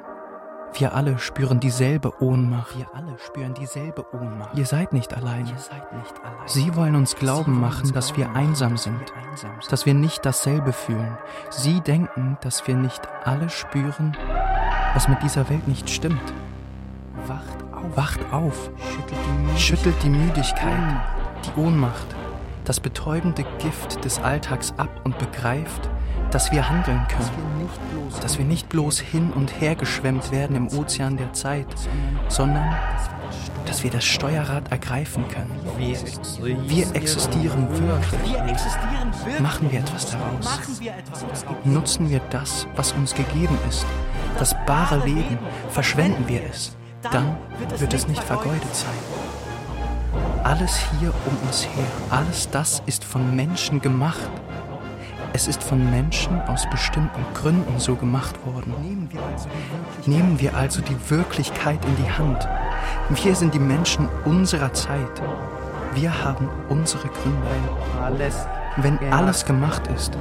Wir 0.75 0.95
alle 0.95 1.19
spüren 1.19 1.61
dieselbe 1.61 2.23
Ohnmacht. 2.23 2.77
Wir 2.77 2.87
alle 2.95 3.19
spüren 3.19 3.55
dieselbe 3.55 4.05
Ohnmacht. 4.15 4.57
Ihr 4.57 4.67
seid 4.67 4.93
nicht 4.93 5.15
allein. 5.15 5.47
Ihr 5.47 5.59
seid 5.59 5.93
nicht 5.93 6.15
allein. 6.23 6.47
Sie 6.47 6.75
wollen 6.77 6.95
uns 6.95 7.17
glauben 7.17 7.61
machen, 7.61 7.93
dass 7.93 8.17
wir 8.17 8.31
einsam 8.35 8.77
sind, 8.77 9.13
dass 9.71 9.87
wir 9.87 9.95
nicht 9.95 10.25
dasselbe 10.25 10.73
fühlen. 10.73 11.17
Sie 11.51 11.81
denken, 11.81 12.37
dass 12.43 12.67
wir 12.67 12.77
nicht 12.77 13.03
alle 13.25 13.49
spüren, 13.49 14.17
was 14.95 15.09
mit 15.09 15.23
dieser 15.23 15.49
Welt 15.49 15.67
nicht 15.67 15.91
stimmt. 15.91 16.33
Wacht 17.27 17.65
auf. 17.73 17.97
Wacht 17.97 18.33
auf. 18.33 18.71
Schüttelt 18.79 19.17
die 19.25 19.31
Müdigkeit, 19.31 19.61
Schüttelt 19.61 20.03
die, 20.03 20.11
Müdigkeit, 20.11 21.01
die 21.45 21.61
Ohnmacht, 21.61 22.07
das 22.65 22.81
betäubende 22.81 23.45
Gift 23.59 24.05
des 24.05 24.19
Alltags 24.21 24.75
ab 24.77 25.01
und 25.05 25.19
begreift, 25.19 25.89
dass 26.31 26.53
wir 26.53 26.69
handeln 26.69 27.07
können, 27.09 27.69
dass 28.21 28.39
wir 28.39 28.45
nicht 28.45 28.69
bloß 28.69 29.01
hin 29.01 29.33
und 29.33 29.61
her 29.61 29.75
geschwemmt 29.75 30.31
werden 30.31 30.57
im 30.57 30.69
Ozean 30.69 31.17
der 31.17 31.33
Zeit, 31.33 31.67
sondern 32.29 32.75
dass 33.67 33.83
wir 33.83 33.91
das 33.91 34.05
Steuerrad 34.05 34.71
ergreifen 34.73 35.25
können. 35.29 35.51
Wir 36.67 36.95
existieren 36.95 37.69
wirklich. 37.71 39.41
Machen 39.41 39.71
wir 39.71 39.81
etwas 39.81 40.11
daraus. 40.11 40.61
Nutzen 41.65 42.09
wir 42.09 42.21
das, 42.31 42.67
was 42.77 42.93
uns 42.93 43.15
gegeben 43.15 43.59
ist, 43.69 43.87
das 44.39 44.55
bare 44.67 45.05
Leben, 45.05 45.39
verschwenden 45.71 46.27
wir 46.29 46.43
es, 46.45 46.77
dann 47.03 47.37
wird 47.77 47.93
es 47.93 48.09
nicht 48.09 48.23
vergeudet 48.23 48.75
sein. 48.75 48.91
Alles 50.45 50.81
hier 50.99 51.13
um 51.27 51.47
uns 51.47 51.65
her, 51.65 51.85
alles 52.11 52.49
das 52.51 52.83
ist 52.87 53.05
von 53.05 53.37
Menschen 53.37 53.81
gemacht. 53.81 54.31
Es 55.33 55.47
ist 55.47 55.63
von 55.63 55.91
Menschen 55.91 56.41
aus 56.43 56.69
bestimmten 56.71 57.25
Gründen 57.35 57.79
so 57.79 57.95
gemacht 57.95 58.35
worden. 58.47 59.09
Nehmen 60.07 60.41
wir 60.41 60.57
also 60.57 60.81
die 60.81 61.11
Wirklichkeit 61.11 61.85
in 61.85 61.97
die 61.97 62.11
Hand. 62.11 62.49
Wir 63.11 63.35
sind 63.35 63.55
die 63.55 63.59
Menschen 63.59 64.09
unserer 64.25 64.73
Zeit. 64.73 65.23
Wir 65.95 66.25
haben 66.25 66.49
unsere 66.69 67.09
Gründe. 67.09 67.47
Wenn 68.79 68.99
alles 69.13 69.45
gemacht 69.45 69.87
ist, 69.89 70.17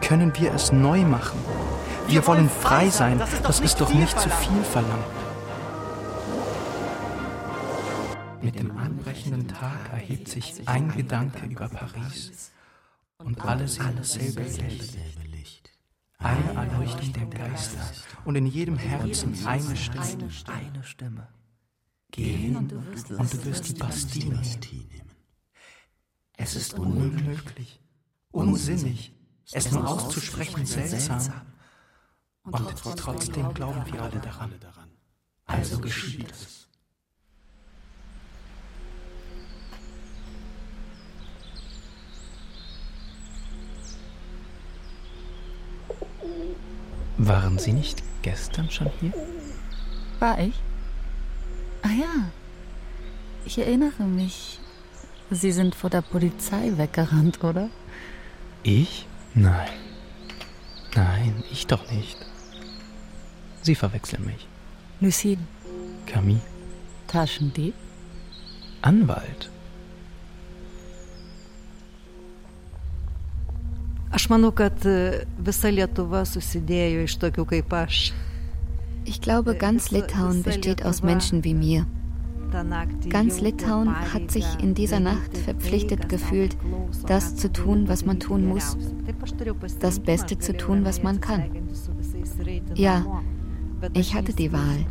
können 0.00 0.32
wir 0.36 0.54
es 0.54 0.72
neu 0.72 1.02
machen. 1.02 1.38
Wir 2.06 2.26
wollen 2.26 2.48
frei 2.48 2.88
sein. 2.88 3.20
Das 3.42 3.60
ist 3.60 3.80
doch 3.80 3.92
nicht 3.92 4.18
zu 4.18 4.28
viel 4.28 4.62
verlangt. 4.64 5.04
Mit 8.40 8.58
dem 8.58 8.76
anbrechenden 8.76 9.46
Tag 9.48 9.92
erhebt 9.92 10.28
sich 10.28 10.62
ein 10.66 10.92
Gedanke 10.94 11.46
über 11.46 11.68
Paris 11.68 12.52
und 13.24 13.40
alle 13.44 13.68
sehen 13.68 13.96
dasselbe 13.96 14.42
Licht. 14.42 14.98
Eine 16.18 16.52
Erleuchtung 16.52 17.12
der 17.12 17.26
Geister 17.26 17.80
und 18.24 18.36
in 18.36 18.46
jedem 18.46 18.76
Herzen 18.76 19.34
eine 19.46 19.76
Stimme. 19.76 20.28
Eine 20.46 20.84
Stimme. 20.84 21.28
Geh 22.10 22.32
hin 22.32 22.56
und 22.56 22.70
du 22.70 23.44
wirst 23.44 23.68
die 23.68 23.74
Bastille 23.74 24.36
nehmen. 24.36 25.10
Es 26.36 26.54
ist 26.54 26.74
unmöglich, 26.78 27.80
unsinnig, 28.30 29.12
es 29.50 29.70
nur 29.70 29.88
auszusprechen 29.88 30.66
seltsam. 30.66 31.42
Und 32.42 32.76
trotzdem 32.96 33.54
glauben 33.54 33.84
wir 33.86 34.02
alle 34.02 34.20
daran. 34.20 34.52
Also 35.44 35.78
geschieht 35.78 36.30
es. 36.30 36.61
Waren 47.18 47.58
Sie 47.58 47.72
nicht 47.72 48.02
gestern 48.22 48.70
schon 48.70 48.90
hier? 49.00 49.12
War 50.18 50.38
ich? 50.40 50.54
Ah 51.82 51.90
ja, 51.98 52.30
ich 53.44 53.58
erinnere 53.58 54.04
mich. 54.04 54.60
Sie 55.30 55.52
sind 55.52 55.74
vor 55.74 55.90
der 55.90 56.02
Polizei 56.02 56.72
weggerannt, 56.76 57.42
oder? 57.42 57.68
Ich? 58.62 59.06
Nein. 59.34 59.70
Nein, 60.94 61.42
ich 61.50 61.66
doch 61.66 61.90
nicht. 61.90 62.18
Sie 63.62 63.74
verwechseln 63.74 64.26
mich. 64.26 64.46
Lucille. 65.00 65.38
Camille. 66.06 66.40
Taschendieb? 67.06 67.74
Anwalt. 68.82 69.51
Aš 74.12 74.28
manau, 74.28 74.52
kad 74.52 74.84
visa 75.40 75.70
Lietuva 75.72 76.26
susidėjo 76.28 77.06
iš 77.08 77.16
tokių 77.22 77.46
kaip 77.54 77.72
aš. 77.72 78.12
Ich 79.04 79.20
glaube, 79.20 79.54
ganz 79.56 79.90
Litauen 79.90 80.42
besteht 80.42 80.84
aus 80.84 81.02
Menschen 81.02 81.44
wie 81.44 81.54
mir. 81.54 81.86
Ganz 83.08 83.40
Litauen 83.40 83.88
hat 84.12 84.30
sich 84.30 84.44
in 84.60 84.74
dieser 84.74 85.00
Nacht 85.00 85.36
verpflichtet 85.38 86.10
gefühlt, 86.10 86.56
das 87.06 87.36
zu 87.36 87.50
tun, 87.50 87.88
was 87.88 88.04
man 88.04 88.20
tun 88.20 88.46
muss, 88.46 88.76
das 89.80 89.98
Beste 89.98 90.38
zu 90.38 90.54
tun, 90.56 90.84
was 90.84 91.02
man 91.02 91.20
kann. 91.20 91.44
Ja, 92.74 93.06
ich 93.94 94.14
hatte 94.14 94.34
die 94.34 94.52
Wahl. 94.52 94.84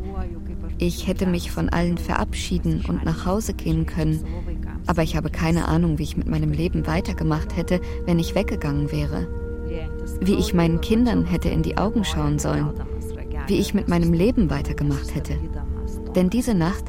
Ich 0.80 1.06
hätte 1.08 1.28
mich 1.28 1.52
von 1.52 1.70
allen 1.70 2.00
verabschieden 2.00 2.84
und 2.88 3.06
nach 3.06 3.26
Hause 3.28 3.54
gehen 3.54 3.86
können, 3.86 4.26
aber 4.88 5.04
ich 5.04 5.16
habe 5.16 5.30
keine 5.30 5.68
Ahnung, 5.68 5.98
wie 5.98 6.04
ich 6.04 6.18
mit 6.18 6.28
meinem 6.28 6.52
Leben 6.52 6.88
weitergemacht 6.88 7.56
hätte, 7.56 7.82
wenn 8.06 8.20
ich 8.20 8.36
weggegangen 8.36 8.92
wäre. 8.92 9.28
Wie 10.20 10.36
ich 10.36 10.54
meinen 10.54 10.82
Kindern 10.82 11.26
hätte 11.26 11.50
in 11.50 11.64
die 11.64 11.78
Augen 11.78 12.04
schauen 12.04 12.40
sollen. 12.40 12.74
Wie 13.48 13.58
ich 13.58 13.74
mit 13.74 13.88
meinem 13.88 14.14
Leben 14.14 14.50
weitergemacht 14.50 15.16
hätte. 15.16 15.36
Denn 16.16 16.30
diese 16.30 16.54
Nacht 16.54 16.86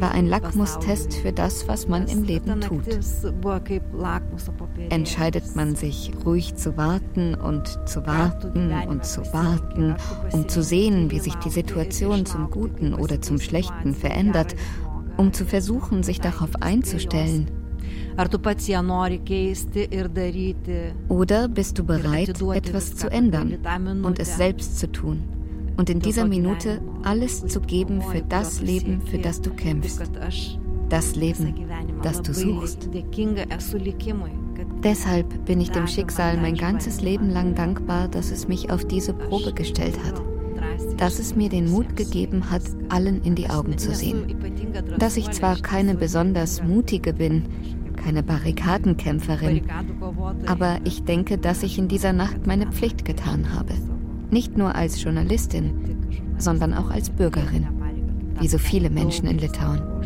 war 0.00 0.12
ein 0.12 0.26
Lackmustest 0.26 1.14
für 1.14 1.32
das, 1.32 1.66
was 1.66 1.88
man 1.88 2.06
im 2.06 2.22
Leben 2.22 2.60
tut. 2.60 2.84
Entscheidet 4.90 5.56
man 5.56 5.74
sich, 5.74 6.12
ruhig 6.24 6.54
zu 6.54 6.76
warten 6.76 7.34
und 7.34 7.88
zu 7.88 8.06
warten 8.06 8.72
und 8.88 9.04
zu 9.04 9.22
warten, 9.32 9.96
um 10.32 10.48
zu 10.48 10.62
sehen, 10.62 11.10
wie 11.10 11.18
sich 11.18 11.34
die 11.36 11.50
Situation 11.50 12.26
zum 12.26 12.50
Guten 12.50 12.94
oder 12.94 13.20
zum 13.20 13.40
Schlechten 13.40 13.94
verändert, 13.94 14.54
um 15.18 15.34
zu 15.34 15.44
versuchen, 15.44 16.02
sich 16.02 16.20
darauf 16.22 16.50
einzustellen? 16.62 17.50
Oder 21.08 21.48
bist 21.48 21.78
du 21.78 21.84
bereit, 21.84 22.28
etwas 22.28 22.96
zu 22.96 23.10
ändern 23.10 23.58
und 24.02 24.18
es 24.18 24.36
selbst 24.36 24.78
zu 24.78 24.90
tun? 24.90 25.22
und 25.78 25.88
in 25.88 26.00
dieser 26.00 26.26
Minute 26.26 26.82
alles 27.04 27.46
zu 27.46 27.60
geben 27.60 28.02
für 28.02 28.20
das 28.20 28.60
Leben, 28.60 29.00
für 29.00 29.18
das 29.18 29.40
du 29.40 29.50
kämpfst. 29.50 30.02
Das 30.88 31.14
Leben, 31.14 31.54
das 32.02 32.20
du 32.20 32.34
suchst. 32.34 32.90
Deshalb 34.82 35.44
bin 35.44 35.60
ich 35.60 35.70
dem 35.70 35.86
Schicksal 35.86 36.36
mein 36.38 36.56
ganzes 36.56 37.00
Leben 37.00 37.30
lang 37.30 37.54
dankbar, 37.54 38.08
dass 38.08 38.30
es 38.32 38.48
mich 38.48 38.70
auf 38.70 38.86
diese 38.86 39.14
Probe 39.14 39.52
gestellt 39.52 39.98
hat. 40.04 40.20
Dass 40.98 41.18
es 41.18 41.34
mir 41.34 41.48
den 41.48 41.70
Mut 41.70 41.96
gegeben 41.96 42.50
hat, 42.50 42.62
allen 42.88 43.22
in 43.22 43.34
die 43.34 43.48
Augen 43.48 43.78
zu 43.78 43.94
sehen. 43.94 44.36
Dass 44.98 45.16
ich 45.16 45.30
zwar 45.30 45.56
keine 45.56 45.94
besonders 45.94 46.62
mutige 46.62 47.12
bin, 47.12 47.44
keine 47.96 48.22
Barrikadenkämpferin, 48.22 49.62
aber 50.46 50.78
ich 50.84 51.04
denke, 51.04 51.38
dass 51.38 51.62
ich 51.62 51.78
in 51.78 51.88
dieser 51.88 52.12
Nacht 52.12 52.46
meine 52.46 52.66
Pflicht 52.66 53.04
getan 53.04 53.54
habe. 53.54 53.74
Nicht 54.30 54.56
nur 54.56 54.74
als 54.74 55.02
Journalistin, 55.02 55.98
sondern 56.36 56.74
auch 56.74 56.90
als 56.90 57.10
Bürgerin, 57.10 57.66
wie 58.40 58.48
so 58.48 58.58
viele 58.58 58.90
Menschen 58.90 59.26
in 59.26 59.38
Litauen. 59.38 59.97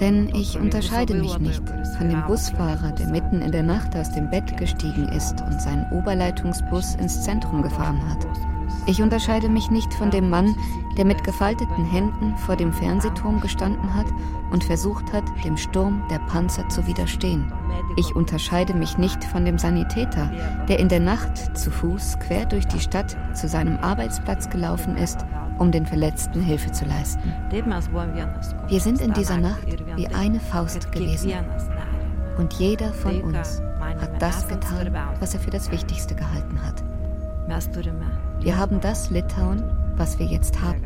Denn 0.00 0.28
ich 0.34 0.58
unterscheide 0.58 1.14
mich 1.14 1.38
nicht 1.38 1.62
von 1.96 2.08
dem 2.08 2.26
Busfahrer, 2.26 2.92
der 2.92 3.06
mitten 3.08 3.42
in 3.42 3.52
der 3.52 3.62
Nacht 3.62 3.94
aus 3.96 4.12
dem 4.12 4.28
Bett 4.30 4.56
gestiegen 4.56 5.08
ist 5.08 5.40
und 5.40 5.60
seinen 5.60 5.90
Oberleitungsbus 5.92 6.96
ins 6.96 7.22
Zentrum 7.22 7.62
gefahren 7.62 8.00
hat. 8.08 8.26
Ich 8.86 9.02
unterscheide 9.02 9.48
mich 9.48 9.70
nicht 9.70 9.92
von 9.94 10.10
dem 10.10 10.30
Mann, 10.30 10.56
der 10.96 11.04
mit 11.04 11.22
gefalteten 11.22 11.84
Händen 11.84 12.36
vor 12.38 12.56
dem 12.56 12.72
Fernsehturm 12.72 13.40
gestanden 13.40 13.94
hat 13.94 14.06
und 14.50 14.64
versucht 14.64 15.12
hat, 15.12 15.24
dem 15.44 15.56
Sturm 15.56 16.02
der 16.10 16.18
Panzer 16.20 16.68
zu 16.68 16.86
widerstehen. 16.86 17.52
Ich 17.96 18.16
unterscheide 18.16 18.74
mich 18.74 18.98
nicht 18.98 19.22
von 19.24 19.44
dem 19.44 19.58
Sanitäter, 19.58 20.30
der 20.68 20.78
in 20.78 20.88
der 20.88 21.00
Nacht 21.00 21.56
zu 21.56 21.70
Fuß 21.70 22.18
quer 22.20 22.46
durch 22.46 22.66
die 22.66 22.80
Stadt 22.80 23.16
zu 23.34 23.46
seinem 23.46 23.78
Arbeitsplatz 23.78 24.48
gelaufen 24.50 24.96
ist, 24.96 25.24
um 25.58 25.72
den 25.72 25.86
Verletzten 25.86 26.40
Hilfe 26.40 26.70
zu 26.72 26.84
leisten. 26.84 27.32
Wir 27.50 28.80
sind 28.80 29.00
in 29.00 29.12
dieser 29.12 29.38
Nacht 29.38 29.66
wie 29.96 30.06
eine 30.08 30.40
Faust 30.40 30.90
gewesen. 30.92 31.32
Und 32.36 32.52
jeder 32.54 32.92
von 32.92 33.20
uns 33.22 33.60
hat 33.80 34.22
das 34.22 34.46
getan, 34.46 34.94
was 35.18 35.34
er 35.34 35.40
für 35.40 35.50
das 35.50 35.70
Wichtigste 35.70 36.14
gehalten 36.14 36.60
hat. 36.62 36.84
Wir 38.40 38.56
haben 38.56 38.80
das 38.80 39.10
Litauen, 39.10 39.62
was 39.96 40.18
wir 40.18 40.26
jetzt 40.26 40.60
haben. 40.62 40.80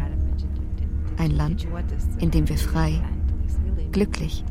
Ein 1.19 1.33
Land, 1.33 1.67
in 2.19 2.31
dem 2.31 2.49
wir 2.49 2.57
frei, 2.57 3.01
glücklich 3.93 4.45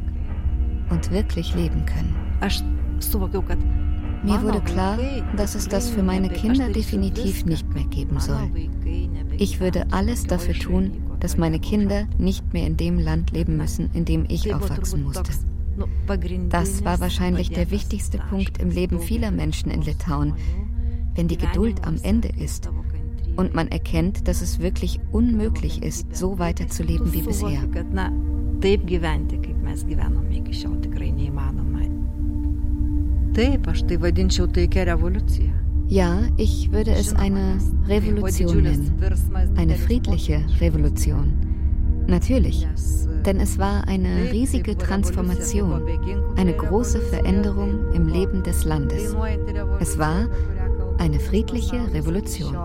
und 0.90 1.10
wirklich 1.12 1.56
leben 1.56 1.86
können. 1.86 2.16
Mir 4.24 4.42
wurde 4.44 4.62
klar, 4.62 5.00
dass 5.36 5.56
es 5.56 5.68
das 5.68 5.90
für 5.90 6.04
meine 6.04 6.30
Kinder 6.30 6.70
definitiv 6.70 7.46
nicht 7.46 7.68
mehr 7.74 7.86
geben 7.86 8.20
soll. 8.20 8.52
Ich 9.42 9.60
würde 9.60 9.88
alles 9.90 10.28
dafür 10.28 10.54
tun, 10.54 10.92
dass 11.20 11.36
meine 11.36 11.60
Kinder 11.60 12.06
nicht 12.20 12.54
mehr 12.54 12.68
in 12.68 12.78
dem 12.78 13.00
Land 13.00 13.32
leben 13.32 13.58
müssen, 13.58 13.90
in 13.92 14.06
dem 14.06 14.24
ich 14.30 14.54
aufwachsen 14.54 15.02
musste. 15.02 15.32
Das 16.50 16.86
war 16.86 17.00
wahrscheinlich 17.00 17.50
der 17.50 17.72
wichtigste 17.72 18.20
Punkt 18.20 18.62
im 18.62 18.70
Leben 18.70 19.00
vieler 19.00 19.32
Menschen 19.32 19.72
in 19.72 19.82
Litauen, 19.82 20.36
wenn 21.16 21.28
die 21.28 21.40
Geduld 21.40 21.88
am 21.88 21.96
Ende 22.04 22.28
ist 22.28 22.70
und 23.36 23.56
man 23.56 23.68
erkennt, 23.70 24.28
dass 24.28 24.44
es 24.44 24.60
wirklich 24.60 25.00
unmöglich 25.12 25.82
ist, 25.82 26.16
so 26.16 26.38
weiterzuleben 26.38 27.12
wie 27.12 27.24
bisher. 27.24 27.64
Ja, 35.92 36.22
ich 36.38 36.72
würde 36.72 36.92
es 36.92 37.14
eine 37.14 37.58
Revolution 37.86 38.64
nennen. 38.64 38.94
Eine 39.58 39.76
friedliche 39.76 40.42
Revolution. 40.62 41.34
Natürlich, 42.08 42.66
denn 43.26 43.42
es 43.42 43.60
war 43.60 43.90
eine 43.90 44.32
riesige 44.32 44.78
Transformation, 44.78 45.84
eine 46.38 46.54
große 46.54 47.02
Veränderung 47.02 47.92
im 47.92 48.08
Leben 48.08 48.42
des 48.42 48.64
Landes. 48.64 49.14
Es 49.82 50.00
war 50.00 50.30
eine 50.98 51.20
friedliche 51.20 51.94
Revolution. 51.94 52.56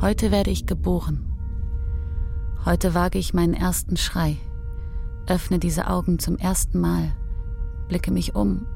Heute 0.00 0.32
werde 0.32 0.50
ich 0.50 0.66
geboren. 0.66 1.32
Heute 2.64 2.92
wage 2.94 3.20
ich 3.20 3.34
meinen 3.34 3.54
ersten 3.54 3.96
Schrei, 3.96 4.36
öffne 5.28 5.60
diese 5.60 5.86
Augen 5.86 6.18
zum 6.18 6.38
ersten 6.38 6.80
Mal, 6.80 7.12
blicke 7.90 8.12
mich 8.12 8.36
um. 8.36 8.66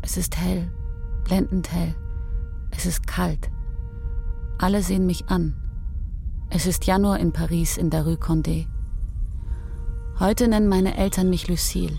Es 0.00 0.16
ist 0.16 0.38
hell, 0.38 0.72
blendend 1.24 1.70
hell. 1.72 1.94
Es 2.70 2.86
ist 2.86 3.06
kalt. 3.06 3.50
Alle 4.58 4.82
sehen 4.82 5.04
mich 5.04 5.28
an. 5.28 5.54
Es 6.48 6.66
ist 6.66 6.86
Januar 6.86 7.20
in 7.20 7.32
Paris 7.32 7.76
in 7.76 7.90
der 7.90 8.06
Rue 8.06 8.14
Condé. 8.14 8.66
Heute 10.18 10.48
nennen 10.48 10.68
meine 10.68 10.96
Eltern 10.96 11.28
mich 11.28 11.48
Lucille 11.48 11.98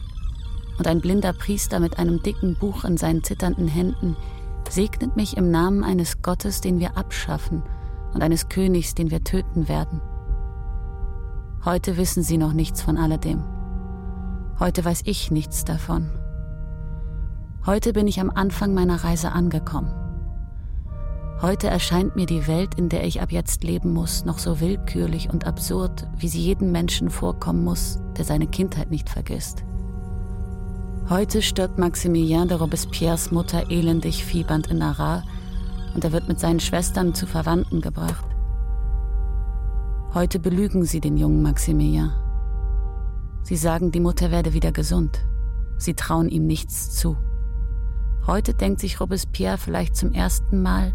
und 0.80 0.88
ein 0.88 1.00
blinder 1.00 1.32
Priester 1.32 1.80
mit 1.80 2.00
einem 2.00 2.24
dicken 2.24 2.56
Buch 2.56 2.84
in 2.84 2.98
seinen 2.98 3.24
zitternden 3.24 3.68
Händen 3.68 4.18
segnet 4.68 5.16
mich 5.16 5.38
im 5.38 5.52
Namen 5.52 5.84
eines 5.84 6.24
Gottes, 6.24 6.60
den 6.60 6.80
wir 6.80 6.98
abschaffen, 6.98 7.62
und 8.14 8.24
eines 8.24 8.50
Königs, 8.50 8.96
den 8.96 9.12
wir 9.12 9.24
töten 9.24 9.70
werden. 9.70 10.02
Heute 11.64 11.98
wissen 11.98 12.24
sie 12.24 12.38
noch 12.38 12.54
nichts 12.54 12.82
von 12.82 12.98
alledem. 12.98 13.44
Heute 14.60 14.84
weiß 14.84 15.04
ich 15.06 15.30
nichts 15.30 15.64
davon. 15.64 16.17
Heute 17.68 17.92
bin 17.92 18.08
ich 18.08 18.22
am 18.22 18.30
Anfang 18.30 18.74
meiner 18.74 19.04
Reise 19.04 19.34
angekommen. 19.34 19.92
Heute 21.42 21.68
erscheint 21.68 22.16
mir 22.16 22.26
die 22.26 22.48
Welt, 22.48 22.76
in 22.76 22.88
der 22.88 23.04
ich 23.04 23.22
ab 23.22 23.30
jetzt 23.34 23.66
leben 23.66 23.92
muss, 23.92 24.24
noch 24.24 24.40
so 24.40 24.62
willkürlich 24.62 25.30
und 25.30 25.46
absurd, 25.46 26.08
wie 26.18 26.30
sie 26.30 26.40
jedem 26.40 26.72
Menschen 26.72 27.10
vorkommen 27.10 27.66
muss, 27.66 28.00
der 28.18 28.24
seine 28.24 28.48
Kindheit 28.48 28.90
nicht 28.90 29.10
vergisst. 29.10 29.66
Heute 31.10 31.42
stirbt 31.42 31.78
Maximilien 31.78 32.48
de 32.48 32.56
Robespierres 32.56 33.32
Mutter 33.32 33.70
elendig 33.70 34.24
fiebernd 34.24 34.68
in 34.68 34.82
Arras 34.82 35.26
und 35.94 36.06
er 36.06 36.14
wird 36.14 36.30
mit 36.30 36.40
seinen 36.40 36.62
Schwestern 36.62 37.14
zu 37.14 37.28
Verwandten 37.28 37.82
gebracht. 37.82 38.26
Heute 40.14 40.40
belügen 40.40 40.86
sie 40.86 41.02
den 41.02 41.18
jungen 41.18 41.42
Maximilien. 41.42 42.14
Sie 43.44 43.58
sagen, 43.58 43.92
die 43.92 44.00
Mutter 44.00 44.32
werde 44.32 44.54
wieder 44.54 44.72
gesund. 44.72 45.20
Sie 45.78 45.96
trauen 45.96 46.30
ihm 46.30 46.48
nichts 46.48 46.96
zu. 46.96 47.18
Heute 48.28 48.54
denkt 48.54 48.82
sich 48.82 49.00
Robespierre 49.00 49.58
vielleicht 49.58 49.96
zum 49.96 50.12
ersten 50.12 50.62
Mal, 50.62 50.94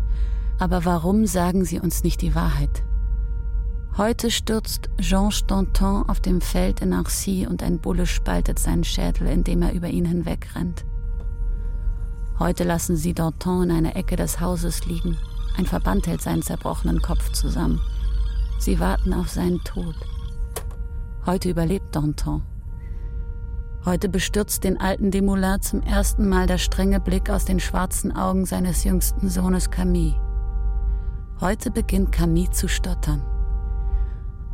aber 0.58 0.84
warum 0.84 1.26
sagen 1.26 1.64
sie 1.64 1.80
uns 1.80 2.04
nicht 2.04 2.20
die 2.20 2.34
Wahrheit? 2.34 2.84
Heute 3.96 4.30
stürzt 4.30 4.90
Jean 5.00 5.30
Stanton 5.30 6.08
auf 6.08 6.20
dem 6.20 6.42
Feld 6.42 6.80
in 6.80 6.92
Arcy 6.92 7.46
und 7.46 7.62
ein 7.62 7.78
Bulle 7.78 8.06
spaltet 8.06 8.58
seinen 8.58 8.84
Schädel, 8.84 9.28
indem 9.28 9.62
er 9.62 9.72
über 9.72 9.88
ihn 9.88 10.04
hinwegrennt. 10.04 10.84
Heute 12.38 12.64
lassen 12.64 12.96
sie 12.96 13.14
Danton 13.14 13.64
in 13.64 13.70
einer 13.70 13.96
Ecke 13.96 14.16
des 14.16 14.40
Hauses 14.40 14.84
liegen. 14.84 15.16
Ein 15.56 15.66
Verband 15.66 16.06
hält 16.06 16.20
seinen 16.20 16.42
zerbrochenen 16.42 17.00
Kopf 17.00 17.32
zusammen. 17.32 17.80
Sie 18.58 18.78
warten 18.78 19.14
auf 19.14 19.30
seinen 19.30 19.62
Tod. 19.64 19.94
Heute 21.24 21.48
überlebt 21.50 21.94
Danton. 21.94 22.42
Heute 23.84 24.08
bestürzt 24.08 24.62
den 24.62 24.80
alten 24.80 25.10
Demoulin 25.10 25.60
zum 25.60 25.82
ersten 25.82 26.28
Mal 26.28 26.46
der 26.46 26.58
strenge 26.58 27.00
Blick 27.00 27.28
aus 27.28 27.44
den 27.44 27.58
schwarzen 27.58 28.14
Augen 28.14 28.46
seines 28.46 28.84
jüngsten 28.84 29.28
Sohnes 29.28 29.72
Camille. 29.72 30.14
Heute 31.40 31.72
beginnt 31.72 32.12
Camille 32.12 32.50
zu 32.50 32.68
stottern. 32.68 33.22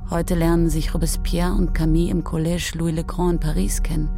Heute 0.09 0.35
lernen 0.35 0.71
sich 0.71 0.95
Robespierre 0.95 1.53
und 1.53 1.75
Camille 1.75 2.11
im 2.11 2.25
Collège 2.25 2.79
Louis 2.79 2.95
le 2.95 3.05
Grand 3.05 3.35
in 3.35 3.41
Paris 3.41 3.83
kennen. 3.83 4.09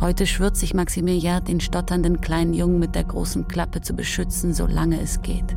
Heute 0.00 0.26
schwört 0.26 0.56
sich 0.56 0.74
Maximilien, 0.74 1.44
den 1.44 1.60
stotternden 1.60 2.20
kleinen 2.20 2.52
Jungen 2.52 2.80
mit 2.80 2.96
der 2.96 3.04
großen 3.04 3.46
Klappe 3.46 3.80
zu 3.82 3.94
beschützen, 3.94 4.52
solange 4.52 5.00
es 5.00 5.22
geht. 5.22 5.56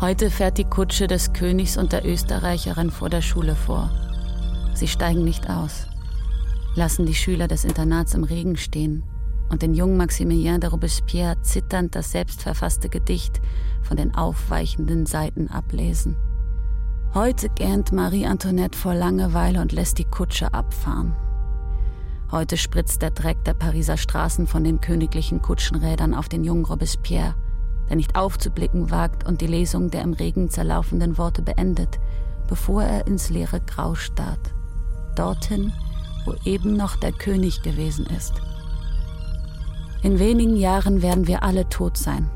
Heute 0.00 0.30
fährt 0.30 0.56
die 0.56 0.64
Kutsche 0.64 1.06
des 1.06 1.34
Königs 1.34 1.76
und 1.76 1.92
der 1.92 2.06
Österreicherin 2.06 2.90
vor 2.90 3.10
der 3.10 3.20
Schule 3.20 3.54
vor. 3.54 3.90
Sie 4.72 4.88
steigen 4.88 5.24
nicht 5.24 5.50
aus, 5.50 5.86
lassen 6.74 7.06
die 7.06 7.14
Schüler 7.14 7.48
des 7.48 7.64
Internats 7.64 8.14
im 8.14 8.24
Regen 8.24 8.56
stehen 8.56 9.02
und 9.50 9.62
den 9.62 9.74
jungen 9.74 9.96
Maximilien 9.96 10.60
de 10.60 10.70
Robespierre 10.70 11.40
zitternd 11.42 11.94
das 11.94 12.12
selbstverfasste 12.12 12.88
Gedicht 12.88 13.40
von 13.82 13.96
den 13.96 14.14
aufweichenden 14.14 15.06
Seiten 15.06 15.48
ablesen. 15.48 16.16
Heute 17.14 17.50
gähnt 17.50 17.92
Marie 17.92 18.24
Antoinette 18.24 18.78
vor 18.78 18.94
Langeweile 18.94 19.60
und 19.60 19.72
lässt 19.72 19.98
die 19.98 20.06
Kutsche 20.06 20.54
abfahren. 20.54 21.12
Heute 22.30 22.56
spritzt 22.56 23.02
der 23.02 23.10
Dreck 23.10 23.44
der 23.44 23.52
Pariser 23.52 23.98
Straßen 23.98 24.46
von 24.46 24.64
den 24.64 24.80
königlichen 24.80 25.42
Kutschenrädern 25.42 26.14
auf 26.14 26.30
den 26.30 26.44
jungen 26.44 26.64
Robespierre, 26.64 27.34
der 27.90 27.96
nicht 27.96 28.16
aufzublicken 28.16 28.90
wagt 28.90 29.26
und 29.26 29.42
die 29.42 29.46
Lesung 29.46 29.90
der 29.90 30.00
im 30.00 30.14
Regen 30.14 30.48
zerlaufenden 30.48 31.18
Worte 31.18 31.42
beendet, 31.42 32.00
bevor 32.48 32.82
er 32.82 33.06
ins 33.06 33.28
leere 33.28 33.60
Grau 33.60 33.94
starrt. 33.94 34.54
Dorthin, 35.14 35.74
wo 36.24 36.34
eben 36.44 36.76
noch 36.76 36.96
der 36.96 37.12
König 37.12 37.62
gewesen 37.62 38.06
ist. 38.06 38.34
In 40.02 40.18
wenigen 40.18 40.56
Jahren 40.56 41.02
werden 41.02 41.26
wir 41.26 41.42
alle 41.42 41.68
tot 41.68 41.96
sein. 41.96 42.30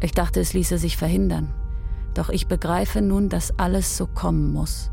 Ich 0.00 0.12
dachte, 0.12 0.40
es 0.40 0.52
ließe 0.52 0.78
sich 0.78 0.96
verhindern. 0.96 1.54
Doch 2.14 2.28
ich 2.28 2.46
begreife 2.46 3.00
nun, 3.00 3.28
dass 3.28 3.58
alles 3.58 3.96
so 3.96 4.06
kommen 4.06 4.52
muss. 4.52 4.90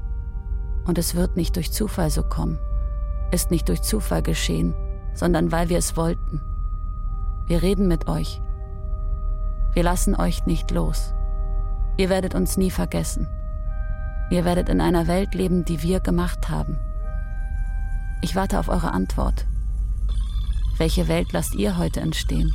Und 0.86 0.98
es 0.98 1.16
wird 1.16 1.36
nicht 1.36 1.56
durch 1.56 1.72
Zufall 1.72 2.10
so 2.10 2.24
kommen, 2.24 2.60
ist 3.32 3.52
nicht 3.52 3.70
durch 3.70 3.82
Zufall 3.82 4.22
geschehen, 4.22 4.74
sondern 5.14 5.52
weil 5.52 5.70
wir 5.70 5.78
es 5.78 5.96
wollten. 5.96 6.42
Wir 7.46 7.62
reden 7.62 7.88
mit 7.88 8.08
euch. 8.08 8.42
Wir 9.74 9.84
lassen 9.84 10.16
euch 10.16 10.46
nicht 10.46 10.72
los. 10.72 11.14
Ihr 11.98 12.10
werdet 12.10 12.36
uns 12.36 12.58
nie 12.58 12.72
vergessen. 12.72 13.28
Ihr 14.30 14.46
werdet 14.46 14.70
in 14.70 14.82
einer 14.82 15.08
Welt 15.08 15.36
leben, 15.36 15.66
die 15.66 15.82
wir 15.84 16.00
gemacht 16.00 16.50
haben. 16.50 16.80
Ich 18.24 18.38
warte 18.38 18.58
auf 18.58 18.70
eure 18.70 18.94
Antwort. 18.94 19.46
Welche 20.78 21.10
Welt 21.10 21.34
lasst 21.34 21.56
ihr 21.56 21.78
heute 21.78 22.00
entstehen? 22.00 22.54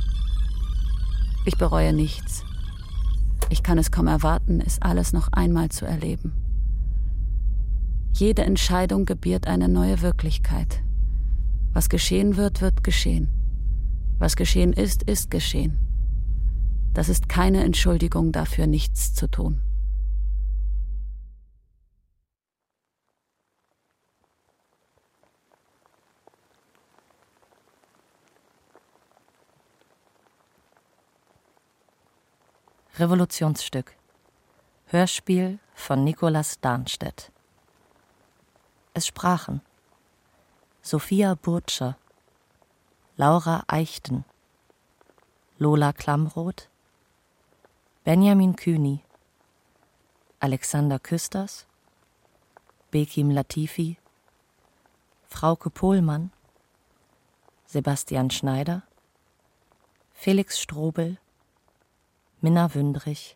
Ich 1.45 1.57
bereue 1.57 1.93
nichts. 1.93 2.43
Ich 3.51 3.61
kann 3.61 3.77
es 3.77 3.91
kaum 3.91 4.07
erwarten, 4.07 4.61
es 4.61 4.81
alles 4.81 5.13
noch 5.13 5.27
einmal 5.31 5.69
zu 5.69 5.85
erleben. 5.85 6.33
Jede 8.13 8.45
Entscheidung 8.45 9.05
gebiert 9.05 9.45
eine 9.45 9.69
neue 9.69 10.01
Wirklichkeit. 10.01 10.81
Was 11.71 11.87
geschehen 11.87 12.35
wird, 12.35 12.61
wird 12.61 12.83
geschehen. 12.83 13.29
Was 14.17 14.35
geschehen 14.35 14.73
ist, 14.73 15.03
ist 15.03 15.29
geschehen. 15.29 15.77
Das 16.95 17.09
ist 17.09 17.29
keine 17.29 17.63
Entschuldigung 17.63 18.31
dafür, 18.31 18.65
nichts 18.65 19.13
zu 19.13 19.29
tun. 19.29 19.61
Revolutionsstück. 32.99 33.95
Hörspiel 34.87 35.59
von 35.73 36.03
Nikolaus 36.03 36.59
Darnstedt. 36.59 37.31
Es 38.93 39.07
sprachen 39.07 39.61
Sophia 40.81 41.35
Burtscher, 41.35 41.95
Laura 43.15 43.63
Eichten, 43.67 44.25
Lola 45.57 45.93
Klamroth, 45.93 46.67
Benjamin 48.03 48.57
Kühni, 48.57 48.99
Alexander 50.41 50.99
Küsters, 50.99 51.67
Bekim 52.91 53.31
Latifi, 53.31 53.97
Frauke 55.29 55.69
Pohlmann, 55.69 56.31
Sebastian 57.65 58.29
Schneider, 58.29 58.83
Felix 60.13 60.59
Strobel, 60.59 61.17
Minna 62.41 62.73
Wündrich 62.73 63.35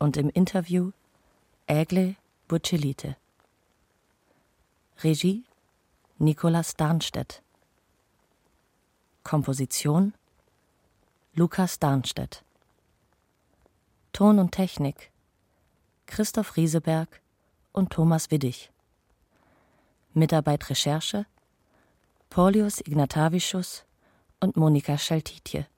und 0.00 0.16
im 0.16 0.28
Interview 0.30 0.90
Ägle 1.68 2.16
Buccelite. 2.48 3.16
Regie 5.04 5.44
Nikolaus 6.18 6.74
Darnstedt. 6.74 7.42
Komposition 9.22 10.14
Lukas 11.34 11.78
Darnstedt. 11.78 12.42
Ton 14.12 14.40
und 14.40 14.50
Technik 14.50 15.12
Christoph 16.06 16.56
Rieseberg 16.56 17.20
und 17.72 17.90
Thomas 17.90 18.32
Widdig. 18.32 18.72
Mitarbeit 20.12 20.68
Recherche 20.68 21.24
Paulius 22.30 22.80
Ignatavicius 22.80 23.84
und 24.40 24.56
Monika 24.56 24.98
Schaltitje. 24.98 25.68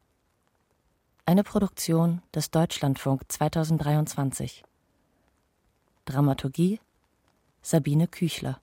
Eine 1.31 1.45
Produktion 1.45 2.23
des 2.35 2.51
Deutschlandfunk 2.51 3.23
2023. 3.29 4.65
Dramaturgie 6.05 6.81
Sabine 7.63 8.09
Küchler 8.09 8.61